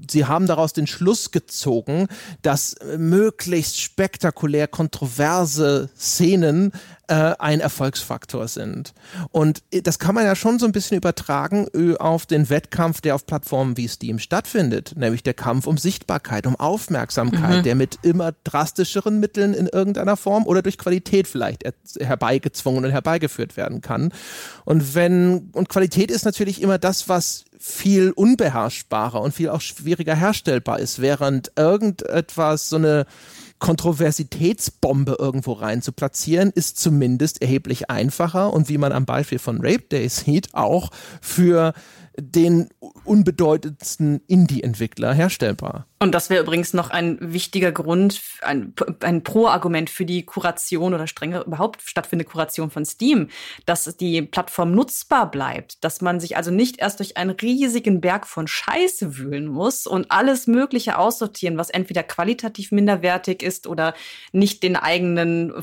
[0.10, 2.08] sie haben daraus den Schluss gezogen,
[2.42, 6.72] dass möglichst spektakulär kontroverse Szenen
[7.08, 8.94] äh, ein Erfolgsfaktor sind.
[9.32, 13.02] Und äh, das kann man ja schon so ein bisschen übertragen äh, auf den Wettkampf,
[13.02, 17.64] der auf Plattformen wie Steam stattfindet, nämlich der Kampf um Sichtbarkeit, um Aufmerksamkeit, mhm.
[17.64, 21.64] der mit immer drastischeren Mitteln in irgendeiner Form oder durch Qualität vielleicht
[22.00, 24.14] herbeigezwungen und herbeigeführt werden kann.
[24.64, 30.16] Und wenn, und Qualität ist natürlich immer das, was viel unbeherrschbarer und viel auch schwieriger
[30.16, 33.06] herstellbar ist, während irgendetwas so eine
[33.60, 39.62] Kontroversitätsbombe irgendwo rein zu platzieren, ist zumindest erheblich einfacher und wie man am Beispiel von
[39.62, 40.90] Rape Day sieht, auch
[41.22, 41.74] für
[42.18, 42.70] den
[43.04, 45.88] unbedeutendsten Indie-Entwickler herstellbar.
[46.00, 51.08] Und das wäre übrigens noch ein wichtiger Grund, ein, ein Pro-Argument für die Kuration oder
[51.08, 53.30] strenge überhaupt stattfindende Kuration von Steam,
[53.66, 58.28] dass die Plattform nutzbar bleibt, dass man sich also nicht erst durch einen riesigen Berg
[58.28, 63.94] von Scheiße wühlen muss und alles Mögliche aussortieren, was entweder qualitativ minderwertig ist oder
[64.32, 65.54] nicht den eigenen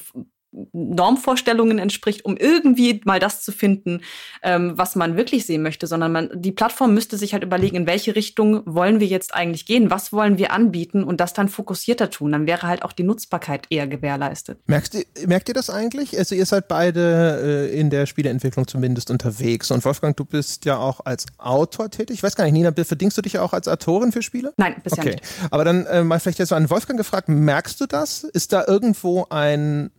[0.72, 4.00] Normvorstellungen entspricht, um irgendwie mal das zu finden,
[4.42, 7.86] ähm, was man wirklich sehen möchte, sondern man, die Plattform müsste sich halt überlegen, in
[7.86, 12.10] welche Richtung wollen wir jetzt eigentlich gehen, was wollen wir anbieten und das dann fokussierter
[12.10, 12.32] tun.
[12.32, 14.58] Dann wäre halt auch die Nutzbarkeit eher gewährleistet.
[14.66, 16.18] Merkt ihr, merkt ihr das eigentlich?
[16.18, 20.78] Also ihr seid beide äh, in der Spieleentwicklung zumindest unterwegs und Wolfgang, du bist ja
[20.78, 22.16] auch als Autor tätig.
[22.16, 24.52] Ich weiß gar nicht, Nina, verdienst du dich ja auch als Autorin für Spiele?
[24.56, 25.10] Nein, bisher okay.
[25.12, 25.24] nicht.
[25.50, 28.24] Aber dann äh, mal vielleicht jetzt so an Wolfgang gefragt, merkst du das?
[28.24, 29.90] Ist da irgendwo ein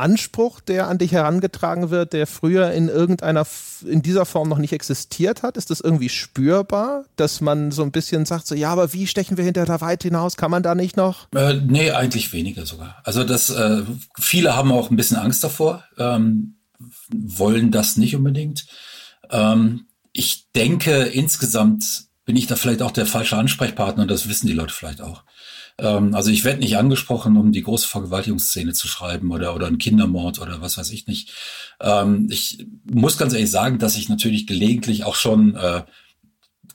[0.00, 3.46] Anspruch, der an dich herangetragen wird, der früher in irgendeiner,
[3.86, 5.56] in dieser Form noch nicht existiert hat?
[5.56, 9.36] Ist das irgendwie spürbar, dass man so ein bisschen sagt, so, ja, aber wie stechen
[9.36, 10.36] wir hinter da weit hinaus?
[10.36, 11.28] Kann man da nicht noch?
[11.34, 13.00] Äh, nee, eigentlich weniger sogar.
[13.04, 13.82] Also das, äh,
[14.18, 16.56] viele haben auch ein bisschen Angst davor, ähm,
[17.08, 18.66] wollen das nicht unbedingt.
[19.30, 24.46] Ähm, ich denke, insgesamt bin ich da vielleicht auch der falsche Ansprechpartner und das wissen
[24.46, 25.24] die Leute vielleicht auch.
[25.78, 29.78] Ähm, also ich werde nicht angesprochen, um die große Vergewaltigungsszene zu schreiben oder, oder einen
[29.78, 31.32] Kindermord oder was weiß ich nicht.
[31.80, 35.82] Ähm, ich muss ganz ehrlich sagen, dass ich natürlich gelegentlich auch schon äh,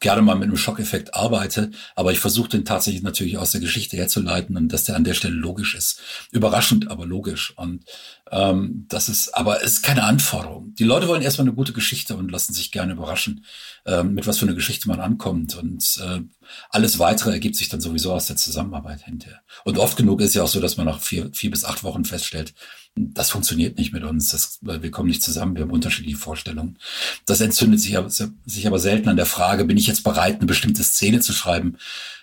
[0.05, 3.97] gerne mal mit einem Schockeffekt arbeite, aber ich versuche den tatsächlich natürlich aus der Geschichte
[3.97, 5.99] herzuleiten und dass der an der Stelle logisch ist.
[6.31, 7.57] Überraschend, aber logisch.
[7.57, 7.85] Und
[8.31, 10.75] ähm, das ist, aber es ist keine Anforderung.
[10.75, 13.45] Die Leute wollen erstmal eine gute Geschichte und lassen sich gerne überraschen,
[13.87, 15.55] ähm, mit was für eine Geschichte man ankommt.
[15.55, 16.21] Und äh,
[16.69, 19.41] alles weitere ergibt sich dann sowieso aus der Zusammenarbeit hinterher.
[19.63, 22.05] Und oft genug ist ja auch so, dass man nach vier, vier bis acht Wochen
[22.05, 22.53] feststellt,
[22.95, 24.31] das funktioniert nicht mit uns.
[24.31, 25.55] Das, wir kommen nicht zusammen.
[25.55, 26.77] Wir haben unterschiedliche Vorstellungen.
[27.25, 30.45] Das entzündet sich aber, sich aber selten an der Frage, bin ich jetzt bereit, eine
[30.45, 31.77] bestimmte Szene zu schreiben,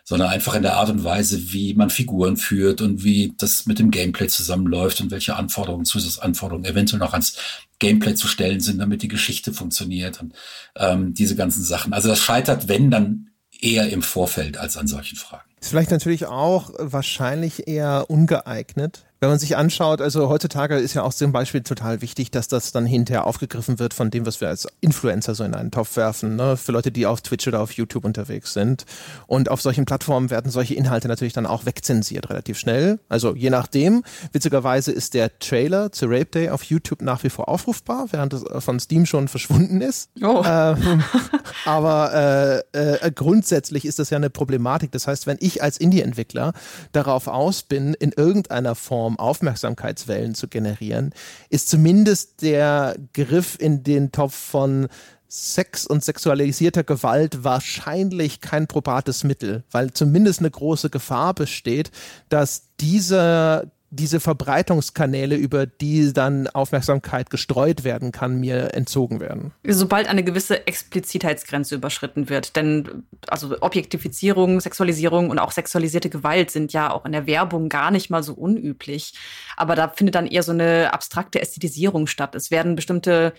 [0.04, 3.78] sondern einfach in der Art und Weise, wie man Figuren führt und wie das mit
[3.78, 7.36] dem Gameplay zusammenläuft und welche Anforderungen, Zusatzanforderungen eventuell noch ans
[7.78, 10.34] Gameplay zu stellen sind, damit die Geschichte funktioniert und
[10.76, 11.92] ähm, diese ganzen Sachen.
[11.92, 13.30] Also das scheitert, wenn dann
[13.60, 15.50] eher im Vorfeld als an solchen Fragen.
[15.60, 21.04] Ist vielleicht natürlich auch wahrscheinlich eher ungeeignet, wenn man sich anschaut, also heutzutage ist ja
[21.04, 24.48] auch zum Beispiel total wichtig, dass das dann hinterher aufgegriffen wird von dem, was wir
[24.48, 26.56] als Influencer so in einen Topf werfen, ne?
[26.56, 28.84] für Leute, die auf Twitch oder auf YouTube unterwegs sind.
[29.28, 32.98] Und auf solchen Plattformen werden solche Inhalte natürlich dann auch wegzensiert relativ schnell.
[33.08, 34.02] Also je nachdem.
[34.32, 38.42] Witzigerweise ist der Trailer zu Rape Day auf YouTube nach wie vor aufrufbar, während es
[38.64, 40.10] von Steam schon verschwunden ist.
[40.20, 40.42] Oh.
[40.44, 41.04] Ähm,
[41.64, 44.90] aber äh, äh, grundsätzlich ist das ja eine Problematik.
[44.90, 46.54] Das heißt, wenn ich als Indie-Entwickler
[46.90, 51.12] darauf aus bin, in irgendeiner Form Form Aufmerksamkeitswellen zu generieren,
[51.48, 54.88] ist zumindest der Griff in den Topf von
[55.28, 61.90] Sex und sexualisierter Gewalt wahrscheinlich kein probates Mittel, weil zumindest eine große Gefahr besteht,
[62.28, 69.52] dass dieser diese Verbreitungskanäle, über die dann Aufmerksamkeit gestreut werden kann, mir entzogen werden.
[69.66, 72.56] Sobald eine gewisse Explizitheitsgrenze überschritten wird.
[72.56, 77.90] Denn also Objektifizierung, Sexualisierung und auch sexualisierte Gewalt sind ja auch in der Werbung gar
[77.90, 79.12] nicht mal so unüblich.
[79.58, 82.34] Aber da findet dann eher so eine abstrakte Ästhetisierung statt.
[82.34, 83.34] Es werden bestimmte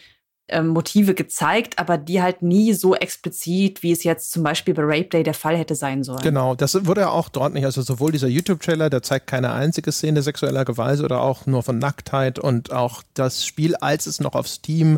[0.53, 4.83] ähm, Motive gezeigt, aber die halt nie so explizit, wie es jetzt zum Beispiel bei
[4.83, 6.21] Rape Day der Fall hätte sein sollen.
[6.21, 7.65] Genau, das wurde ja auch dort nicht.
[7.65, 11.79] Also sowohl dieser YouTube-Trailer, der zeigt keine einzige Szene sexueller Gewalt oder auch nur von
[11.79, 14.97] Nacktheit und auch das Spiel, als es noch auf Steam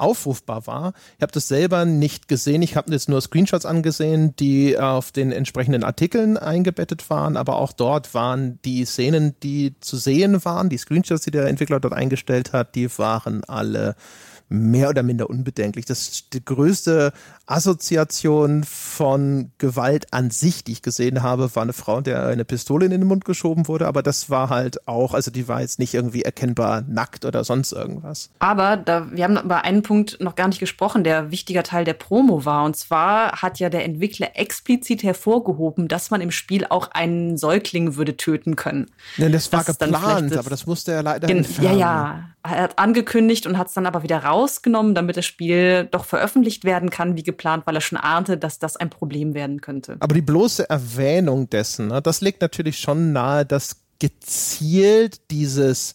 [0.00, 0.94] aufrufbar war.
[1.18, 2.62] Ich habe das selber nicht gesehen.
[2.62, 7.72] Ich habe jetzt nur Screenshots angesehen, die auf den entsprechenden Artikeln eingebettet waren, aber auch
[7.72, 12.52] dort waren die Szenen, die zu sehen waren, die Screenshots, die der Entwickler dort eingestellt
[12.52, 13.94] hat, die waren alle
[14.50, 15.86] mehr oder minder unbedenklich.
[15.86, 17.12] Das ist die größte
[17.46, 22.84] Assoziation von Gewalt an sich, die ich gesehen habe, war eine Frau, der eine Pistole
[22.84, 25.94] in den Mund geschoben wurde, aber das war halt auch, also die war jetzt nicht
[25.94, 28.30] irgendwie erkennbar nackt oder sonst irgendwas.
[28.40, 31.94] Aber da, wir haben über einen Punkt noch gar nicht gesprochen, der wichtiger Teil der
[31.94, 32.64] Promo war.
[32.64, 37.94] Und zwar hat ja der Entwickler explizit hervorgehoben, dass man im Spiel auch einen Säugling
[37.94, 38.90] würde töten können.
[39.16, 41.78] Ja, das war das geplant, aber das musste er leider entfernen.
[41.78, 42.30] Ja, ja.
[42.42, 46.64] Er hat angekündigt und hat es dann aber wieder rausgenommen, damit das Spiel doch veröffentlicht
[46.64, 49.96] werden kann, wie geplant, weil er schon ahnte, dass das ein Problem werden könnte.
[50.00, 55.94] Aber die bloße Erwähnung dessen, ne, das legt natürlich schon nahe, dass gezielt dieses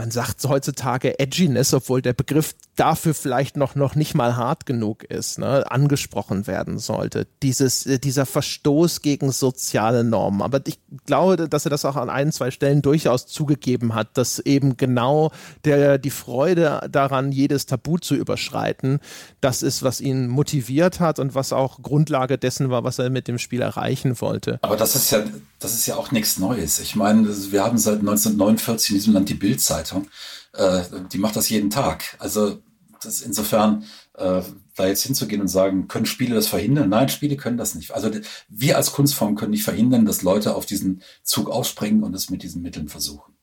[0.00, 5.04] man sagt heutzutage Edginess, obwohl der Begriff dafür vielleicht noch, noch nicht mal hart genug
[5.04, 7.26] ist, ne, angesprochen werden sollte.
[7.42, 10.40] Dieses, äh, dieser Verstoß gegen soziale Normen.
[10.40, 14.38] Aber ich glaube, dass er das auch an ein, zwei Stellen durchaus zugegeben hat, dass
[14.38, 15.32] eben genau
[15.66, 19.00] der, die Freude daran, jedes Tabu zu überschreiten,
[19.42, 23.28] das ist, was ihn motiviert hat und was auch Grundlage dessen war, was er mit
[23.28, 24.60] dem Spiel erreichen wollte.
[24.62, 25.22] Aber das ist ja,
[25.60, 26.80] das ist ja auch nichts Neues.
[26.80, 30.08] Ich meine, wir haben seit 1949 in diesem Land die Bildzeitung.
[30.54, 30.82] Äh,
[31.12, 32.16] die macht das jeden Tag.
[32.18, 32.60] Also
[33.02, 33.84] das insofern
[34.14, 34.42] äh,
[34.74, 36.88] da jetzt hinzugehen und sagen, können Spiele das verhindern?
[36.88, 37.92] Nein, Spiele können das nicht.
[37.92, 38.10] Also
[38.48, 42.42] wir als Kunstform können nicht verhindern, dass Leute auf diesen Zug aufspringen und es mit
[42.42, 43.34] diesen Mitteln versuchen.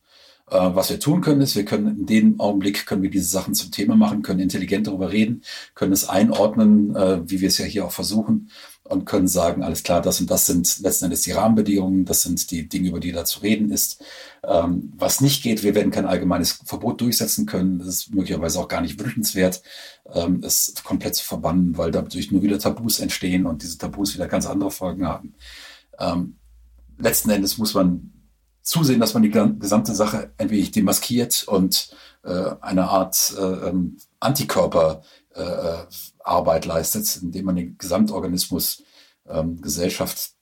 [0.50, 3.54] Äh, was wir tun können, ist, wir können in dem Augenblick können wir diese Sachen
[3.54, 5.42] zum Thema machen, können intelligent darüber reden,
[5.74, 8.50] können es einordnen, äh, wie wir es ja hier auch versuchen
[8.84, 12.50] und können sagen, alles klar, das und das sind letzten Endes die Rahmenbedingungen, das sind
[12.50, 14.02] die Dinge, über die da zu reden ist.
[14.42, 17.78] Ähm, was nicht geht, wir werden kein allgemeines Verbot durchsetzen können.
[17.78, 19.62] Das ist möglicherweise auch gar nicht wünschenswert,
[20.12, 24.28] ähm, es komplett zu verbannen, weil dadurch nur wieder Tabus entstehen und diese Tabus wieder
[24.28, 25.34] ganz andere Folgen haben.
[25.98, 26.36] Ähm,
[26.96, 28.12] letzten Endes muss man
[28.68, 36.64] zusehen, dass man die gesamte Sache entweder demaskiert und äh, eine Art äh, ähm, Antikörperarbeit
[36.64, 38.82] äh, leistet, indem man den Gesamtorganismus
[39.26, 40.32] ähm, Gesellschaft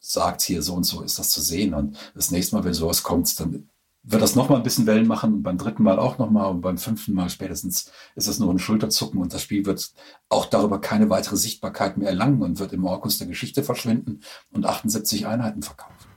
[0.00, 1.74] sagt, hier so und so ist das zu sehen.
[1.74, 3.68] Und das nächste Mal, wenn sowas kommt, dann
[4.02, 6.78] wird das nochmal ein bisschen Wellen machen und beim dritten Mal auch nochmal und beim
[6.78, 9.92] fünften Mal spätestens ist das nur ein Schulterzucken und das Spiel wird
[10.30, 14.64] auch darüber keine weitere Sichtbarkeit mehr erlangen und wird im Orkus der Geschichte verschwinden und
[14.64, 16.07] 78 Einheiten verkaufen.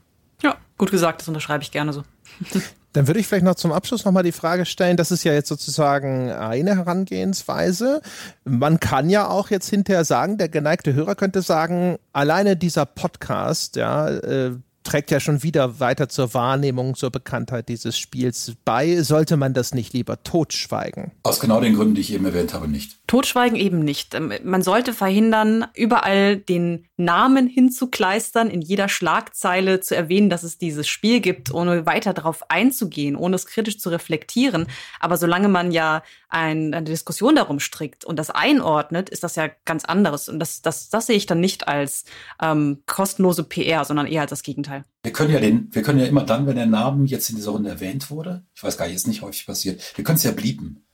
[0.81, 2.03] Gut gesagt, das unterschreibe ich gerne so.
[2.93, 5.47] Dann würde ich vielleicht noch zum Abschluss nochmal die Frage stellen, das ist ja jetzt
[5.47, 8.01] sozusagen eine Herangehensweise.
[8.45, 13.75] Man kann ja auch jetzt hinterher sagen, der geneigte Hörer könnte sagen, alleine dieser Podcast,
[13.75, 14.53] ja, äh,
[14.83, 19.01] trägt ja schon wieder weiter zur Wahrnehmung, zur Bekanntheit dieses Spiels bei.
[19.01, 21.11] Sollte man das nicht lieber totschweigen?
[21.23, 22.97] Aus genau den Gründen, die ich eben erwähnt habe, nicht.
[23.07, 24.15] Totschweigen eben nicht.
[24.15, 30.57] Ähm, man sollte verhindern, überall den Namen hinzukleistern, in jeder Schlagzeile zu erwähnen, dass es
[30.57, 34.67] dieses Spiel gibt, ohne weiter darauf einzugehen, ohne es kritisch zu reflektieren.
[34.99, 39.49] Aber solange man ja ein, eine Diskussion darum strickt und das einordnet, ist das ja
[39.65, 40.29] ganz anderes.
[40.29, 42.05] Und das, das, das sehe ich dann nicht als
[42.41, 44.70] ähm, kostenlose PR, sondern eher als das Gegenteil.
[45.03, 47.51] Wir können ja den, wir können ja immer dann, wenn der Name jetzt in dieser
[47.51, 50.31] Runde erwähnt wurde, ich weiß gar nicht, ist nicht häufig passiert, wir können es ja
[50.31, 50.83] blieben.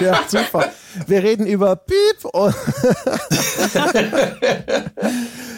[0.00, 0.72] ja, super.
[1.06, 2.54] Wir reden über Piep und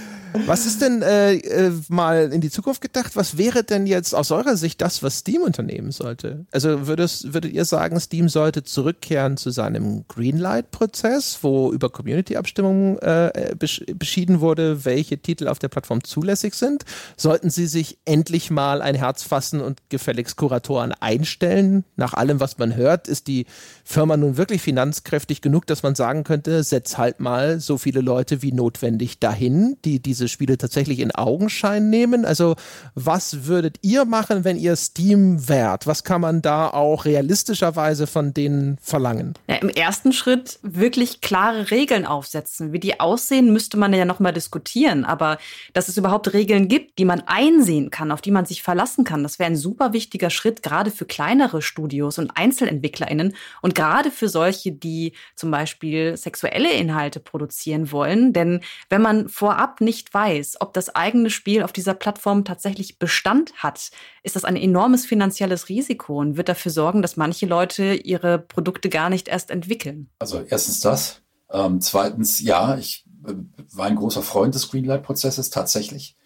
[0.47, 3.15] Was ist denn äh, äh, mal in die Zukunft gedacht?
[3.15, 6.45] Was wäre denn jetzt aus eurer Sicht das, was Steam unternehmen sollte?
[6.51, 13.55] Also würdest, würdet ihr sagen, Steam sollte zurückkehren zu seinem Greenlight-Prozess, wo über Community-Abstimmungen äh,
[13.95, 16.85] beschieden wurde, welche Titel auf der Plattform zulässig sind?
[17.17, 21.85] Sollten sie sich endlich mal ein Herz fassen und gefälligst Kuratoren einstellen?
[21.95, 23.47] Nach allem, was man hört, ist die
[23.85, 28.43] Firma nun wirklich finanzkräftig genug, dass man sagen könnte, setz halt mal so viele Leute
[28.43, 32.25] wie notwendig dahin, die diese Spiele tatsächlich in Augenschein nehmen.
[32.25, 32.57] Also
[32.95, 35.87] was würdet ihr machen, wenn ihr Steam wärt?
[35.87, 39.35] Was kann man da auch realistischerweise von denen verlangen?
[39.49, 42.73] Ja, Im ersten Schritt wirklich klare Regeln aufsetzen.
[42.73, 45.05] Wie die aussehen, müsste man ja nochmal diskutieren.
[45.05, 45.39] Aber
[45.73, 49.23] dass es überhaupt Regeln gibt, die man einsehen kann, auf die man sich verlassen kann,
[49.23, 54.29] das wäre ein super wichtiger Schritt, gerade für kleinere Studios und EinzelentwicklerInnen und gerade für
[54.29, 58.33] solche, die zum Beispiel sexuelle Inhalte produzieren wollen.
[58.33, 63.53] Denn wenn man vorab nicht weiß, ob das eigene Spiel auf dieser Plattform tatsächlich Bestand
[63.57, 63.91] hat,
[64.23, 68.89] ist das ein enormes finanzielles Risiko und wird dafür sorgen, dass manche Leute ihre Produkte
[68.89, 70.09] gar nicht erst entwickeln.
[70.19, 71.21] Also erstens das.
[71.51, 73.35] Ähm, zweitens, ja, ich äh,
[73.73, 76.17] war ein großer Freund des Greenlight-Prozesses tatsächlich,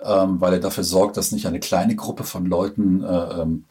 [0.00, 3.64] ähm, weil er dafür sorgt, dass nicht eine kleine Gruppe von Leuten äh, ähm,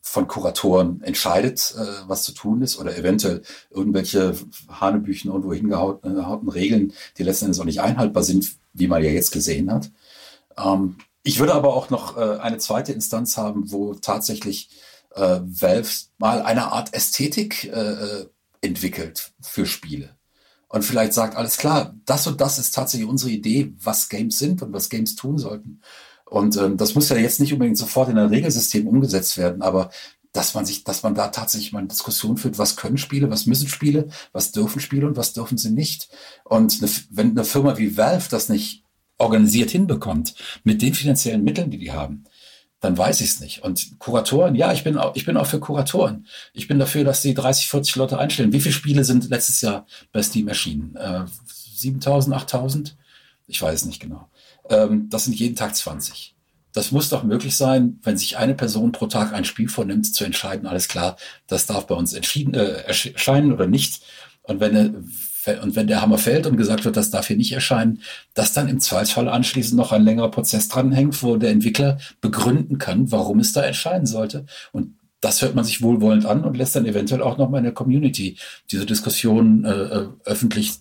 [0.00, 4.34] von Kuratoren entscheidet, äh, was zu tun ist oder eventuell irgendwelche
[4.68, 9.10] Hanebüchen irgendwo hingehauten äh, Regeln, die letzten Endes auch nicht einhaltbar sind, wie man ja
[9.10, 9.90] jetzt gesehen hat.
[10.56, 14.70] Ähm, ich würde aber auch noch äh, eine zweite Instanz haben, wo tatsächlich
[15.14, 18.26] äh, Valve mal eine Art Ästhetik äh, äh,
[18.60, 20.16] entwickelt für Spiele.
[20.68, 24.62] Und vielleicht sagt, alles klar, das und das ist tatsächlich unsere Idee, was Games sind
[24.62, 25.80] und was Games tun sollten.
[26.26, 29.90] Und ähm, das muss ja jetzt nicht unbedingt sofort in ein Regelsystem umgesetzt werden, aber
[30.38, 33.46] dass man sich, dass man da tatsächlich mal eine Diskussion führt, was können Spiele, was
[33.46, 36.08] müssen Spiele, was dürfen Spiele und was dürfen sie nicht.
[36.44, 38.84] Und eine, wenn eine Firma wie Valve das nicht
[39.18, 42.22] organisiert hinbekommt, mit den finanziellen Mitteln, die die haben,
[42.78, 43.64] dann weiß ich es nicht.
[43.64, 46.28] Und Kuratoren, ja, ich bin auch, ich bin auch für Kuratoren.
[46.52, 48.52] Ich bin dafür, dass sie 30, 40 Leute einstellen.
[48.52, 50.94] Wie viele Spiele sind letztes Jahr bei Steam erschienen?
[50.94, 51.24] Äh,
[51.74, 52.96] 7000, 8000?
[53.48, 54.30] Ich weiß es nicht genau.
[54.70, 56.36] Ähm, das sind jeden Tag 20.
[56.72, 60.24] das muss doch möglich sein, wenn sich eine Person pro Tag ein Spiel vornimmt, zu
[60.24, 61.16] entscheiden, alles klar,
[61.46, 64.02] das darf bei uns entschieden, äh, erscheinen oder nicht.
[64.42, 65.10] Und wenn,
[65.62, 68.02] und wenn der Hammer fällt und gesagt wird, das darf hier nicht erscheinen,
[68.34, 73.10] dass dann im Zweifelsfall anschließend noch ein längerer Prozess dranhängt, wo der Entwickler begründen kann,
[73.12, 74.46] warum es da erscheinen sollte.
[74.72, 77.64] Und das hört man sich wohlwollend an und lässt dann eventuell auch noch mal in
[77.64, 78.36] der Community
[78.70, 80.74] diese Diskussion äh, äh öffentlich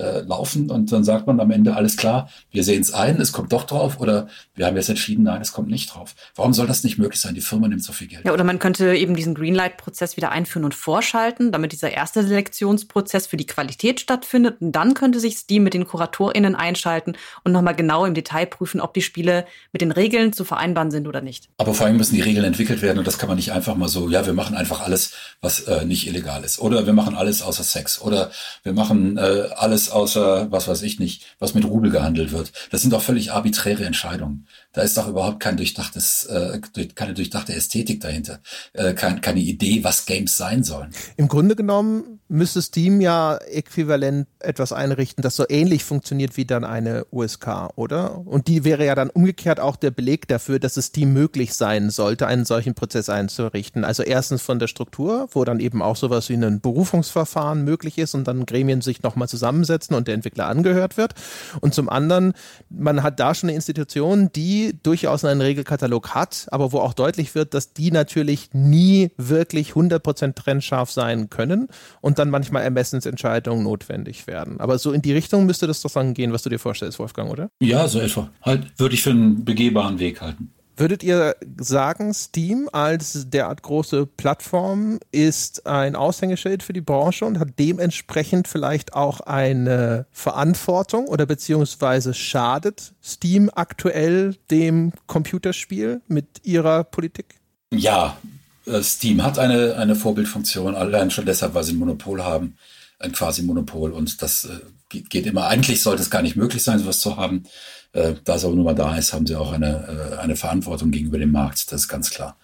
[0.00, 3.32] äh, laufen und dann sagt man am Ende, alles klar, wir sehen es ein, es
[3.32, 6.14] kommt doch drauf oder wir haben jetzt entschieden, nein, es kommt nicht drauf.
[6.34, 7.34] Warum soll das nicht möglich sein?
[7.34, 8.24] Die Firma nimmt so viel Geld.
[8.24, 13.26] Ja, oder man könnte eben diesen Greenlight-Prozess wieder einführen und vorschalten, damit dieser erste Selektionsprozess
[13.26, 17.74] für die Qualität stattfindet und dann könnte sich Steam mit den KuratorInnen einschalten und nochmal
[17.74, 21.48] genau im Detail prüfen, ob die Spiele mit den Regeln zu vereinbaren sind oder nicht.
[21.58, 23.88] Aber vor allem müssen die Regeln entwickelt werden und das kann man nicht einfach mal
[23.88, 27.42] so, ja, wir machen einfach alles, was äh, nicht illegal ist oder wir machen alles
[27.42, 28.30] außer Sex oder
[28.62, 32.52] wir machen äh, alles alles außer, was weiß ich nicht, was mit Rubel gehandelt wird.
[32.70, 34.46] Das sind doch völlig arbiträre Entscheidungen.
[34.72, 36.60] Da ist doch überhaupt kein durchdachtes, äh,
[36.94, 38.40] keine durchdachte Ästhetik dahinter,
[38.72, 40.94] äh, kein, keine Idee, was Games sein sollen.
[41.16, 46.64] Im Grunde genommen müsste Steam ja äquivalent etwas einrichten, das so ähnlich funktioniert wie dann
[46.64, 48.24] eine USK, oder?
[48.24, 51.90] Und die wäre ja dann umgekehrt auch der Beleg dafür, dass es Steam möglich sein
[51.90, 53.84] sollte, einen solchen Prozess einzurichten.
[53.84, 58.14] Also erstens von der Struktur, wo dann eben auch sowas wie ein Berufungsverfahren möglich ist
[58.14, 61.14] und dann Gremien sich nochmal zusammensetzen und der Entwickler angehört wird.
[61.60, 62.34] Und zum anderen,
[62.68, 67.34] man hat da schon eine Institution, die durchaus einen Regelkatalog hat, aber wo auch deutlich
[67.34, 71.68] wird, dass die natürlich nie wirklich 100% trennscharf sein können
[72.00, 74.60] und dann manchmal Ermessensentscheidungen notwendig werden.
[74.60, 77.30] Aber so in die Richtung müsste das doch dann gehen, was du dir vorstellst, Wolfgang,
[77.30, 77.50] oder?
[77.60, 78.30] Ja, so etwa.
[78.42, 80.52] Halt, würde ich für einen begehbaren Weg halten.
[80.80, 87.38] Würdet ihr sagen, Steam als derart große Plattform ist ein Aushängeschild für die Branche und
[87.38, 96.84] hat dementsprechend vielleicht auch eine Verantwortung oder beziehungsweise schadet Steam aktuell dem Computerspiel mit ihrer
[96.84, 97.34] Politik?
[97.74, 98.16] Ja,
[98.64, 102.56] äh, Steam hat eine, eine Vorbildfunktion, allein schon deshalb, weil sie ein Monopol haben,
[102.98, 105.46] ein quasi Monopol und das äh, geht immer.
[105.46, 107.44] Eigentlich sollte es gar nicht möglich sein, sowas zu haben.
[107.92, 110.90] Äh, da es aber nun mal da ist, haben sie auch eine, äh, eine Verantwortung
[110.90, 112.38] gegenüber dem Markt, das ist ganz klar.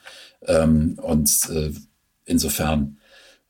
[0.47, 1.73] Ähm, und äh,
[2.25, 2.99] insofern,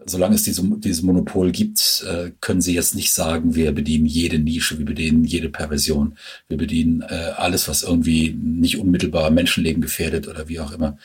[0.05, 4.39] solange es diese, dieses Monopol gibt, äh, können sie jetzt nicht sagen, wir bedienen jede
[4.39, 6.17] Nische, wir bedienen jede Perversion,
[6.49, 10.99] wir bedienen alles, was irgendwie nicht unmittelbar Menschenleben gefährdet oder wie auch immer.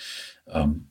[0.48, 0.88] Ähm,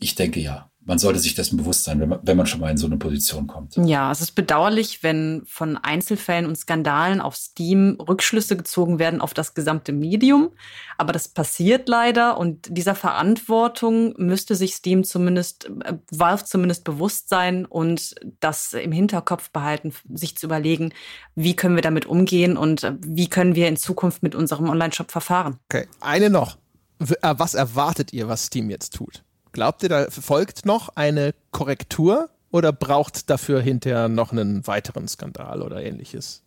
[0.00, 2.70] ich denke ja man sollte sich dessen bewusst sein, wenn man, wenn man schon mal
[2.70, 3.76] in so eine Position kommt.
[3.76, 9.32] Ja, es ist bedauerlich, wenn von Einzelfällen und Skandalen auf Steam Rückschlüsse gezogen werden auf
[9.32, 10.50] das gesamte Medium.
[10.98, 17.28] Aber das passiert leider und dieser Verantwortung müsste sich Steam zumindest, äh, Valve zumindest bewusst
[17.28, 20.92] sein und das im Hinterkopf behalten, sich zu überlegen,
[21.34, 25.10] wie können wir damit umgehen und äh, wie können wir in Zukunft mit unserem Online-Shop
[25.10, 25.58] verfahren.
[25.70, 26.58] Okay, eine noch.
[27.00, 29.24] Äh, was erwartet ihr, was Steam jetzt tut?
[29.54, 35.62] Glaubt ihr, da folgt noch eine Korrektur oder braucht dafür hinterher noch einen weiteren Skandal
[35.62, 36.42] oder ähnliches?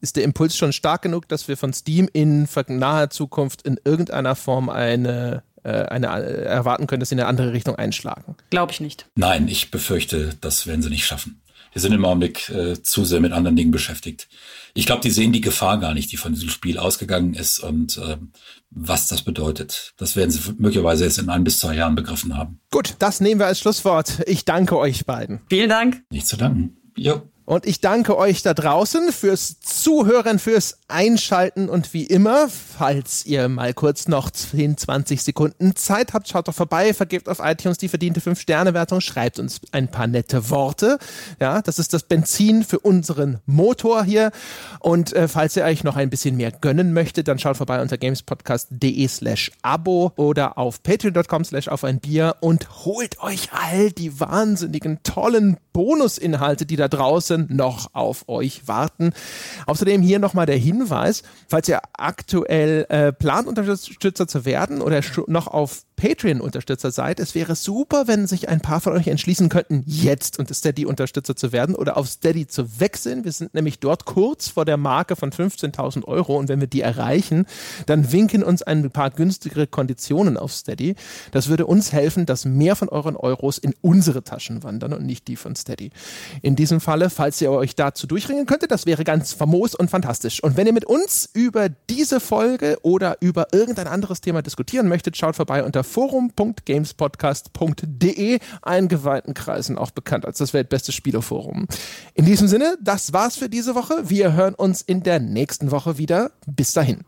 [0.00, 4.36] Ist der Impuls schon stark genug, dass wir von Steam in naher Zukunft in irgendeiner
[4.36, 8.36] Form eine, äh, eine äh, erwarten können, dass sie in eine andere Richtung einschlagen?
[8.50, 9.06] Glaube ich nicht.
[9.16, 11.41] Nein, ich befürchte, das werden sie nicht schaffen.
[11.72, 14.28] Wir sind im Augenblick äh, zu sehr mit anderen Dingen beschäftigt.
[14.74, 17.98] Ich glaube, die sehen die Gefahr gar nicht, die von diesem Spiel ausgegangen ist und
[17.98, 18.16] äh,
[18.70, 19.94] was das bedeutet.
[19.96, 22.60] Das werden sie möglicherweise jetzt in ein bis zwei Jahren begriffen haben.
[22.70, 24.22] Gut, das nehmen wir als Schlusswort.
[24.26, 25.40] Ich danke euch beiden.
[25.48, 26.02] Vielen Dank.
[26.10, 26.76] Nicht zu danken.
[26.96, 27.22] Jo.
[27.44, 33.48] Und ich danke euch da draußen fürs Zuhören, fürs Einschalten und wie immer, falls ihr
[33.48, 37.88] mal kurz noch 10, 20 Sekunden Zeit habt, schaut doch vorbei, vergebt auf iTunes die
[37.88, 40.98] verdiente 5-Sterne-Wertung, schreibt uns ein paar nette Worte.
[41.40, 44.30] Ja, das ist das Benzin für unseren Motor hier.
[44.78, 47.98] Und äh, falls ihr euch noch ein bisschen mehr gönnen möchtet, dann schaut vorbei unter
[47.98, 54.20] gamespodcast.de slash Abo oder auf patreon.com slash auf ein Bier und holt euch all die
[54.20, 59.12] wahnsinnigen, tollen Bonusinhalte, die da draußen noch auf euch warten.
[59.66, 65.46] Außerdem hier nochmal der Hinweis, falls ihr aktuell äh, plant, Unterstützer zu werden oder noch
[65.46, 70.36] auf Patreon-Unterstützer seid, es wäre super, wenn sich ein paar von euch entschließen könnten, jetzt
[70.40, 73.22] unter Steady-Unterstützer zu werden oder auf Steady zu wechseln.
[73.22, 76.80] Wir sind nämlich dort kurz vor der Marke von 15.000 Euro und wenn wir die
[76.80, 77.46] erreichen,
[77.86, 80.96] dann winken uns ein paar günstigere Konditionen auf Steady.
[81.30, 85.28] Das würde uns helfen, dass mehr von euren Euros in unsere Taschen wandern und nicht
[85.28, 85.92] die von Steady.
[86.42, 90.42] In diesem Falle, falls ihr euch dazu durchringen könntet, das wäre ganz famos und fantastisch.
[90.42, 95.16] Und wenn ihr mit uns über diese Folge oder über irgendein anderes Thema diskutieren möchtet,
[95.16, 101.66] schaut vorbei unter forum.gamespodcast.de, eingeweihten Kreisen auch bekannt als das weltbeste Spieleforum.
[102.14, 104.08] In diesem Sinne, das war's für diese Woche.
[104.08, 106.32] Wir hören uns in der nächsten Woche wieder.
[106.46, 107.04] Bis dahin.